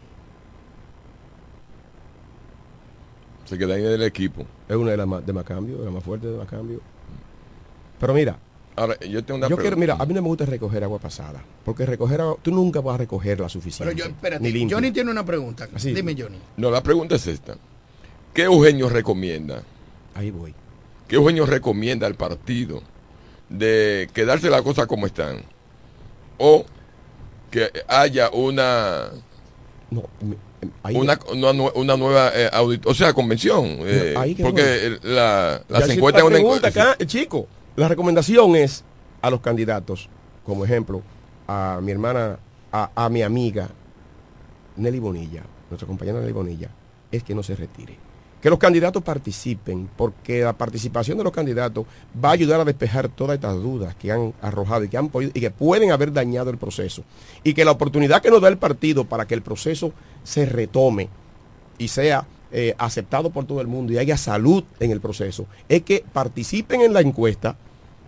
Se 3.46 3.56
queda 3.56 3.76
ahí 3.76 3.84
del 3.84 4.02
equipo. 4.02 4.48
Es 4.68 4.76
una 4.76 4.92
de 4.92 4.98
las 4.98 5.08
más, 5.08 5.24
de 5.24 5.32
más 5.32 5.44
cambio, 5.44 5.78
de 5.78 5.86
las 5.86 5.94
más 5.94 6.04
fuertes 6.04 6.32
de 6.32 6.38
más 6.38 6.48
cambio. 6.48 6.82
Pero 8.00 8.14
mira, 8.16 8.38
Ahora, 8.80 8.98
yo 9.02 9.22
tengo 9.26 9.40
una 9.40 9.50
yo 9.50 9.58
quiero, 9.58 9.76
mira, 9.76 9.98
a 10.00 10.06
mí 10.06 10.14
no 10.14 10.22
me 10.22 10.28
gusta 10.30 10.46
recoger 10.46 10.82
agua 10.86 11.00
pasada, 11.00 11.44
porque 11.66 11.86
recoger 11.86 12.22
agua, 12.22 12.38
tú 12.42 12.50
nunca 12.52 12.80
vas 12.80 12.96
a 12.96 12.98
recoger 13.00 13.38
la 13.42 13.50
suficiente. 13.50 13.94
Pero 13.94 14.06
yo, 14.08 14.14
espérate, 14.16 14.68
Johnny 14.70 14.92
tiene 14.92 15.12
una 15.12 15.26
pregunta. 15.26 15.68
Dime, 15.84 16.16
Johnny. 16.18 16.38
No, 16.56 16.72
la 16.72 16.82
pregunta 16.82 17.16
es 17.16 17.28
esta. 17.28 17.58
¿Qué 18.34 18.44
Eugenio 18.44 18.88
recomienda? 18.88 19.64
Ahí 20.16 20.32
voy. 20.32 20.54
¿Qué 21.10 21.18
Eugenio 21.18 21.46
recomienda 21.46 22.08
al 22.08 22.16
partido 22.16 22.82
de 23.50 24.08
quedarse 24.14 24.50
las 24.50 24.62
cosas 24.62 24.88
como 24.88 25.08
están? 25.08 25.42
O 26.38 26.64
que 27.52 27.70
haya 27.88 28.30
una 28.30 29.10
No, 29.92 30.04
me- 30.22 30.38
ahí- 30.84 30.96
una, 30.96 31.20
una, 31.34 31.52
nue- 31.52 31.72
una 31.76 31.98
nueva 31.98 32.32
eh, 32.34 32.50
audit- 32.54 32.86
o 32.86 32.94
sea, 32.94 33.12
convención. 33.14 33.66
eh, 33.82 34.14
porque 34.42 35.00
la, 35.04 35.62
las 35.68 35.90
encuestas 35.90 36.22
la 36.22 36.28
una 36.28 36.36
pregunta 36.38 36.68
encuesta- 36.70 36.92
acá, 36.94 37.06
chico. 37.06 37.48
La 37.80 37.88
recomendación 37.88 38.58
es 38.58 38.84
a 39.22 39.30
los 39.30 39.40
candidatos, 39.40 40.10
como 40.46 40.66
ejemplo, 40.66 41.02
a 41.48 41.80
mi 41.82 41.94
hermana, 41.94 42.38
a, 42.74 43.08
mi 43.08 43.22
amiga 43.22 43.70
Nelly 44.76 45.00
Bonilla, 45.00 45.44
nuestra 45.70 45.88
compañera 45.88 46.20
Nelly 46.20 46.34
Bonilla, 46.34 46.70
es 47.10 47.24
que 47.24 47.34
no 47.34 47.42
se 47.42 47.56
retire. 47.56 47.96
Que 48.42 48.50
los 48.50 48.60
candidatos 48.60 49.02
participen, 49.02 49.90
porque 49.96 50.42
la 50.42 50.52
participación 50.52 51.20
de 51.20 51.24
los 51.24 51.32
candidatos 51.32 51.86
va 52.22 52.32
a 52.32 52.34
ayudar 52.34 52.60
a 52.60 52.66
despejar 52.66 53.08
todas 53.08 53.36
estas 53.36 53.56
dudas 53.56 53.96
que 53.96 54.12
han 54.12 54.34
arrojado 54.42 54.84
y 54.84 54.90
que 54.90 54.98
han 54.98 55.08
podido 55.08 55.32
y 55.34 55.40
que 55.40 55.50
pueden 55.50 55.92
haber 55.92 56.12
dañado 56.12 56.50
el 56.50 56.58
proceso. 56.58 57.06
Y 57.46 57.54
que 57.54 57.64
la 57.64 57.72
oportunidad 57.72 58.22
que 58.22 58.30
nos 58.30 58.42
da 58.42 58.50
el 58.50 58.58
partido 58.58 59.06
para 59.06 59.26
que 59.26 59.36
el 59.36 59.42
proceso 59.42 59.94
se 60.26 60.46
retome 60.46 61.08
y 61.78 61.88
sea 61.88 62.28
eh, 62.52 62.76
aceptado 62.78 63.30
por 63.30 63.46
todo 63.46 63.62
el 63.62 63.68
mundo 63.68 63.94
y 63.94 64.00
haya 64.00 64.18
salud 64.18 64.66
en 64.82 64.92
el 64.92 65.00
proceso, 65.00 65.46
es 65.70 65.84
que 65.84 66.04
participen 66.12 66.82
en 66.82 66.92
la 66.92 67.00
encuesta, 67.00 67.56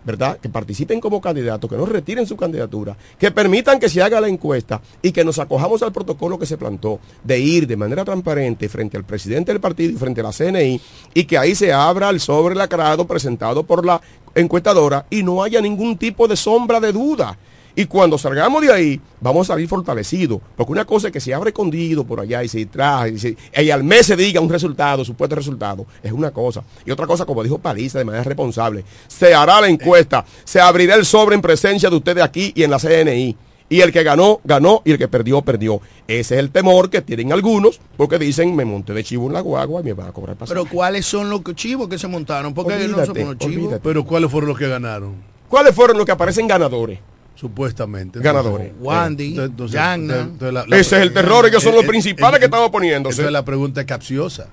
¿verdad? 0.04 0.38
Que 0.38 0.48
participen 0.48 1.00
como 1.00 1.20
candidatos, 1.20 1.68
que 1.70 1.76
no 1.76 1.86
retiren 1.86 2.26
su 2.26 2.36
candidatura, 2.36 2.96
que 3.18 3.30
permitan 3.30 3.78
que 3.78 3.88
se 3.88 4.02
haga 4.02 4.20
la 4.20 4.28
encuesta 4.28 4.80
y 5.00 5.12
que 5.12 5.24
nos 5.24 5.38
acojamos 5.38 5.82
al 5.82 5.92
protocolo 5.92 6.38
que 6.38 6.46
se 6.46 6.58
plantó 6.58 7.00
de 7.22 7.38
ir 7.38 7.66
de 7.66 7.76
manera 7.76 8.04
transparente 8.04 8.68
frente 8.68 8.96
al 8.96 9.04
presidente 9.04 9.52
del 9.52 9.60
partido 9.60 9.92
y 9.92 9.96
frente 9.96 10.20
a 10.20 10.24
la 10.24 10.32
CNI 10.32 10.80
y 11.14 11.24
que 11.24 11.38
ahí 11.38 11.54
se 11.54 11.72
abra 11.72 12.10
el 12.10 12.20
sobre 12.20 12.54
lacrado 12.54 13.06
presentado 13.06 13.62
por 13.62 13.84
la 13.84 14.00
encuestadora 14.34 15.06
y 15.10 15.22
no 15.22 15.42
haya 15.42 15.60
ningún 15.60 15.96
tipo 15.96 16.26
de 16.26 16.36
sombra 16.36 16.80
de 16.80 16.92
duda. 16.92 17.38
Y 17.74 17.86
cuando 17.86 18.18
salgamos 18.18 18.60
de 18.62 18.72
ahí, 18.72 19.00
vamos 19.20 19.48
a 19.48 19.54
salir 19.54 19.66
fortalecidos. 19.68 20.40
Porque 20.56 20.72
una 20.72 20.84
cosa 20.84 21.06
es 21.08 21.12
que 21.12 21.20
se 21.20 21.32
abre 21.32 21.50
escondido 21.50 22.04
por 22.04 22.20
allá 22.20 22.42
y 22.44 22.48
se 22.48 22.66
trae 22.66 23.12
y, 23.12 23.18
se- 23.18 23.36
y 23.62 23.70
al 23.70 23.82
mes 23.84 24.06
se 24.06 24.16
diga 24.16 24.40
un 24.40 24.48
resultado, 24.50 25.04
supuesto 25.04 25.34
resultado, 25.36 25.86
es 26.02 26.12
una 26.12 26.30
cosa. 26.30 26.62
Y 26.84 26.90
otra 26.90 27.06
cosa, 27.06 27.24
como 27.24 27.42
dijo 27.42 27.58
Paliza 27.58 27.98
de 27.98 28.04
manera 28.04 28.24
responsable, 28.24 28.84
se 29.08 29.34
hará 29.34 29.60
la 29.60 29.68
encuesta, 29.68 30.24
se 30.44 30.60
abrirá 30.60 30.94
el 30.96 31.04
sobre 31.06 31.34
en 31.34 31.40
presencia 31.42 31.88
de 31.88 31.96
ustedes 31.96 32.22
aquí 32.22 32.52
y 32.54 32.62
en 32.62 32.70
la 32.70 32.78
CNI. 32.78 33.36
Y 33.68 33.80
el 33.80 33.90
que 33.90 34.02
ganó, 34.02 34.38
ganó, 34.44 34.82
y 34.84 34.90
el 34.92 34.98
que 34.98 35.08
perdió, 35.08 35.40
perdió. 35.40 35.80
Ese 36.06 36.34
es 36.34 36.40
el 36.40 36.50
temor 36.50 36.90
que 36.90 37.00
tienen 37.00 37.32
algunos, 37.32 37.80
porque 37.96 38.18
dicen, 38.18 38.54
me 38.54 38.66
monté 38.66 38.92
de 38.92 39.02
chivo 39.02 39.28
en 39.28 39.32
la 39.32 39.40
guagua 39.40 39.80
y 39.80 39.84
me 39.84 39.92
van 39.94 40.08
a 40.08 40.12
cobrar 40.12 40.36
pasaje. 40.36 40.60
Pero 40.60 40.68
¿cuáles 40.70 41.06
son 41.06 41.30
los 41.30 41.40
chivos 41.54 41.88
que 41.88 41.98
se 41.98 42.06
montaron? 42.06 42.52
Porque 42.52 42.74
no 42.86 43.02
somos 43.06 43.16
los 43.24 43.38
chivos. 43.38 43.56
olvídate. 43.56 43.80
Pero 43.82 44.04
¿cuáles 44.04 44.30
fueron 44.30 44.50
los 44.50 44.58
que 44.58 44.68
ganaron? 44.68 45.14
¿Cuáles 45.48 45.74
fueron 45.74 45.96
los 45.96 46.04
que 46.04 46.12
aparecen 46.12 46.46
ganadores? 46.46 46.98
Supuestamente. 47.42 48.20
Ganadores. 48.20 48.70
Wandy, 48.78 49.36
Entonces, 49.36 49.74
Yagna. 49.74 50.20
entonces 50.20 50.52
la- 50.54 50.64
la- 50.64 50.76
Ese 50.78 50.96
es 50.96 51.02
el 51.02 51.12
terror, 51.12 51.44
ellos 51.44 51.60
son 51.60 51.74
los 51.74 51.82
eh, 51.82 51.88
principales 51.88 52.36
eh, 52.36 52.38
que 52.38 52.44
están 52.44 52.62
oponiéndose. 52.62 53.14
Entonces 53.16 53.32
la 53.32 53.44
pregunta 53.44 53.80
es 53.80 53.86
capciosa. 53.88 54.46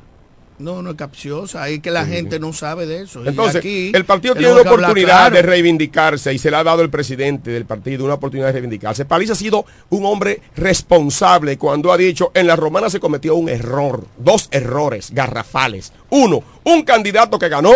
No, 0.58 0.82
no 0.82 0.90
es 0.90 0.96
capciosa. 0.98 1.62
Ahí 1.64 1.80
que 1.80 1.92
la 1.92 2.06
gente 2.06 2.40
no 2.40 2.52
sabe 2.52 2.86
de 2.88 3.04
eso. 3.04 3.24
Y 3.24 3.28
Entonces, 3.30 3.58
aquí 3.58 3.92
el 3.94 4.04
partido 4.06 4.34
tiene 4.36 4.52
una 4.54 4.62
oportunidad 4.64 5.08
claro. 5.30 5.36
de 5.36 5.42
reivindicarse 5.44 6.34
y 6.34 6.40
se 6.40 6.50
le 6.52 6.58
ha 6.58 6.64
dado 6.64 6.82
el 6.82 6.90
presidente 6.90 7.52
del 7.52 7.66
partido 7.66 8.04
una 8.06 8.16
oportunidad 8.16 8.48
de 8.48 8.54
reivindicarse. 8.54 9.06
Paliza 9.06 9.34
ha 9.34 9.36
sido 9.38 9.66
un 9.90 10.04
hombre 10.06 10.42
responsable 10.58 11.58
cuando 11.60 11.94
ha 11.94 11.98
dicho 11.98 12.32
en 12.34 12.48
la 12.48 12.56
romana 12.56 12.90
se 12.90 13.00
cometió 13.00 13.36
un 13.36 13.48
error, 13.50 14.04
dos 14.18 14.50
errores 14.52 15.12
garrafales. 15.14 15.94
Uno, 16.10 16.44
un 16.66 16.82
candidato 16.82 17.38
que 17.38 17.48
ganó 17.50 17.72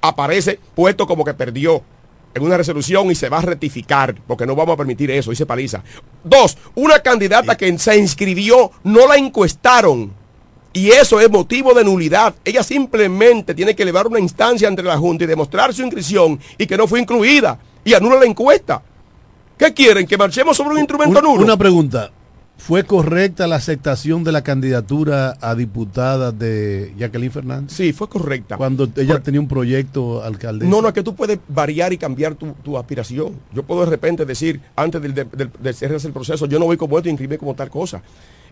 aparece 0.00 0.58
puesto 0.74 1.06
como 1.06 1.24
que 1.24 1.34
perdió 1.34 1.82
en 2.34 2.42
una 2.42 2.56
resolución 2.56 3.10
y 3.10 3.14
se 3.14 3.28
va 3.28 3.38
a 3.38 3.42
rectificar 3.42 4.14
porque 4.26 4.46
no 4.46 4.54
vamos 4.54 4.74
a 4.74 4.76
permitir 4.76 5.10
eso, 5.10 5.30
dice 5.30 5.46
Paliza. 5.46 5.82
Dos, 6.22 6.58
una 6.74 7.00
candidata 7.00 7.56
que 7.56 7.78
se 7.78 7.96
inscribió, 7.96 8.72
no 8.82 9.06
la 9.06 9.16
encuestaron. 9.16 10.12
Y 10.72 10.90
eso 10.90 11.20
es 11.20 11.30
motivo 11.30 11.72
de 11.72 11.84
nulidad. 11.84 12.34
Ella 12.44 12.64
simplemente 12.64 13.54
tiene 13.54 13.76
que 13.76 13.84
elevar 13.84 14.08
una 14.08 14.18
instancia 14.18 14.66
ante 14.66 14.82
la 14.82 14.98
Junta 14.98 15.22
y 15.22 15.28
demostrar 15.28 15.72
su 15.72 15.82
inscripción 15.82 16.40
y 16.58 16.66
que 16.66 16.76
no 16.76 16.88
fue 16.88 17.00
incluida. 17.00 17.58
Y 17.84 17.94
anula 17.94 18.16
la 18.16 18.24
encuesta. 18.24 18.82
¿Qué 19.56 19.72
quieren? 19.72 20.04
¿Que 20.04 20.18
marchemos 20.18 20.56
sobre 20.56 20.74
un 20.74 20.80
instrumento 20.80 21.22
nulo? 21.22 21.44
Una 21.44 21.56
pregunta. 21.56 22.10
¿Fue 22.56 22.84
correcta 22.84 23.46
la 23.46 23.56
aceptación 23.56 24.24
de 24.24 24.32
la 24.32 24.42
candidatura 24.42 25.36
a 25.40 25.54
diputada 25.54 26.32
de 26.32 26.94
Jacqueline 26.96 27.30
Fernández? 27.32 27.72
Sí, 27.76 27.92
fue 27.92 28.08
correcta. 28.08 28.56
Cuando 28.56 28.88
ella 28.96 29.14
Por- 29.14 29.22
tenía 29.22 29.40
un 29.40 29.48
proyecto 29.48 30.22
alcaldesa. 30.22 30.70
No, 30.70 30.80
no, 30.80 30.88
es 30.88 30.94
que 30.94 31.02
tú 31.02 31.14
puedes 31.14 31.38
variar 31.48 31.92
y 31.92 31.98
cambiar 31.98 32.36
tu, 32.36 32.52
tu 32.62 32.78
aspiración. 32.78 33.34
Yo 33.52 33.64
puedo 33.64 33.84
de 33.84 33.90
repente 33.90 34.24
decir, 34.24 34.60
antes 34.76 35.02
del, 35.02 35.12
del, 35.14 35.28
del- 35.30 35.50
de 35.60 35.72
cerrarse 35.74 36.06
el 36.06 36.14
proceso, 36.14 36.46
yo 36.46 36.58
no 36.58 36.64
voy 36.64 36.76
como 36.78 36.96
esto 36.96 37.08
y 37.08 37.12
inscribirme 37.12 37.38
como 37.38 37.54
tal 37.54 37.68
cosa. 37.68 38.00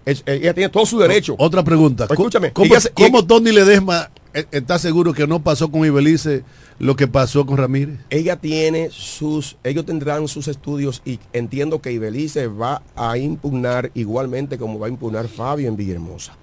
Es- 0.04 0.22
ella 0.26 0.52
tiene 0.54 0.68
todo 0.68 0.84
su 0.86 0.98
derecho. 0.98 1.34
Otra 1.38 1.62
pregunta. 1.62 2.06
Escúchame, 2.10 2.52
¿Cómo, 2.52 2.80
se- 2.80 2.90
cómo 2.90 3.24
Tony 3.24 3.52
Ledesma 3.52 4.10
eh, 4.34 4.46
está 4.50 4.78
seguro 4.78 5.12
que 5.12 5.26
no 5.26 5.40
pasó 5.42 5.70
con 5.70 5.84
Ibelice 5.84 6.42
lo 6.78 6.96
que 6.96 7.06
pasó 7.06 7.46
con 7.46 7.56
Ramírez? 7.58 8.00
ella 8.10 8.36
tiene 8.36 8.88
sus, 8.90 9.56
ellos 9.62 9.84
tendrán 9.86 10.26
sus 10.26 10.48
estudios 10.48 11.02
y 11.04 11.20
entiendo 11.32 11.80
que 11.80 11.92
Ibelice 11.92 12.48
va 12.48 12.82
a 12.96 13.16
impugnar 13.18 13.90
igualmente 13.94 14.58
como 14.58 14.78
va 14.78 14.86
a 14.86 14.90
impugnar 14.90 15.28
Fabio 15.28 15.68
en 15.68 15.76
Villahermosa. 15.76 16.36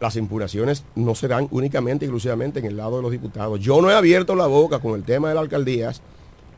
Las 0.00 0.16
impugnaciones 0.16 0.82
no 0.96 1.14
serán 1.14 1.46
únicamente, 1.52 2.06
exclusivamente 2.06 2.58
en 2.58 2.66
el 2.66 2.76
lado 2.76 2.96
de 2.96 3.02
los 3.02 3.12
diputados. 3.12 3.60
Yo 3.60 3.80
no 3.80 3.88
he 3.90 3.94
abierto 3.94 4.34
la 4.34 4.46
boca 4.48 4.80
con 4.80 4.94
el 4.96 5.04
tema 5.04 5.28
de 5.28 5.34
las 5.36 5.42
alcaldías 5.42 6.00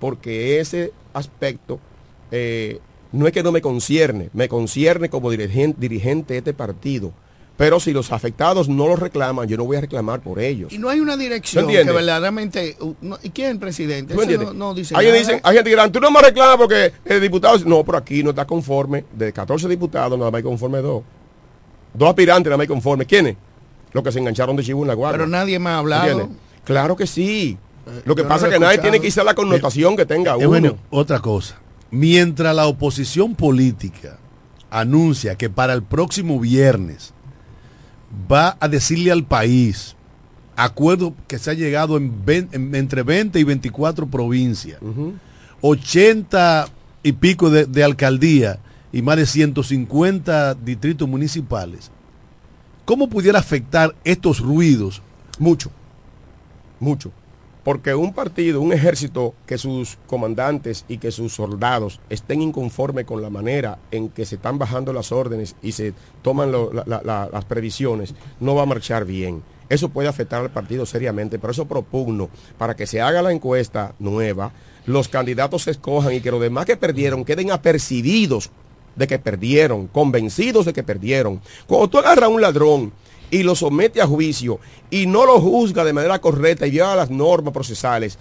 porque 0.01 0.61
ese 0.61 0.93
aspecto 1.13 1.79
eh, 2.31 2.81
no 3.15 3.27
es 3.27 3.33
que 3.33 3.43
no 3.43 3.53
me 3.53 3.61
concierne, 3.63 4.31
me 4.33 4.49
concierne 4.49 5.09
como 5.09 5.31
dirigente, 5.31 5.81
dirigente 5.81 6.35
de 6.35 6.39
este 6.39 6.53
partido. 6.55 7.13
Pero 7.57 7.79
si 7.79 7.93
los 7.93 8.11
afectados 8.11 8.69
no 8.69 8.89
los 8.89 8.99
reclaman, 8.99 9.47
yo 9.47 9.57
no 9.57 9.65
voy 9.65 9.77
a 9.77 9.81
reclamar 9.81 10.21
por 10.21 10.41
ellos. 10.41 10.73
Y 10.73 10.79
no 10.79 10.89
hay 10.89 10.99
una 10.99 11.17
dirección 11.17 11.67
¿Tú 11.67 11.71
que 11.71 11.85
verdaderamente... 11.85 12.77
uh, 12.81 12.95
no- 13.01 13.19
¿Y 13.23 13.31
quién 13.31 13.47
es 13.47 13.53
el 13.53 13.59
presidente? 13.61 14.13
¿Tú 14.13 14.21
Eso 14.21 14.23
entiendes? 14.33 14.49
no, 14.59 14.71
no 14.71 14.75
dice 14.75 14.93
hay, 14.97 15.07
nada. 15.07 15.19
dicen, 15.19 15.41
hay 15.45 15.55
gente 15.55 15.71
que 15.71 15.77
dirán, 15.77 15.93
tú 15.93 16.01
no 16.01 16.11
me 16.11 16.21
reclamas 16.21 16.57
porque 16.57 16.93
el 17.05 17.21
diputado... 17.21 17.57
No, 17.65 17.85
por 17.85 17.95
aquí 17.95 18.25
no 18.25 18.31
está 18.31 18.45
conforme. 18.45 19.05
De 19.15 19.33
14 19.33 19.69
diputados, 19.69 20.19
nada 20.19 20.33
más 20.33 20.39
hay 20.39 20.43
conforme 20.43 20.79
dos. 20.79 21.05
Dos 21.95 22.09
aspirantes, 22.09 22.47
nada 22.51 22.57
más 22.57 22.65
hay 22.65 22.69
conforme. 22.69 23.07
¿Quiénes? 23.07 23.37
Los 23.93 24.03
que 24.03 24.11
se 24.11 24.19
engancharon 24.19 24.57
de 24.57 24.65
chivo 24.65 24.83
en 24.83 24.89
la 24.89 24.95
guardia. 24.95 25.19
Pero 25.19 25.29
nadie 25.29 25.61
me 25.61 25.71
ha 25.71 25.79
hablado. 25.79 26.11
¿Entiendes? 26.11 26.37
Claro 26.65 26.97
que 26.97 27.07
sí. 27.07 27.57
Lo 28.05 28.17
que 28.17 28.23
yo 28.23 28.25
no 28.25 28.29
pasa 28.31 28.47
lo 28.47 28.53
es 28.53 28.59
que 28.59 28.65
nadie 28.65 28.79
tiene 28.79 28.99
que 28.99 29.07
irse 29.07 29.23
la 29.23 29.35
connotación 29.35 29.97
que 29.97 30.05
tenga 30.07 30.35
uno. 30.37 30.45
Eugenio, 30.47 30.77
otra 30.91 31.21
cosa. 31.21 31.61
Mientras 31.95 32.57
la 32.57 32.67
oposición 32.67 33.37
política 33.37 34.19
anuncia 34.69 35.37
que 35.37 35.49
para 35.49 35.73
el 35.75 35.85
próximo 35.85 36.41
viernes 36.41 37.13
va 38.31 38.57
a 38.59 38.67
decirle 38.67 39.13
al 39.13 39.25
país 39.25 39.95
acuerdo 40.57 41.15
que 41.29 41.39
se 41.39 41.53
ha 41.53 41.55
llegado 41.55 41.97
en, 41.97 42.25
vein- 42.27 42.49
en- 42.51 42.75
entre 42.75 43.05
20 43.05 43.39
y 43.39 43.45
24 43.45 44.09
provincias, 44.09 44.81
80 45.61 46.67
y 47.05 47.13
pico 47.13 47.49
de, 47.51 47.67
de 47.67 47.85
alcaldía 47.85 48.59
y 48.93 49.01
más 49.03 49.17
de 49.17 49.27
150 49.27 50.55
distritos 50.55 51.09
municipales, 51.09 51.93
¿cómo 52.85 53.09
pudiera 53.09 53.39
afectar 53.39 53.95
estos 54.03 54.41
ruidos? 54.41 55.01
Mucho, 55.39 55.71
mucho. 56.81 57.13
Porque 57.65 57.95
un 57.95 58.13
partido, 58.13 58.61
un 58.61 58.73
ejército, 58.73 59.35
que 59.47 59.57
sus 59.57 59.97
comandantes 60.07 60.85
y 60.87 60.99
que 60.99 61.11
sus 61.11 61.33
soldados 61.33 61.99
estén 62.11 62.43
inconformes 62.43 63.07
con 63.07 63.23
la 63.23 63.31
manera 63.31 63.79
en 63.91 64.11
que 64.11 64.27
se 64.27 64.35
están 64.35 64.59
bajando 64.59 64.93
las 64.93 65.13
órdenes 65.13 65.57
y 65.63 65.73
se 65.73 65.95
toman 66.23 66.53
las 66.53 67.45
previsiones, 67.47 68.15
no 68.39 68.55
va 68.55 68.63
a 68.63 68.67
marchar 68.67 69.07
bien. 69.07 69.43
Eso 69.71 69.89
puede 69.89 70.09
afectar 70.09 70.43
al 70.43 70.51
partido 70.51 70.85
seriamente, 70.85 71.39
por 71.39 71.51
eso 71.51 71.65
propugno 71.65 72.29
para 72.59 72.77
que 72.77 72.87
se 72.87 73.01
haga 73.01 73.23
la 73.23 73.33
encuesta 73.33 73.95
nueva, 73.99 74.53
los 74.85 75.09
candidatos 75.09 75.63
se 75.63 75.71
escojan 75.71 76.13
y 76.13 76.21
que 76.21 76.31
los 76.31 76.43
demás 76.43 76.67
que 76.67 76.77
perdieron 76.77 77.25
queden 77.25 77.51
apercibidos 77.51 78.51
de 78.95 79.07
que 79.07 79.19
perdieron, 79.19 79.87
convencidos 79.87 80.67
de 80.67 80.73
que 80.73 80.83
perdieron. 80.83 81.41
Cuando 81.67 81.89
tú 81.89 81.99
agarras 81.99 82.25
a 82.25 82.29
un 82.29 82.43
ladrón 82.43 82.93
y 83.35 83.43
lo 83.43 83.57
somete 83.57 84.01
a 84.01 84.07
juicio 84.07 84.61
y 84.91 85.07
no 85.07 85.27
lo 85.27 85.41
juzga 85.41 85.83
de 85.85 85.93
manera 85.93 86.21
correcta 86.21 86.69
y 86.69 86.71
viola 86.71 86.95
las 86.95 87.11
normas 87.11 87.53
procesales, 87.53 88.17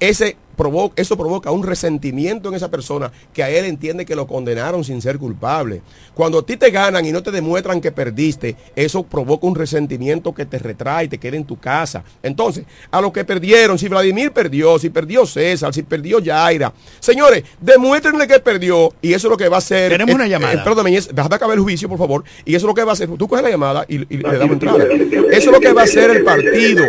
ese 0.00 0.38
provo- 0.60 0.92
eso 0.96 1.16
provoca 1.16 1.50
un 1.50 1.62
resentimiento 1.64 2.50
en 2.50 2.54
esa 2.54 2.70
persona 2.70 3.10
que 3.32 3.42
a 3.42 3.48
él 3.48 3.64
entiende 3.64 4.04
que 4.04 4.14
lo 4.14 4.26
condenaron 4.26 4.84
sin 4.84 5.00
ser 5.00 5.18
culpable. 5.18 5.80
Cuando 6.14 6.40
a 6.40 6.44
ti 6.44 6.56
te 6.58 6.70
ganan 6.70 7.06
y 7.06 7.12
no 7.12 7.22
te 7.22 7.30
demuestran 7.30 7.80
que 7.80 7.92
perdiste, 7.92 8.56
eso 8.76 9.02
provoca 9.02 9.46
un 9.46 9.54
resentimiento 9.54 10.34
que 10.34 10.44
te 10.44 10.58
retrae 10.58 11.06
y 11.06 11.08
te 11.08 11.16
queda 11.18 11.36
en 11.38 11.44
tu 11.44 11.56
casa. 11.58 12.04
Entonces, 12.22 12.64
a 12.90 13.00
los 13.00 13.10
que 13.12 13.24
perdieron, 13.24 13.78
si 13.78 13.88
Vladimir 13.88 14.32
perdió, 14.32 14.78
si 14.78 14.90
perdió 14.90 15.24
César, 15.24 15.72
si 15.72 15.82
perdió 15.82 16.18
Yaira, 16.18 16.72
señores, 16.98 17.44
demuéstrenle 17.60 18.26
que 18.28 18.38
perdió 18.40 18.92
y 19.00 19.14
eso 19.14 19.28
es 19.28 19.30
lo 19.30 19.36
que 19.38 19.48
va 19.48 19.56
a 19.56 19.58
hacer. 19.60 19.90
Tenemos 19.92 20.14
una 20.14 20.26
eh, 20.26 20.30
llamada. 20.30 20.54
eh, 20.54 20.60
perdóname, 20.62 20.96
es- 20.96 21.08
déjame 21.14 21.34
acabar 21.36 21.56
el 21.56 21.62
juicio, 21.62 21.88
por 21.88 21.98
favor. 21.98 22.24
Y 22.44 22.54
eso 22.54 22.66
es 22.66 22.68
lo 22.68 22.74
que 22.74 22.84
va 22.84 22.90
a 22.90 22.94
hacer. 22.94 23.08
Tú 23.16 23.26
coges 23.26 23.42
la 23.42 23.50
llamada 23.50 23.86
y, 23.88 23.94
y 24.12 24.18
le 24.18 24.36
damos 24.38 24.52
entrada. 24.54 24.84
Eso 24.84 25.28
es 25.32 25.46
lo 25.46 25.60
que 25.60 25.72
va 25.72 25.82
a 25.82 25.84
hacer 25.84 26.10
el 26.10 26.22
partido. 26.24 26.84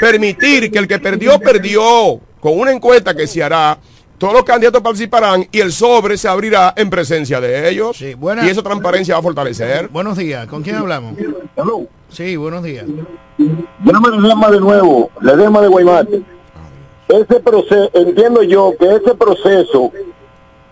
Permitir 0.00 0.70
que 0.70 0.78
el 0.78 0.88
que 0.88 0.98
perdió, 0.98 1.38
perdió. 1.38 2.20
Con 2.40 2.58
una 2.58 2.72
encuesta 2.72 3.13
que 3.14 3.26
se 3.26 3.42
hará 3.42 3.78
todos 4.18 4.32
los 4.32 4.44
candidatos 4.44 4.80
participarán 4.80 5.46
y 5.50 5.60
el 5.60 5.72
sobre 5.72 6.16
se 6.16 6.28
abrirá 6.28 6.72
en 6.76 6.88
presencia 6.88 7.40
de 7.40 7.68
ellos. 7.68 7.96
Sí, 7.96 8.14
buena- 8.14 8.46
y 8.46 8.50
esa 8.50 8.62
transparencia 8.62 9.14
va 9.14 9.20
a 9.20 9.22
fortalecer. 9.22 9.88
Buenos 9.88 10.16
días, 10.16 10.46
¿con 10.46 10.62
quién 10.62 10.76
hablamos? 10.76 11.14
Sí, 12.08 12.36
buenos 12.36 12.62
días. 12.62 12.86
Llama 13.84 14.08
Ledema 14.10 14.50
de 14.50 14.60
nuevo, 14.60 15.10
Ledema 15.20 15.60
de 15.60 15.68
Guaymate. 15.68 16.22
Ese 17.08 17.40
proceso, 17.40 17.90
entiendo 17.92 18.42
yo 18.42 18.72
que 18.78 18.86
ese 18.94 19.14
proceso 19.14 19.90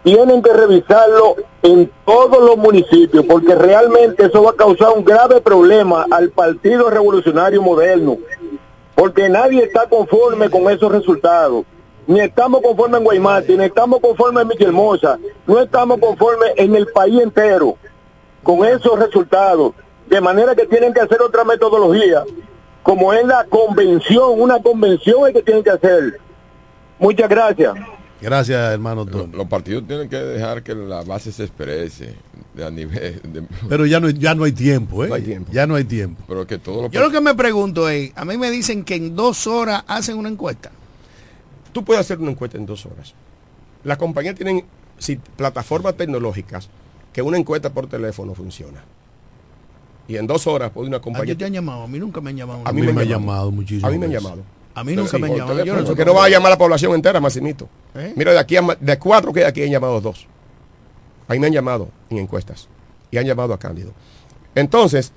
tienen 0.03 0.43
que 0.43 0.53
revisarlo 0.53 1.37
en 1.63 1.91
todos 2.07 2.43
los 2.43 2.57
municipios, 2.57 3.25
porque 3.27 3.55
realmente 3.55 4.27
eso 4.27 4.43
va 4.43 4.51
a 4.51 4.55
causar 4.55 4.91
un 4.97 5.05
grave 5.05 5.41
problema 5.41 6.07
al 6.11 6.31
Partido 6.31 6.91
Revolucionario 6.91 7.61
Moderno, 7.63 8.17
porque 8.95 9.29
nadie 9.29 9.65
está 9.65 9.87
conforme 9.89 10.49
con 10.49 10.71
esos 10.71 10.91
resultados. 10.91 11.65
Ni 12.07 12.21
estamos 12.21 12.61
conformes 12.63 12.99
en 12.99 13.05
Guaymate, 13.05 13.57
ni 13.57 13.65
estamos 13.65 14.01
conformes 14.01 14.43
en 14.43 14.49
Villahermosa, 14.49 15.19
no 15.47 15.61
estamos 15.61 15.99
conformes 16.01 16.51
en 16.57 16.75
el 16.75 16.87
país 16.89 17.21
entero 17.23 17.77
con 18.43 18.65
esos 18.67 18.99
resultados. 18.99 19.73
De 20.09 20.21
manera 20.21 20.55
que 20.55 20.67
tienen 20.67 20.93
que 20.93 21.01
hacer 21.01 21.23
otra 21.23 21.45
metodología, 21.45 22.25
como 22.83 23.13
es 23.13 23.25
la 23.25 23.45
convención, 23.45 24.41
una 24.41 24.61
convención 24.61 25.29
es 25.29 25.35
que 25.35 25.43
tienen 25.43 25.63
que 25.63 25.71
hacer. 25.71 26.21
Muchas 26.99 27.29
gracias. 27.29 27.73
Gracias, 28.21 28.73
hermano. 28.73 29.05
Los 29.33 29.47
partidos 29.49 29.85
tienen 29.87 30.09
que 30.09 30.17
dejar 30.17 30.63
que 30.63 30.75
la 30.75 31.03
base 31.03 31.33
se 31.33 31.45
exprese 31.45 32.15
de 32.55 32.65
a 32.65 32.71
nivel 32.71 33.21
de- 33.33 33.43
Pero 33.69 33.87
ya 33.87 33.99
no, 34.01 34.11
ya 34.11 34.35
no 34.35 34.45
hay 34.45 34.53
tiempo, 34.53 35.05
¿eh? 35.05 35.09
No 35.09 35.15
hay 35.15 35.23
tiempo. 35.23 35.51
Ya 35.53 35.67
no 35.67 35.75
hay 35.77 35.85
tiempo. 35.85 36.23
pero 36.29 36.47
que 36.47 36.61
Yo 36.91 37.01
lo 37.01 37.11
que 37.11 37.21
me 37.21 37.35
pregunto 37.35 37.89
es, 37.89 38.13
a 38.15 38.25
mí 38.25 38.37
me 38.37 38.51
dicen 38.51 38.85
que 38.85 38.97
en 38.97 39.17
dos 39.17 39.47
horas 39.47 39.83
hacen 39.87 40.19
una 40.19 40.29
encuesta. 40.29 40.71
Tú 41.73 41.85
puedes 41.85 42.01
hacer 42.01 42.19
una 42.19 42.31
encuesta 42.31 42.59
en 42.59 42.67
dos 42.67 42.87
horas. 42.87 43.15
Las 43.85 43.99
compañías 43.99 44.35
tienen 44.35 44.65
sí, 44.99 45.19
plataformas 45.37 45.97
tecnológicas 45.97 46.69
que 47.13 47.23
una 47.23 47.37
encuesta 47.37 47.71
por 47.71 47.87
teléfono 47.87 48.35
funciona. 48.35 48.85
Y 50.09 50.17
en 50.17 50.27
dos 50.27 50.47
horas 50.47 50.71
puede 50.71 50.89
una 50.89 50.99
¿A 50.99 51.01
compañía... 51.01 51.37
te 51.37 51.45
han 51.45 51.53
llamado? 51.53 51.83
A 51.83 51.89
mí 51.89 51.99
nunca 51.99 52.21
me 52.21 52.31
han 52.31 52.37
llamado. 52.37 52.63
A 52.65 52.73
mí 52.73 52.83
me 52.83 52.89
han 52.89 52.97
llamado. 52.97 53.11
llamado 53.11 53.51
muchísimo. 53.51 53.87
A 53.87 53.91
mí 53.91 53.99
me 53.99 54.07
han 54.07 54.13
llamado. 54.13 54.43
A 54.75 54.85
mí 54.85 54.97
nunca 54.97 55.19
me 55.19 55.27
han 55.27 55.37
llamado. 55.37 55.65
Yo 55.65 55.75
no 55.75 55.81
sé 55.81 55.87
porque 55.87 56.05
por 56.05 56.15
no 56.15 56.19
va 56.19 56.25
a 56.25 56.29
llamar 56.29 56.49
a 56.49 56.55
la 56.55 56.59
población 56.59 56.95
entera, 56.95 57.21
Maximito. 57.21 57.69
¿Eh? 57.95 58.13
Mira, 58.17 58.33
de 58.33 58.39
aquí 58.39 58.57
a, 58.57 58.63
de 58.63 58.99
cuatro 58.99 59.33
que 59.33 59.41
hay 59.41 59.47
aquí 59.47 59.63
han 59.63 59.71
llamado 59.71 60.01
dos. 60.01 60.27
Ahí 61.29 61.39
me 61.39 61.47
han 61.47 61.53
llamado 61.53 61.89
en 62.11 62.19
encuestas. 62.19 62.69
Y 63.11 63.19
han 63.19 63.27
llamado 63.27 63.53
a 63.55 63.59
Cándido. 63.59 63.93
Entonces, 64.55 65.13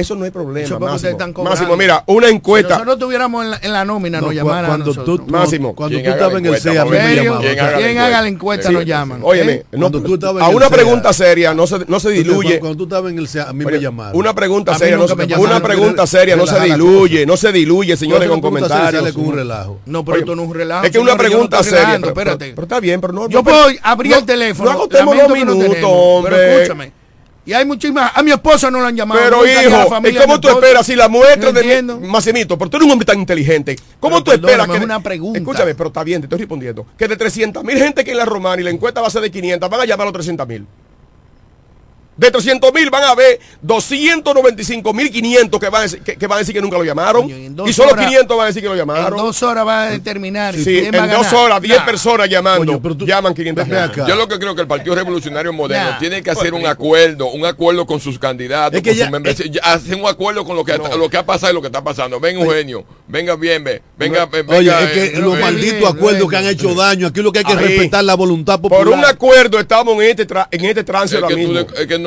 eso 0.00 0.14
no 0.14 0.30
problema, 0.32 0.64
es 0.66 0.70
ustedes 0.70 1.16
Máximo. 1.18 1.44
Máximo, 1.44 1.76
mira, 1.76 2.02
una 2.06 2.28
Si 2.28 2.34
encuesta. 2.34 2.74
nosotros 2.74 2.94
estuviéramos 2.96 3.44
en 3.44 3.50
la, 3.50 3.58
en 3.62 3.72
la 3.72 3.84
nómina, 3.84 4.20
No, 4.20 4.26
nos 4.26 4.34
llamaran 4.36 4.66
cuando 4.66 4.94
tú, 5.04 5.24
Máximo. 5.26 5.74
Cuando 5.74 5.96
¿Quién 5.96 6.04
tú 6.06 6.10
estabas 6.12 6.38
en 6.38 6.46
el 6.46 6.60
CEA. 6.60 6.84
¿Quién 6.84 7.98
haga 7.98 8.10
la 8.10 8.18
¿Quién 8.20 8.34
encuesta? 8.34 8.68
Sí. 8.68 8.74
nos 8.74 8.84
llaman? 8.84 9.20
Óyeme, 9.22 9.64
no, 9.72 9.78
Cuando 9.90 10.02
tú 10.02 10.14
estabas 10.14 10.42
en 10.42 10.48
a 10.48 10.56
una 10.56 10.70
pregunta 10.70 11.12
seria 11.12 11.54
no 11.54 11.66
se, 11.66 11.78
no 11.78 11.84
se 12.00 12.08
Cuando- 12.08 12.10
diluye. 12.10 12.58
Cuando 12.60 12.76
tú 12.78 12.84
estabas 12.84 13.12
en 13.12 13.18
el 13.18 13.28
CEA, 13.28 13.48
a 13.48 13.52
mí 13.52 13.64
me 13.64 13.80
llamaron. 13.80 14.16
Una 14.18 14.34
pregunta 14.34 14.76
seria, 14.78 14.96
no 14.96 15.08
se, 15.08 15.14
una 15.14 15.60
pregunta 15.62 16.06
seria 16.06 16.36
no 16.36 16.46
se 16.46 16.60
diluye, 16.60 17.26
no 17.26 17.36
se 17.36 17.52
diluye, 17.52 17.96
señores, 17.96 18.28
con 18.28 18.40
comentarios. 18.40 18.92
sale 19.02 19.12
con 19.12 19.26
un 19.26 19.34
relajo. 19.34 19.78
No, 19.86 20.04
pero 20.04 20.18
esto 20.18 20.34
no 20.36 20.42
es 20.42 20.48
un 20.48 20.54
relajo. 20.54 20.84
Es 20.84 20.90
que 20.92 20.98
una 20.98 21.16
pregunta 21.16 21.62
seria. 21.62 21.98
pero, 22.00 22.14
pero- 22.14 22.30
espérate. 22.32 22.52
pero 22.54 22.62
está 22.62 22.80
bien, 22.80 23.00
pero 23.00 23.12
no. 23.12 23.28
Yo 23.28 23.42
puedo 23.42 23.66
abrir 23.82 24.14
el 24.14 24.24
teléfono. 24.24 24.70
No 24.70 24.76
agotemos 24.78 25.16
dos 25.16 25.30
minutos, 25.30 25.76
hombre. 25.82 26.36
Pero 26.36 26.52
escúchame. 26.58 26.97
Y 27.48 27.54
hay 27.54 27.64
muchísimas. 27.64 28.12
A 28.14 28.22
mi 28.22 28.30
esposa 28.30 28.70
no 28.70 28.78
la 28.78 28.88
han 28.88 28.96
llamado. 28.96 29.22
Pero 29.24 29.46
hijo, 29.46 29.88
familia 29.88 30.18
¿y 30.18 30.20
de 30.20 30.26
cómo 30.26 30.38
tú 30.38 30.50
esperas 30.50 30.84
si 30.84 30.94
la 30.94 31.08
muestra 31.08 31.50
No 31.50 31.58
de. 31.58 31.82
Maximito, 31.82 32.58
pero 32.58 32.68
tú 32.68 32.76
eres 32.76 32.84
un 32.84 32.92
hombre 32.92 33.06
tan 33.06 33.18
inteligente? 33.18 33.74
¿Cómo 33.98 34.22
Pero 34.22 34.38
tú 34.38 34.46
esperas 34.46 34.68
que 34.68 34.76
es 34.76 34.82
una 34.82 35.02
pregunta. 35.02 35.38
Escúchame, 35.38 35.74
pero 35.74 35.88
está 35.88 36.04
bien, 36.04 36.20
te 36.20 36.26
estoy 36.26 36.40
respondiendo. 36.40 36.84
Que 36.98 37.08
de 37.08 37.16
300 37.16 37.64
mil 37.64 37.78
gente 37.78 38.04
que 38.04 38.10
en 38.10 38.18
la 38.18 38.26
Romana 38.26 38.60
y 38.60 38.64
la 38.66 38.70
encuesta 38.70 39.00
va 39.00 39.06
a 39.06 39.10
ser 39.10 39.22
de 39.22 39.30
500, 39.30 39.70
van 39.70 39.80
a 39.80 39.86
llamar 39.86 40.02
a 40.02 40.10
los 40.10 40.12
300 40.12 40.46
mil. 40.46 40.66
De 42.18 42.30
300 42.32 42.72
mil 42.74 42.90
van 42.90 43.04
a 43.04 43.10
haber 43.10 43.38
295 43.62 44.92
mil 44.92 45.10
500 45.10 45.60
que 45.60 45.68
van, 45.68 45.80
a 45.80 45.82
decir, 45.84 46.02
que, 46.02 46.16
que 46.16 46.26
van 46.26 46.36
a 46.36 46.38
decir 46.40 46.54
que 46.54 46.60
nunca 46.60 46.76
lo 46.76 46.84
llamaron. 46.84 47.22
Coño, 47.22 47.36
y 47.38 47.46
en 47.46 47.72
solo 47.72 47.92
horas- 47.92 48.06
500 48.06 48.36
van 48.36 48.44
a 48.44 48.46
decir 48.48 48.62
que 48.62 48.68
lo 48.68 48.74
En 48.74 48.78
llamaron. 48.80 49.16
dos 49.18 49.42
horas 49.42 49.66
va 49.66 49.82
a 49.84 49.90
determinar. 49.90 50.54
sí, 50.54 50.80
va 50.82 50.86
en 50.88 50.92
dos 51.10 51.22
ganar. 51.22 51.34
horas, 51.36 51.62
10 51.62 51.78
Nah. 51.78 51.84
personas 51.86 52.28
llamando. 52.28 52.66
Coño, 52.72 52.82
pero 52.82 52.96
tú- 52.96 53.06
llaman 53.06 53.34
500 53.34 53.68
Ven 53.68 53.78
gente. 53.78 54.00
acá. 54.00 54.08
Yo 54.08 54.16
lo 54.16 54.26
que 54.28 54.38
creo 54.38 54.54
que 54.54 54.60
el 54.62 54.66
Partido 54.66 54.94
Revolucionario 54.96 55.52
Moderno 55.52 55.96
tiene 56.00 56.22
que 56.22 56.30
hacer 56.30 56.54
un 56.54 56.66
acuerdo, 56.66 57.26
un 57.28 57.46
acuerdo 57.46 57.86
con 57.86 58.00
sus 58.00 58.18
candidatos, 58.18 58.76
Es 58.76 58.82
que 58.82 58.90
con 58.90 58.98
ya- 58.98 59.04
sus 59.04 59.12
membresía. 59.12 59.46
Ya 59.50 59.60
hacen 59.62 60.00
un 60.00 60.08
acuerdo 60.08 60.44
con 60.44 60.56
lo 60.56 60.64
que, 60.64 60.76
No. 60.76 60.96
lo 60.96 61.08
que 61.08 61.16
ha 61.16 61.24
pasado 61.24 61.52
y 61.52 61.54
lo 61.54 61.60
que 61.60 61.68
está 61.68 61.84
pasando. 61.84 62.18
Venga, 62.18 62.42
Eugenio, 62.42 62.84
venga 63.06 63.36
bien, 63.36 63.62
ve, 63.62 63.80
venga, 63.96 64.26
ve, 64.26 64.40
Oye, 64.48 64.58
venga, 64.70 64.82
es 64.82 64.90
que 64.90 65.04
eh, 65.16 65.20
los 65.20 65.36
eh, 65.36 65.40
malditos 65.40 65.88
acuerdos 65.94 66.28
que 66.28 66.36
han 66.36 66.46
hecho 66.46 66.74
daño, 66.74 67.06
aquí 67.06 67.22
lo 67.22 67.30
que 67.30 67.38
hay 67.40 67.44
que 67.44 67.52
Ahí. 67.52 67.58
respetar 67.58 68.02
la 68.02 68.14
voluntad 68.14 68.60
popular. 68.60 68.82
Por 68.84 68.92
un 68.92 69.04
acuerdo 69.04 69.58
estamos 69.60 69.94
en 70.02 70.02
este, 70.10 70.26
tra- 70.26 70.48
en 70.50 70.64
este 70.64 70.82
trance 70.82 71.16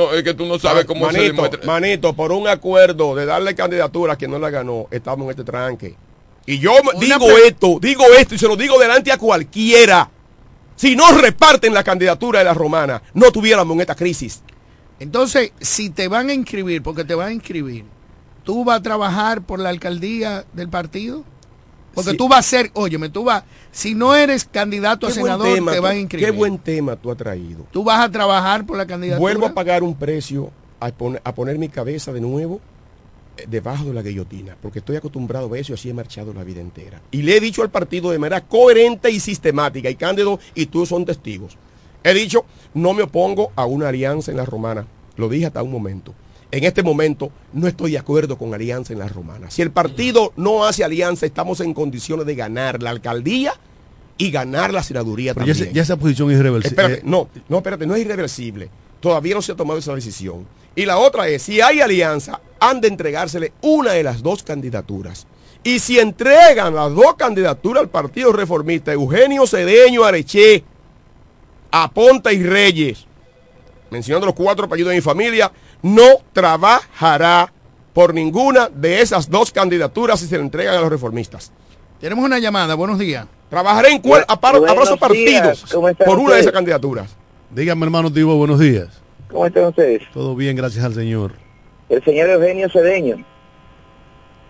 no, 0.06 0.14
es 0.14 0.24
que 0.24 0.34
tú 0.34 0.46
no 0.46 0.60
sabes 0.60 0.86
cómo 0.86 1.08
se 1.08 1.14
manito, 1.14 1.34
demuestra. 1.34 1.66
manito, 1.66 2.14
por 2.14 2.32
un 2.32 2.48
acuerdo 2.48 3.16
de 3.16 3.26
darle 3.26 3.56
candidatura 3.56 4.14
a 4.14 4.16
quien 4.16 4.32
no 4.32 4.40
la 4.40 4.50
ganó, 4.50 4.88
estamos 4.92 5.26
en 5.26 5.30
este 5.32 5.44
tranque. 5.44 5.96
Y 6.46 6.60
yo 6.60 6.72
Una 6.82 7.00
digo 7.00 7.30
esto, 7.46 7.78
digo 7.80 8.04
esto 8.18 8.36
y 8.36 8.38
se 8.38 8.48
lo 8.48 8.56
digo 8.56 8.80
delante 8.80 9.12
a 9.12 9.18
cualquiera. 9.18 10.10
Si 10.76 10.96
no 10.96 11.12
reparten 11.18 11.74
la 11.74 11.84
candidatura 11.84 12.40
de 12.40 12.46
la 12.46 12.54
romana, 12.54 13.02
no 13.14 13.32
tuviéramos 13.32 13.76
en 13.76 13.82
esta 13.82 13.96
crisis. 13.96 14.42
Entonces, 15.00 15.52
si 15.60 15.90
te 15.90 16.08
van 16.08 16.30
a 16.30 16.34
inscribir, 16.34 16.82
porque 16.82 17.04
te 17.04 17.16
van 17.16 17.28
a 17.30 17.34
inscribir, 17.34 17.86
¿tú 18.44 18.64
vas 18.64 18.80
a 18.80 18.84
trabajar 18.84 19.42
por 19.42 19.60
la 19.60 19.70
alcaldía 19.70 20.46
del 20.54 20.70
partido? 20.70 21.24
Porque 21.94 22.12
Sí. 22.12 22.18
tú 22.18 22.28
vas 22.30 22.40
a 22.40 22.50
ser, 22.50 22.72
óyeme, 22.74 23.10
tú 23.10 23.24
vas, 23.24 23.44
si 23.72 23.94
no 23.96 24.16
eres 24.16 24.46
candidato 24.46 25.08
a 25.08 25.10
Qué 25.10 25.16
senador, 25.16 25.54
tema 25.54 25.72
te 25.74 25.80
van 25.80 25.92
a 25.92 26.00
inscribir. 26.00 26.26
Qué 26.26 26.32
buen 26.32 26.58
tema 26.58 26.96
tú 26.96 27.12
has 27.12 27.18
traído. 27.18 27.66
Tú 27.72 27.84
vas 27.84 28.00
a 28.00 28.10
trabajar 28.10 28.66
por 28.66 28.78
la 28.78 28.86
candidatura. 28.86 29.20
Vuelvo 29.20 29.46
a 29.46 29.54
pagar 29.54 29.84
un 29.84 29.96
precio 29.96 30.52
a 30.80 30.90
poner, 30.92 31.22
a 31.24 31.36
poner 31.36 31.58
mi 31.58 31.68
cabeza 31.70 32.14
de 32.14 32.22
nuevo 32.22 32.60
eh, 33.38 33.46
debajo 33.48 33.86
de 33.86 33.94
la 33.94 34.02
guillotina, 34.02 34.56
porque 34.62 34.80
estoy 34.80 34.96
acostumbrado 34.96 35.54
a 35.54 35.58
eso 35.58 35.74
y 35.74 35.76
así 35.76 35.90
he 35.90 35.94
marchado 35.94 36.34
la 36.34 36.44
vida 36.44 36.62
entera. 36.62 37.02
Y 37.12 37.22
le 37.24 37.38
he 37.38 37.40
dicho 37.40 37.62
al 37.62 37.70
partido 37.70 38.12
de 38.12 38.20
manera 38.20 38.42
coherente 38.42 39.10
y 39.12 39.20
sistemática, 39.20 39.90
y 39.90 39.96
Cándido 39.96 40.40
y 40.56 40.68
tú 40.68 40.86
son 40.86 41.06
testigos. 41.06 41.58
He 42.04 42.14
dicho, 42.14 42.46
no 42.74 42.94
me 42.94 43.04
opongo 43.04 43.52
a 43.56 43.66
una 43.66 43.90
alianza 43.90 44.32
en 44.32 44.38
la 44.38 44.46
romana. 44.46 44.88
Lo 45.18 45.30
dije 45.30 45.46
hasta 45.46 45.62
un 45.62 45.72
momento. 45.72 46.14
En 46.52 46.66
este 46.66 46.84
momento 46.84 47.32
no 47.54 47.68
estoy 47.68 47.92
de 47.92 47.98
acuerdo 47.98 48.38
con 48.38 48.54
alianza 48.54 48.92
en 48.92 49.00
la 49.00 49.08
romana. 49.08 49.50
Si 49.50 49.62
el 49.62 49.72
partido 49.72 50.34
no 50.36 50.66
hace 50.66 50.84
alianza, 50.84 51.26
estamos 51.26 51.62
en 51.62 51.74
condiciones 51.74 52.26
de 52.26 52.36
ganar 52.36 52.84
la 52.84 52.90
alcaldía 52.90 53.54
y 54.18 54.32
ganar 54.32 54.74
la 54.74 54.84
senaduría 54.84 55.34
Pero 55.34 55.48
también. 55.48 55.74
ya 55.74 55.82
esa 55.82 55.98
posición 55.98 56.30
es 56.30 56.40
irreversible. 56.40 56.82
Espérate, 56.82 57.08
no, 57.08 57.30
no, 57.48 57.58
espérate, 57.58 57.88
no 57.88 57.96
es 57.96 58.02
irreversible. 58.02 58.70
Todavía 59.00 59.34
no 59.36 59.42
se 59.42 59.54
ha 59.54 59.56
tomado 59.56 59.80
esa 59.80 59.96
decisión. 59.96 60.46
Y 60.76 60.86
la 60.86 60.98
otra 60.98 61.28
es, 61.28 61.42
si 61.42 61.62
hay 61.62 61.80
alianza, 61.80 62.42
han 62.60 62.82
de 62.82 62.90
entregársele 62.90 63.54
una 63.62 63.94
de 63.94 64.04
las 64.04 64.22
dos 64.22 64.44
candidaturas. 64.44 65.28
Y 65.64 65.80
si 65.80 66.00
entregan 66.00 66.76
las 66.76 66.94
dos 66.94 67.16
candidaturas 67.16 67.82
al 67.84 67.90
Partido 67.90 68.34
Reformista, 68.34 68.92
Eugenio 68.92 69.48
Cedeño 69.48 70.04
Areche, 70.04 70.64
Aponta 71.72 72.34
y 72.34 72.44
Reyes, 72.44 73.06
mencionando 73.90 74.26
los 74.28 74.36
cuatro 74.36 74.66
apellidos 74.66 74.90
de 74.92 74.96
mi 74.98 75.02
familia, 75.02 75.52
no 75.82 76.04
trabajará 76.34 77.52
por 77.94 78.14
ninguna 78.14 78.70
de 78.70 79.02
esas 79.02 79.30
dos 79.30 79.52
candidaturas 79.52 80.20
si 80.20 80.28
se 80.28 80.38
le 80.38 80.44
entregan 80.44 80.76
a 80.76 80.82
los 80.82 80.90
reformistas. 80.90 81.52
Tenemos 82.00 82.24
una 82.24 82.40
llamada, 82.40 82.76
buenos 82.76 82.98
días. 83.00 83.26
Trabajaré 83.50 83.90
en 83.90 84.00
cual, 84.02 84.24
a, 84.28 84.40
paro- 84.40 84.66
a 84.68 84.74
brazos 84.74 84.98
Buenos 85.00 85.18
días, 85.18 85.42
partidos 85.42 85.74
¿cómo 85.74 85.90
están 85.90 86.06
por 86.08 86.20
una 86.20 86.36
de 86.36 86.40
esas 86.42 86.54
candidaturas. 86.54 87.16
Dígame, 87.50 87.86
hermano 87.86 88.12
Tibo, 88.12 88.36
buenos 88.38 88.60
días. 88.60 88.88
¿Cómo 89.30 89.46
están 89.46 89.66
ustedes? 89.66 90.04
Todo 90.14 90.36
bien, 90.36 90.56
gracias 90.56 90.86
al 90.86 90.94
Señor. 90.94 91.34
El 91.90 92.02
señor 92.04 92.30
Eugenio 92.30 92.70
Cedeño. 92.70 93.18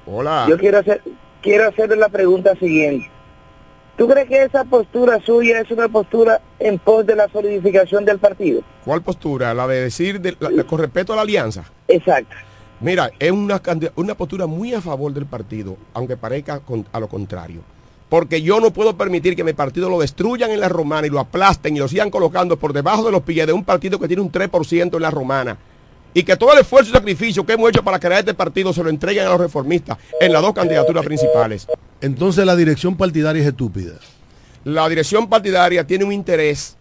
Hola. 0.06 0.46
Yo 0.50 0.58
quiero 0.58 0.80
hacer 0.80 1.02
quiero 1.42 1.68
hacerle 1.68 1.96
la 1.96 2.10
pregunta 2.10 2.54
siguiente. 2.60 3.10
¿Tú 3.98 4.08
crees 4.08 4.28
que 4.28 4.44
esa 4.44 4.64
postura 4.64 5.20
suya 5.24 5.60
es 5.60 5.70
una 5.70 5.88
postura 5.88 6.42
en 6.60 6.80
pos 6.80 7.06
de 7.06 7.16
la 7.16 7.28
solidificación 7.30 8.04
del 8.06 8.18
partido? 8.20 8.62
¿Cuál 8.84 9.02
postura? 9.02 9.54
La 9.54 9.68
de 9.68 9.82
decir 9.82 10.20
de- 10.20 10.36
la- 10.40 10.50
la- 10.50 10.64
con 10.64 10.80
respecto 10.80 11.14
a 11.14 11.16
la 11.18 11.22
alianza. 11.22 11.66
Exacto. 11.88 12.36
Mira, 12.80 13.12
es 13.20 13.32
una, 13.32 13.62
una 13.96 14.16
postura 14.16 14.48
muy 14.48 14.74
a 14.74 14.82
favor 14.82 15.14
del 15.14 15.28
partido, 15.28 15.78
aunque 15.94 16.18
parezca 16.18 16.60
con- 16.62 16.88
a 16.92 17.00
lo 17.00 17.08
contrario. 17.08 17.62
Porque 18.10 18.42
yo 18.42 18.60
no 18.60 18.72
puedo 18.74 18.98
permitir 18.98 19.36
que 19.36 19.44
mi 19.44 19.54
partido 19.54 19.88
lo 19.90 20.00
destruyan 20.00 20.50
en 20.52 20.60
la 20.60 20.68
romana 20.68 21.06
y 21.08 21.10
lo 21.12 21.20
aplasten 21.20 21.76
y 21.76 21.80
lo 21.80 21.88
sigan 21.88 22.10
colocando 22.10 22.58
por 22.58 22.74
debajo 22.74 23.06
de 23.06 23.12
los 23.12 23.22
pies 23.22 23.46
de 23.46 23.54
un 23.54 23.64
partido 23.64 24.00
que 24.00 24.08
tiene 24.08 24.22
un 24.24 24.32
3% 24.32 24.98
en 24.98 25.02
la 25.04 25.12
romana. 25.12 25.58
Y 26.14 26.24
que 26.24 26.36
todo 26.36 26.52
el 26.54 26.60
esfuerzo 26.60 26.90
y 26.90 26.94
sacrificio 26.94 27.46
que 27.46 27.54
hemos 27.54 27.70
hecho 27.70 27.84
para 27.84 28.00
crear 28.00 28.20
este 28.20 28.34
partido 28.34 28.74
se 28.74 28.84
lo 28.84 28.90
entreguen 28.90 29.28
a 29.28 29.30
los 29.30 29.40
reformistas 29.40 29.98
en 30.20 30.34
las 30.34 30.42
dos 30.42 30.54
candidaturas 30.54 31.06
principales. 31.06 31.68
Entonces 32.02 32.46
la 32.46 32.56
dirección 32.56 32.98
partidaria 32.98 33.42
es 33.42 33.48
estúpida. 33.48 33.94
la 34.64 34.88
dirección 34.90 35.28
partidaria 35.28 35.86
tiene 35.86 36.04
un 36.04 36.12
interés 36.12 36.78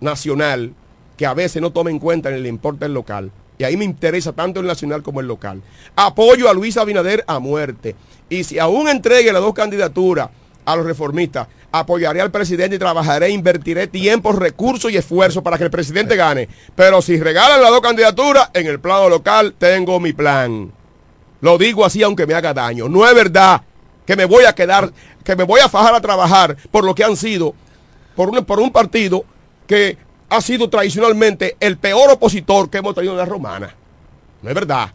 nacional 0.00 0.72
que 1.16 1.26
a 1.26 1.34
veces 1.34 1.60
no 1.60 1.70
toma 1.70 1.90
en 1.90 1.98
cuenta 1.98 2.30
en 2.30 2.36
el 2.36 2.46
importe 2.46 2.84
del 2.84 2.94
local. 2.94 3.30
Y 3.58 3.64
ahí 3.64 3.76
me 3.76 3.84
interesa 3.84 4.32
tanto 4.32 4.60
el 4.60 4.66
nacional 4.66 5.02
como 5.02 5.20
el 5.20 5.26
local. 5.26 5.60
Apoyo 5.94 6.48
a 6.48 6.54
Luis 6.54 6.78
Abinader 6.78 7.24
a 7.26 7.38
muerte. 7.38 7.94
Y 8.30 8.44
si 8.44 8.58
aún 8.58 8.88
entregue 8.88 9.32
las 9.32 9.42
dos 9.42 9.52
candidaturas 9.52 10.30
a 10.64 10.76
los 10.76 10.86
reformistas, 10.86 11.46
apoyaré 11.70 12.22
al 12.22 12.30
presidente 12.30 12.76
y 12.76 12.78
trabajaré, 12.78 13.28
invertiré 13.28 13.86
tiempo, 13.86 14.32
recursos 14.32 14.90
y 14.90 14.96
esfuerzo 14.96 15.42
para 15.42 15.58
que 15.58 15.64
el 15.64 15.70
presidente 15.70 16.16
gane. 16.16 16.48
Pero 16.74 17.02
si 17.02 17.18
regalan 17.18 17.60
las 17.60 17.70
dos 17.70 17.82
candidaturas, 17.82 18.48
en 18.54 18.66
el 18.66 18.80
plano 18.80 19.10
local 19.10 19.54
tengo 19.58 20.00
mi 20.00 20.14
plan. 20.14 20.72
Lo 21.42 21.58
digo 21.58 21.84
así 21.84 22.02
aunque 22.02 22.26
me 22.26 22.32
haga 22.32 22.54
daño. 22.54 22.88
No 22.88 23.06
es 23.06 23.14
verdad 23.14 23.62
que 24.10 24.16
me 24.16 24.24
voy 24.24 24.44
a 24.44 24.52
quedar, 24.52 24.92
que 25.22 25.36
me 25.36 25.44
voy 25.44 25.60
a 25.60 25.68
fajar 25.68 25.94
a 25.94 26.00
trabajar 26.00 26.56
por 26.72 26.82
lo 26.82 26.96
que 26.96 27.04
han 27.04 27.16
sido, 27.16 27.54
por 28.16 28.28
un, 28.28 28.44
por 28.44 28.58
un 28.58 28.72
partido 28.72 29.24
que 29.68 29.96
ha 30.28 30.40
sido 30.40 30.68
tradicionalmente 30.68 31.56
el 31.60 31.76
peor 31.76 32.10
opositor 32.10 32.68
que 32.68 32.78
hemos 32.78 32.92
tenido 32.92 33.12
en 33.12 33.18
la 33.18 33.24
romana. 33.24 33.72
No 34.42 34.48
es 34.48 34.54
verdad. 34.56 34.92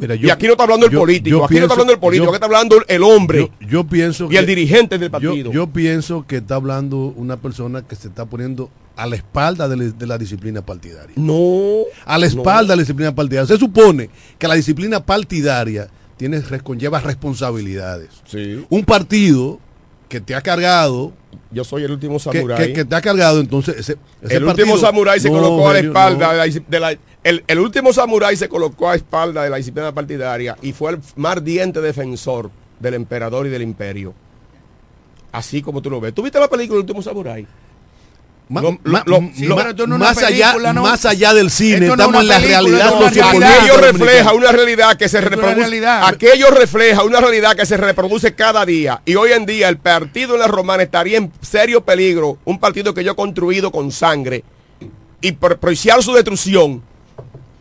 y 0.00 0.30
aquí 0.30 0.46
no 0.46 0.52
está 0.52 0.62
hablando 0.62 0.86
el 0.86 0.92
político, 0.92 1.44
aquí 1.44 1.56
no 1.56 1.62
está 1.62 1.72
hablando 1.72 1.92
el 1.92 1.98
político, 1.98 2.28
aquí 2.28 2.34
está 2.34 2.46
hablando 2.46 2.76
el 2.86 3.02
hombre. 3.02 3.50
Yo, 3.58 3.82
pienso 3.82 4.28
y 4.30 4.36
el 4.36 4.46
dirigente 4.46 4.96
del 4.96 5.10
partido. 5.10 5.50
Yo, 5.50 5.66
pienso 5.66 6.24
que 6.24 6.36
está 6.36 6.54
hablando 6.54 7.12
una 7.16 7.36
persona 7.36 7.82
que 7.82 7.96
se 7.96 8.06
está 8.06 8.26
poniendo 8.26 8.70
a 8.94 9.08
la 9.08 9.16
espalda 9.16 9.68
de, 9.68 10.06
la 10.06 10.18
disciplina 10.18 10.62
partidaria. 10.62 11.14
No. 11.16 11.82
A 12.04 12.16
la 12.16 12.26
espalda 12.26 12.74
de 12.74 12.76
la 12.76 12.82
disciplina 12.82 13.12
partidaria. 13.12 13.48
Se 13.48 13.58
supone 13.58 14.08
que 14.38 14.46
la 14.46 14.54
disciplina 14.54 15.04
partidaria 15.04 15.88
tiene, 16.18 16.42
conlleva 16.62 17.00
responsabilidades. 17.00 18.10
Sí. 18.26 18.66
Un 18.68 18.84
partido 18.84 19.58
que 20.08 20.20
te 20.20 20.34
ha 20.34 20.42
cargado. 20.42 21.12
Yo 21.50 21.64
soy 21.64 21.84
el 21.84 21.92
último 21.92 22.18
samurái. 22.18 22.72
Que, 22.72 22.84
te 22.84 22.94
ha 22.94 23.00
cargado, 23.00 23.40
entonces. 23.40 23.96
el 24.28 24.44
último 24.44 24.76
samurái 24.76 25.20
se 25.20 25.30
colocó 25.30 25.68
a 25.68 25.74
la 25.74 25.78
espalda 25.78 26.32
de 26.34 26.80
la, 26.80 26.98
el, 27.24 27.44
el, 27.46 27.58
último 27.58 27.92
samurái 27.92 28.36
se 28.36 28.48
colocó 28.48 28.90
a 28.90 28.94
espalda 28.94 29.44
de 29.44 29.50
la 29.50 29.56
disciplina 29.56 29.92
partidaria 29.92 30.56
y 30.62 30.72
fue 30.72 30.92
el 30.92 30.98
más 31.16 31.42
diente 31.42 31.80
defensor 31.80 32.50
del 32.80 32.94
emperador 32.94 33.46
y 33.46 33.50
del 33.50 33.62
imperio. 33.62 34.14
Así 35.32 35.62
como 35.62 35.82
tú 35.82 35.90
lo 35.90 36.00
ves. 36.00 36.14
¿Tú 36.14 36.22
viste 36.22 36.40
la 36.40 36.48
película 36.48 36.76
El 36.76 36.82
último 36.82 37.02
samurái? 37.02 37.46
Más, 38.48 40.22
allá, 40.22 40.56
más 40.74 41.04
allá 41.04 41.34
del 41.34 41.50
cine, 41.50 41.88
estamos 41.88 42.22
en 42.22 42.28
la 42.28 42.38
realidad 42.38 42.94
Aquello 43.04 43.76
refleja 43.76 44.32
una 44.32 44.52
realidad 44.52 44.96
que 44.96 45.08
se 45.08 45.20
reproduce. 45.20 45.86
Aquello 45.86 46.50
refleja 46.50 47.04
una 47.04 47.20
realidad 47.20 47.56
que 47.56 47.66
se 47.66 47.76
reproduce 47.76 48.34
cada 48.34 48.64
día. 48.64 49.02
Y 49.04 49.14
hoy 49.16 49.32
en 49.32 49.44
día 49.46 49.68
el 49.68 49.78
partido 49.78 50.32
de 50.32 50.38
la 50.38 50.46
Romana 50.46 50.82
estaría 50.82 51.18
en 51.18 51.32
serio 51.40 51.84
peligro. 51.84 52.38
Un 52.44 52.58
partido 52.58 52.94
que 52.94 53.04
yo 53.04 53.12
he 53.12 53.16
construido 53.16 53.70
con 53.70 53.92
sangre. 53.92 54.44
Y 55.20 55.32
por 55.32 55.58
propiciar 55.58 56.02
su 56.02 56.14
destrucción, 56.14 56.82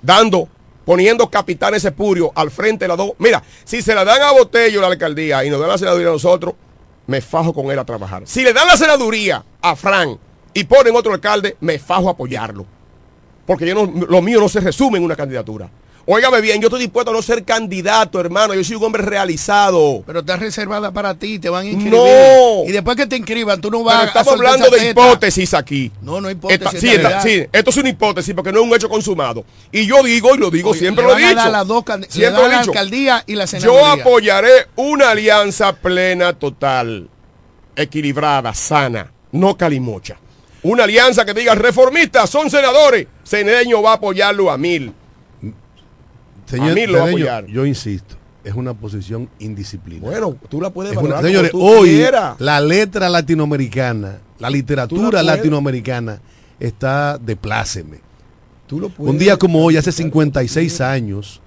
dando, 0.01 0.47
poniendo 0.85 1.29
capitanes 1.29 1.83
espurios 1.83 2.29
al 2.35 2.51
frente 2.51 2.85
de 2.85 2.89
las 2.89 2.97
dos. 2.97 3.11
Mira, 3.17 3.43
si 3.65 3.81
se 3.81 3.95
la 3.95 4.05
dan 4.05 4.21
a 4.21 4.31
Botello 4.31 4.79
la 4.79 4.87
alcaldía 4.87 5.43
y 5.43 5.49
nos 5.49 5.59
dan 5.59 5.69
la 5.69 5.77
senaduría 5.77 6.09
a 6.09 6.11
nosotros, 6.11 6.53
me 7.07 7.19
fajo 7.19 7.53
con 7.53 7.71
él 7.71 7.79
a 7.79 7.85
trabajar. 7.85 8.23
Si 8.25 8.43
le 8.43 8.53
dan 8.53 8.67
la 8.67 8.77
senaduría 8.77 9.43
a 9.61 9.75
Frank 9.75 10.19
y 10.57 10.63
ponen 10.63 10.95
otro 10.95 11.13
alcalde, 11.13 11.55
me 11.59 11.77
fajo 11.77 12.07
a 12.07 12.13
apoyarlo. 12.13 12.65
Porque 13.45 13.67
yo 13.67 13.75
no, 13.75 14.05
lo 14.07 14.21
mío 14.23 14.39
no 14.39 14.49
se 14.49 14.59
resume 14.59 14.97
en 14.97 15.03
una 15.03 15.15
candidatura. 15.15 15.69
Óigame 16.07 16.41
bien, 16.41 16.59
yo 16.59 16.67
estoy 16.67 16.79
dispuesto 16.79 17.11
a 17.11 17.13
no 17.13 17.21
ser 17.21 17.43
candidato, 17.43 18.19
hermano. 18.19 18.55
Yo 18.55 18.63
soy 18.63 18.77
un 18.77 18.85
hombre 18.85 19.03
realizado. 19.03 20.01
Pero 20.07 20.21
está 20.21 20.35
reservada 20.35 20.91
para 20.91 21.13
ti, 21.13 21.37
te 21.37 21.47
van 21.47 21.65
a 21.65 21.69
inscribir. 21.69 21.99
No. 21.99 22.63
Y 22.65 22.71
después 22.71 22.97
que 22.97 23.05
te 23.05 23.17
inscriban, 23.17 23.61
tú 23.61 23.69
no 23.69 23.83
vas 23.83 23.97
Pero 23.97 24.07
estamos 24.07 24.33
hablando 24.33 24.69
de 24.71 24.89
hipótesis 24.89 25.53
aquí. 25.53 25.91
No, 26.01 26.19
no 26.19 26.31
hipótesis. 26.31 26.79
sí, 26.79 26.89
sí, 27.21 27.45
esto 27.51 27.69
es 27.69 27.77
una 27.77 27.89
hipótesis 27.89 28.33
porque 28.33 28.51
no 28.51 28.61
es 28.61 28.65
un 28.65 28.73
hecho 28.73 28.89
consumado. 28.89 29.45
Y 29.71 29.85
yo 29.85 30.01
digo, 30.01 30.33
y 30.33 30.39
lo 30.39 30.49
digo, 30.49 30.73
siempre 30.73 31.03
lo 31.03 31.15
he 31.15 31.27
dicho. 31.27 31.39
A 31.39 31.49
las 31.49 31.67
dos 31.67 31.83
siempre 32.09 32.41
lo 32.41 32.47
he 32.47 32.57
dicho. 32.57 32.71
la 32.73 32.79
alcaldía 32.79 33.23
y 33.27 33.35
la. 33.35 33.45
Yo 33.45 33.85
apoyaré 33.85 34.67
una 34.75 35.11
alianza 35.11 35.73
plena, 35.73 36.33
total, 36.33 37.09
equilibrada, 37.75 38.55
sana, 38.55 39.11
no 39.33 39.55
calimocha. 39.55 40.17
Una 40.63 40.83
alianza 40.83 41.25
que 41.25 41.33
diga 41.33 41.55
reformistas 41.55 42.29
son 42.29 42.49
senadores. 42.49 43.07
Ceneño 43.23 43.81
va 43.81 43.91
a 43.91 43.95
apoyarlo 43.95 44.51
a 44.51 44.57
mil. 44.57 44.93
Señor, 46.45 46.71
a 46.71 46.73
mil 46.73 46.91
lo 46.91 46.99
va 46.99 47.05
a 47.05 47.07
apoyar. 47.09 47.45
Yo 47.47 47.65
insisto, 47.65 48.15
es 48.43 48.53
una 48.53 48.73
posición 48.73 49.29
indisciplinada. 49.39 50.09
Bueno, 50.09 50.37
tú 50.49 50.61
la 50.61 50.69
puedes 50.69 50.95
valorar 50.95 51.23
Señores, 51.23 51.51
hoy 51.53 52.01
la 52.39 52.61
letra 52.61 53.09
latinoamericana, 53.09 54.19
la 54.39 54.49
literatura 54.49 55.21
latinoamericana 55.21 56.21
está 56.59 57.17
de 57.17 57.35
pláceme. 57.35 57.99
Un 58.97 59.17
día 59.17 59.37
como 59.37 59.63
hoy, 59.63 59.77
hace 59.77 59.91
56 59.91 60.81
años, 60.81 61.41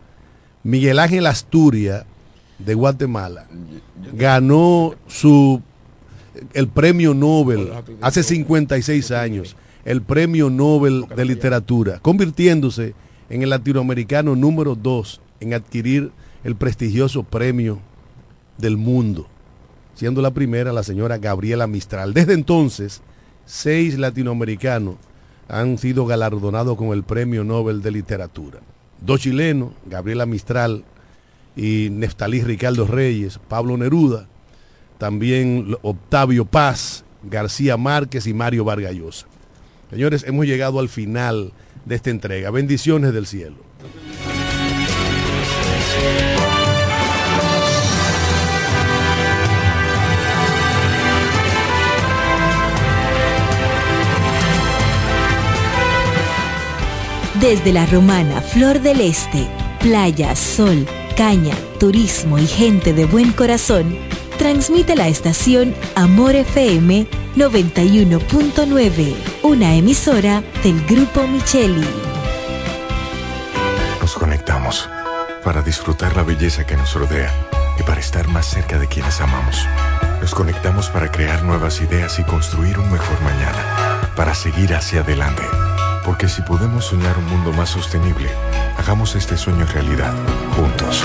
Miguel 0.62 0.98
Ángel 0.98 1.26
Asturias 1.26 2.04
de 2.58 2.74
Guatemala 2.74 3.46
ganó 4.12 4.94
su 5.06 5.62
el 6.52 6.68
premio 6.68 7.14
Nobel 7.14 7.70
hace 8.00 8.22
56 8.22 9.10
años, 9.10 9.56
el 9.84 10.02
premio 10.02 10.50
Nobel 10.50 11.06
de 11.14 11.24
literatura, 11.24 11.98
convirtiéndose 12.00 12.94
en 13.28 13.42
el 13.42 13.50
latinoamericano 13.50 14.36
número 14.36 14.74
2 14.74 15.20
en 15.40 15.54
adquirir 15.54 16.12
el 16.44 16.56
prestigioso 16.56 17.22
premio 17.22 17.80
del 18.58 18.76
mundo, 18.76 19.26
siendo 19.94 20.22
la 20.22 20.30
primera 20.30 20.72
la 20.72 20.82
señora 20.82 21.18
Gabriela 21.18 21.66
Mistral. 21.66 22.14
Desde 22.14 22.34
entonces, 22.34 23.02
seis 23.46 23.98
latinoamericanos 23.98 24.96
han 25.48 25.78
sido 25.78 26.06
galardonados 26.06 26.76
con 26.76 26.88
el 26.88 27.02
premio 27.02 27.42
Nobel 27.42 27.82
de 27.82 27.90
literatura. 27.90 28.60
Dos 29.00 29.20
chilenos, 29.20 29.70
Gabriela 29.86 30.26
Mistral 30.26 30.84
y 31.56 31.88
Neftalí 31.90 32.42
Ricardo 32.42 32.86
Reyes, 32.86 33.40
Pablo 33.48 33.76
Neruda, 33.76 34.28
también 35.00 35.74
Octavio 35.80 36.44
Paz, 36.44 37.04
García 37.22 37.78
Márquez 37.78 38.26
y 38.26 38.34
Mario 38.34 38.66
Vargallosa. 38.66 39.26
Señores, 39.88 40.24
hemos 40.28 40.44
llegado 40.44 40.78
al 40.78 40.90
final 40.90 41.52
de 41.86 41.94
esta 41.94 42.10
entrega. 42.10 42.50
Bendiciones 42.50 43.14
del 43.14 43.26
cielo. 43.26 43.56
Desde 57.40 57.72
la 57.72 57.86
romana 57.86 58.42
Flor 58.42 58.80
del 58.82 59.00
Este, 59.00 59.48
playa, 59.80 60.36
sol, 60.36 60.86
caña, 61.16 61.54
turismo 61.78 62.38
y 62.38 62.46
gente 62.46 62.92
de 62.92 63.06
buen 63.06 63.32
corazón, 63.32 63.96
transmite 64.40 64.96
la 64.96 65.06
estación 65.06 65.74
Amor 65.94 66.34
FM 66.34 67.06
91.9, 67.36 69.14
una 69.42 69.74
emisora 69.74 70.42
del 70.64 70.82
Grupo 70.86 71.26
Micheli. 71.26 71.86
Nos 74.00 74.14
conectamos 74.14 74.88
para 75.44 75.60
disfrutar 75.60 76.16
la 76.16 76.22
belleza 76.22 76.64
que 76.64 76.74
nos 76.74 76.94
rodea 76.94 77.30
y 77.78 77.82
para 77.82 78.00
estar 78.00 78.28
más 78.28 78.46
cerca 78.46 78.78
de 78.78 78.88
quienes 78.88 79.20
amamos. 79.20 79.66
Nos 80.22 80.34
conectamos 80.34 80.88
para 80.88 81.12
crear 81.12 81.42
nuevas 81.42 81.82
ideas 81.82 82.18
y 82.18 82.24
construir 82.24 82.78
un 82.78 82.90
mejor 82.90 83.20
mañana, 83.20 84.10
para 84.16 84.34
seguir 84.34 84.74
hacia 84.74 85.02
adelante. 85.02 85.42
Porque 86.02 86.30
si 86.30 86.40
podemos 86.40 86.86
soñar 86.86 87.18
un 87.18 87.26
mundo 87.26 87.52
más 87.52 87.68
sostenible, 87.68 88.30
hagamos 88.78 89.16
este 89.16 89.36
sueño 89.36 89.66
realidad, 89.66 90.14
juntos. 90.56 91.04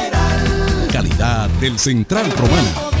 Del 1.59 1.79
Central 1.79 2.29
Romano 2.31 3.00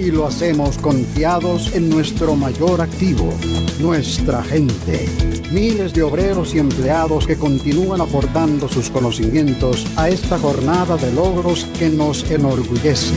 y 0.00 0.10
lo 0.10 0.26
hacemos 0.26 0.78
confiados 0.78 1.74
en 1.74 1.90
nuestro 1.90 2.34
mayor 2.34 2.80
activo, 2.80 3.34
nuestra 3.80 4.42
gente. 4.42 5.06
Miles 5.52 5.92
de 5.92 6.02
obreros 6.02 6.54
y 6.54 6.58
empleados 6.58 7.26
que 7.26 7.36
continúan 7.36 8.00
aportando 8.00 8.66
sus 8.66 8.88
conocimientos 8.88 9.86
a 9.96 10.08
esta 10.08 10.38
jornada 10.38 10.96
de 10.96 11.12
logros 11.12 11.66
que 11.78 11.90
nos 11.90 12.28
enorgullece 12.30 13.14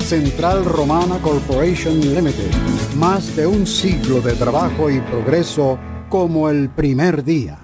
Central 0.00 0.64
Romana 0.64 1.18
Corporation 1.20 2.00
Limited. 2.00 2.50
Más 2.96 3.36
de 3.36 3.46
un 3.46 3.66
siglo 3.66 4.20
de 4.22 4.32
trabajo 4.32 4.88
y 4.88 5.00
progreso 5.00 5.78
como 6.08 6.48
el 6.48 6.70
primer 6.70 7.22
día. 7.22 7.58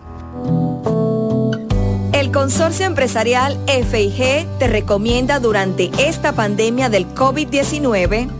El 2.12 2.30
Consorcio 2.30 2.84
Empresarial 2.84 3.58
FIG 3.66 4.46
te 4.58 4.68
recomienda 4.68 5.40
durante 5.40 5.90
esta 5.98 6.32
pandemia 6.32 6.90
del 6.90 7.06
COVID-19 7.14 8.39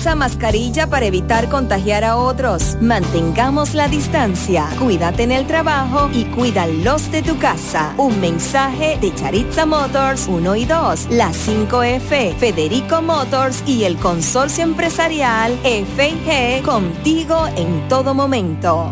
mascarilla 0.00 0.86
para 0.86 1.06
evitar 1.06 1.48
contagiar 1.50 2.04
a 2.04 2.16
otros. 2.16 2.78
Mantengamos 2.80 3.74
la 3.74 3.86
distancia. 3.88 4.66
Cuídate 4.78 5.24
en 5.24 5.32
el 5.32 5.46
trabajo 5.46 6.08
y 6.12 6.24
cuida 6.24 6.66
los 6.66 7.10
de 7.12 7.22
tu 7.22 7.38
casa. 7.38 7.92
Un 7.98 8.18
mensaje 8.18 8.98
de 9.00 9.14
Charitza 9.14 9.66
Motors 9.66 10.26
1 10.26 10.56
y 10.56 10.64
2, 10.64 11.10
la 11.10 11.30
5F, 11.30 12.34
Federico 12.36 13.02
Motors 13.02 13.62
y 13.66 13.84
el 13.84 13.96
consorcio 13.96 14.64
empresarial 14.64 15.58
FG 15.62 16.62
contigo 16.64 17.46
en 17.56 17.86
todo 17.88 18.14
momento. 18.14 18.90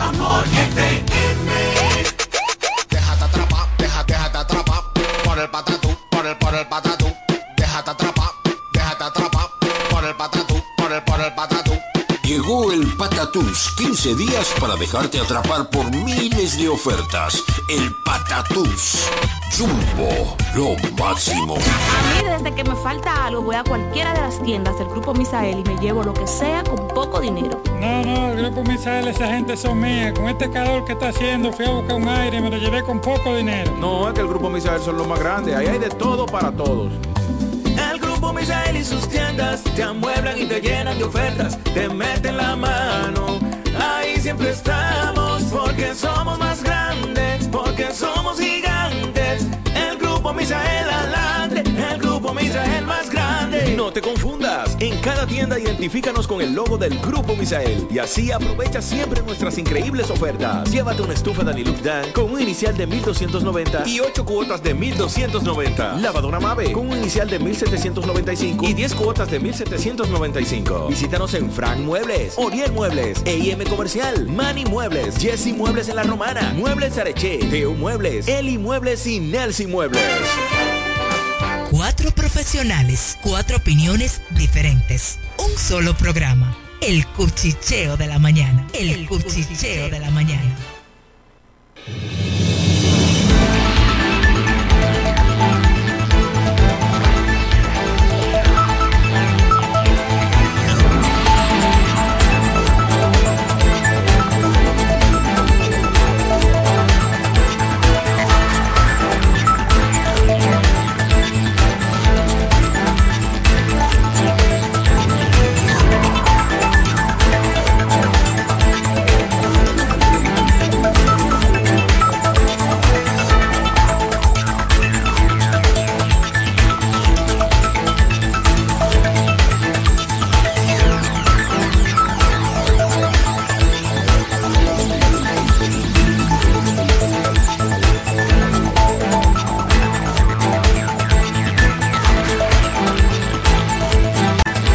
Amor 0.00 0.44
FM. 0.44 1.50
Déjate 2.90 3.24
atrapar, 3.24 3.68
déjate, 3.78 4.12
déjate 4.12 4.38
atrapar 4.38 4.80
por 5.24 5.38
el 5.38 5.48
patatú, 5.50 5.88
por 6.10 6.26
el, 6.26 6.36
por 6.36 6.54
el 6.54 6.66
patatú. 6.66 7.05
Patatús, 12.96 13.74
15 13.76 14.14
días 14.14 14.54
para 14.58 14.74
dejarte 14.76 15.20
atrapar 15.20 15.68
por 15.68 15.84
miles 15.94 16.56
de 16.56 16.68
ofertas. 16.68 17.44
El 17.68 17.94
Patatús. 18.02 19.06
Jumbo, 19.56 20.34
lo 20.54 20.76
máximo. 20.96 21.56
A 21.56 22.22
mí 22.22 22.28
desde 22.28 22.54
que 22.54 22.64
me 22.64 22.74
falta 22.76 23.26
algo 23.26 23.42
voy 23.42 23.56
a 23.56 23.64
cualquiera 23.64 24.14
de 24.14 24.22
las 24.22 24.42
tiendas 24.42 24.78
del 24.78 24.88
Grupo 24.88 25.12
Misael 25.12 25.58
y 25.58 25.64
me 25.64 25.78
llevo 25.78 26.02
lo 26.02 26.14
que 26.14 26.26
sea 26.26 26.64
con 26.64 26.88
poco 26.88 27.20
dinero. 27.20 27.60
No, 27.80 28.02
no, 28.02 28.32
el 28.32 28.42
Grupo 28.42 28.64
Misael, 28.64 29.08
esa 29.08 29.26
gente 29.26 29.58
son 29.58 29.78
mía. 29.78 30.14
Con 30.14 30.28
este 30.28 30.50
calor 30.50 30.86
que 30.86 30.92
está 30.92 31.08
haciendo 31.08 31.52
fui 31.52 31.66
a 31.66 31.70
buscar 31.70 31.96
un 31.96 32.08
aire 32.08 32.38
y 32.38 32.40
me 32.40 32.50
lo 32.50 32.56
llevé 32.56 32.82
con 32.82 33.00
poco 33.00 33.36
dinero. 33.36 33.72
No, 33.78 34.08
es 34.08 34.14
que 34.14 34.20
el 34.22 34.28
Grupo 34.28 34.48
Misael 34.48 34.80
son 34.80 34.96
los 34.96 35.06
más 35.06 35.18
grandes. 35.18 35.54
Ahí 35.54 35.66
hay 35.66 35.78
de 35.78 35.90
todo 35.90 36.24
para 36.24 36.50
todos. 36.50 36.90
Y 38.46 38.84
sus 38.84 39.08
tiendas 39.08 39.64
te 39.74 39.82
amueblan 39.82 40.38
y 40.38 40.44
te 40.44 40.60
llenan 40.60 40.96
de 40.98 41.04
ofertas, 41.04 41.58
te 41.74 41.88
meten 41.88 42.36
la 42.36 42.54
mano. 42.54 43.40
Ahí 43.76 44.20
siempre 44.20 44.50
estamos 44.50 45.42
porque 45.44 45.92
somos 45.96 46.38
más 46.38 46.62
grandes, 46.62 47.48
porque 47.48 47.90
somos 47.92 48.38
gigantes. 48.38 49.46
El 49.74 49.98
Grupo 49.98 50.32
Misael 50.32 50.88
adelante, 50.88 51.64
el 51.90 51.98
Grupo 51.98 52.32
Misael 52.34 52.86
más 52.86 53.10
grande. 53.10 53.15
No 53.74 53.90
te 53.92 54.00
confundas, 54.00 54.76
en 54.80 54.98
cada 55.00 55.26
tienda 55.26 55.58
identifícanos 55.58 56.26
con 56.26 56.40
el 56.40 56.54
logo 56.54 56.78
del 56.78 56.98
Grupo 57.00 57.34
Misael 57.34 57.86
y 57.90 57.98
así 57.98 58.30
aprovecha 58.30 58.80
siempre 58.80 59.22
nuestras 59.22 59.58
increíbles 59.58 60.10
ofertas. 60.10 60.70
Llévate 60.70 61.02
una 61.02 61.14
estufa 61.14 61.42
Daniluk 61.42 61.78
Dan 61.78 62.12
con 62.12 62.32
un 62.32 62.40
inicial 62.40 62.76
de 62.76 62.86
1290 62.86 63.88
y 63.88 64.00
8 64.00 64.24
cuotas 64.24 64.62
de 64.62 64.74
1290. 64.74 65.96
Lavadora 65.96 66.38
Mave 66.38 66.72
con 66.72 66.88
un 66.88 66.96
inicial 66.96 67.28
de 67.28 67.38
1795 67.38 68.66
y 68.66 68.74
10 68.74 68.94
cuotas 68.94 69.30
de 69.30 69.40
1795. 69.40 70.88
Visítanos 70.88 71.34
en 71.34 71.50
Frank 71.50 71.78
Muebles, 71.78 72.34
Oriel 72.36 72.72
Muebles, 72.72 73.22
EIM 73.24 73.64
Comercial, 73.64 74.28
Mani 74.28 74.64
Muebles, 74.64 75.16
Jesse 75.18 75.54
Muebles 75.56 75.88
en 75.88 75.96
La 75.96 76.04
Romana, 76.04 76.52
Muebles 76.56 76.96
Areche, 76.98 77.38
Teo 77.50 77.74
Muebles, 77.74 78.28
Eli 78.28 78.58
Muebles 78.58 79.06
y 79.06 79.20
Nelson 79.20 79.70
Muebles. 79.70 80.02
Cuatro 81.70 82.12
profesionales, 82.12 83.18
cuatro 83.22 83.56
opiniones 83.56 84.22
diferentes. 84.30 85.18
Un 85.38 85.58
solo 85.58 85.96
programa. 85.96 86.56
El 86.80 87.04
cuchicheo 87.08 87.96
de 87.96 88.06
la 88.06 88.20
mañana. 88.20 88.68
El, 88.72 89.06
cuchicheo, 89.08 89.90
de 89.90 89.98
la 89.98 90.10
mañana. 90.10 90.56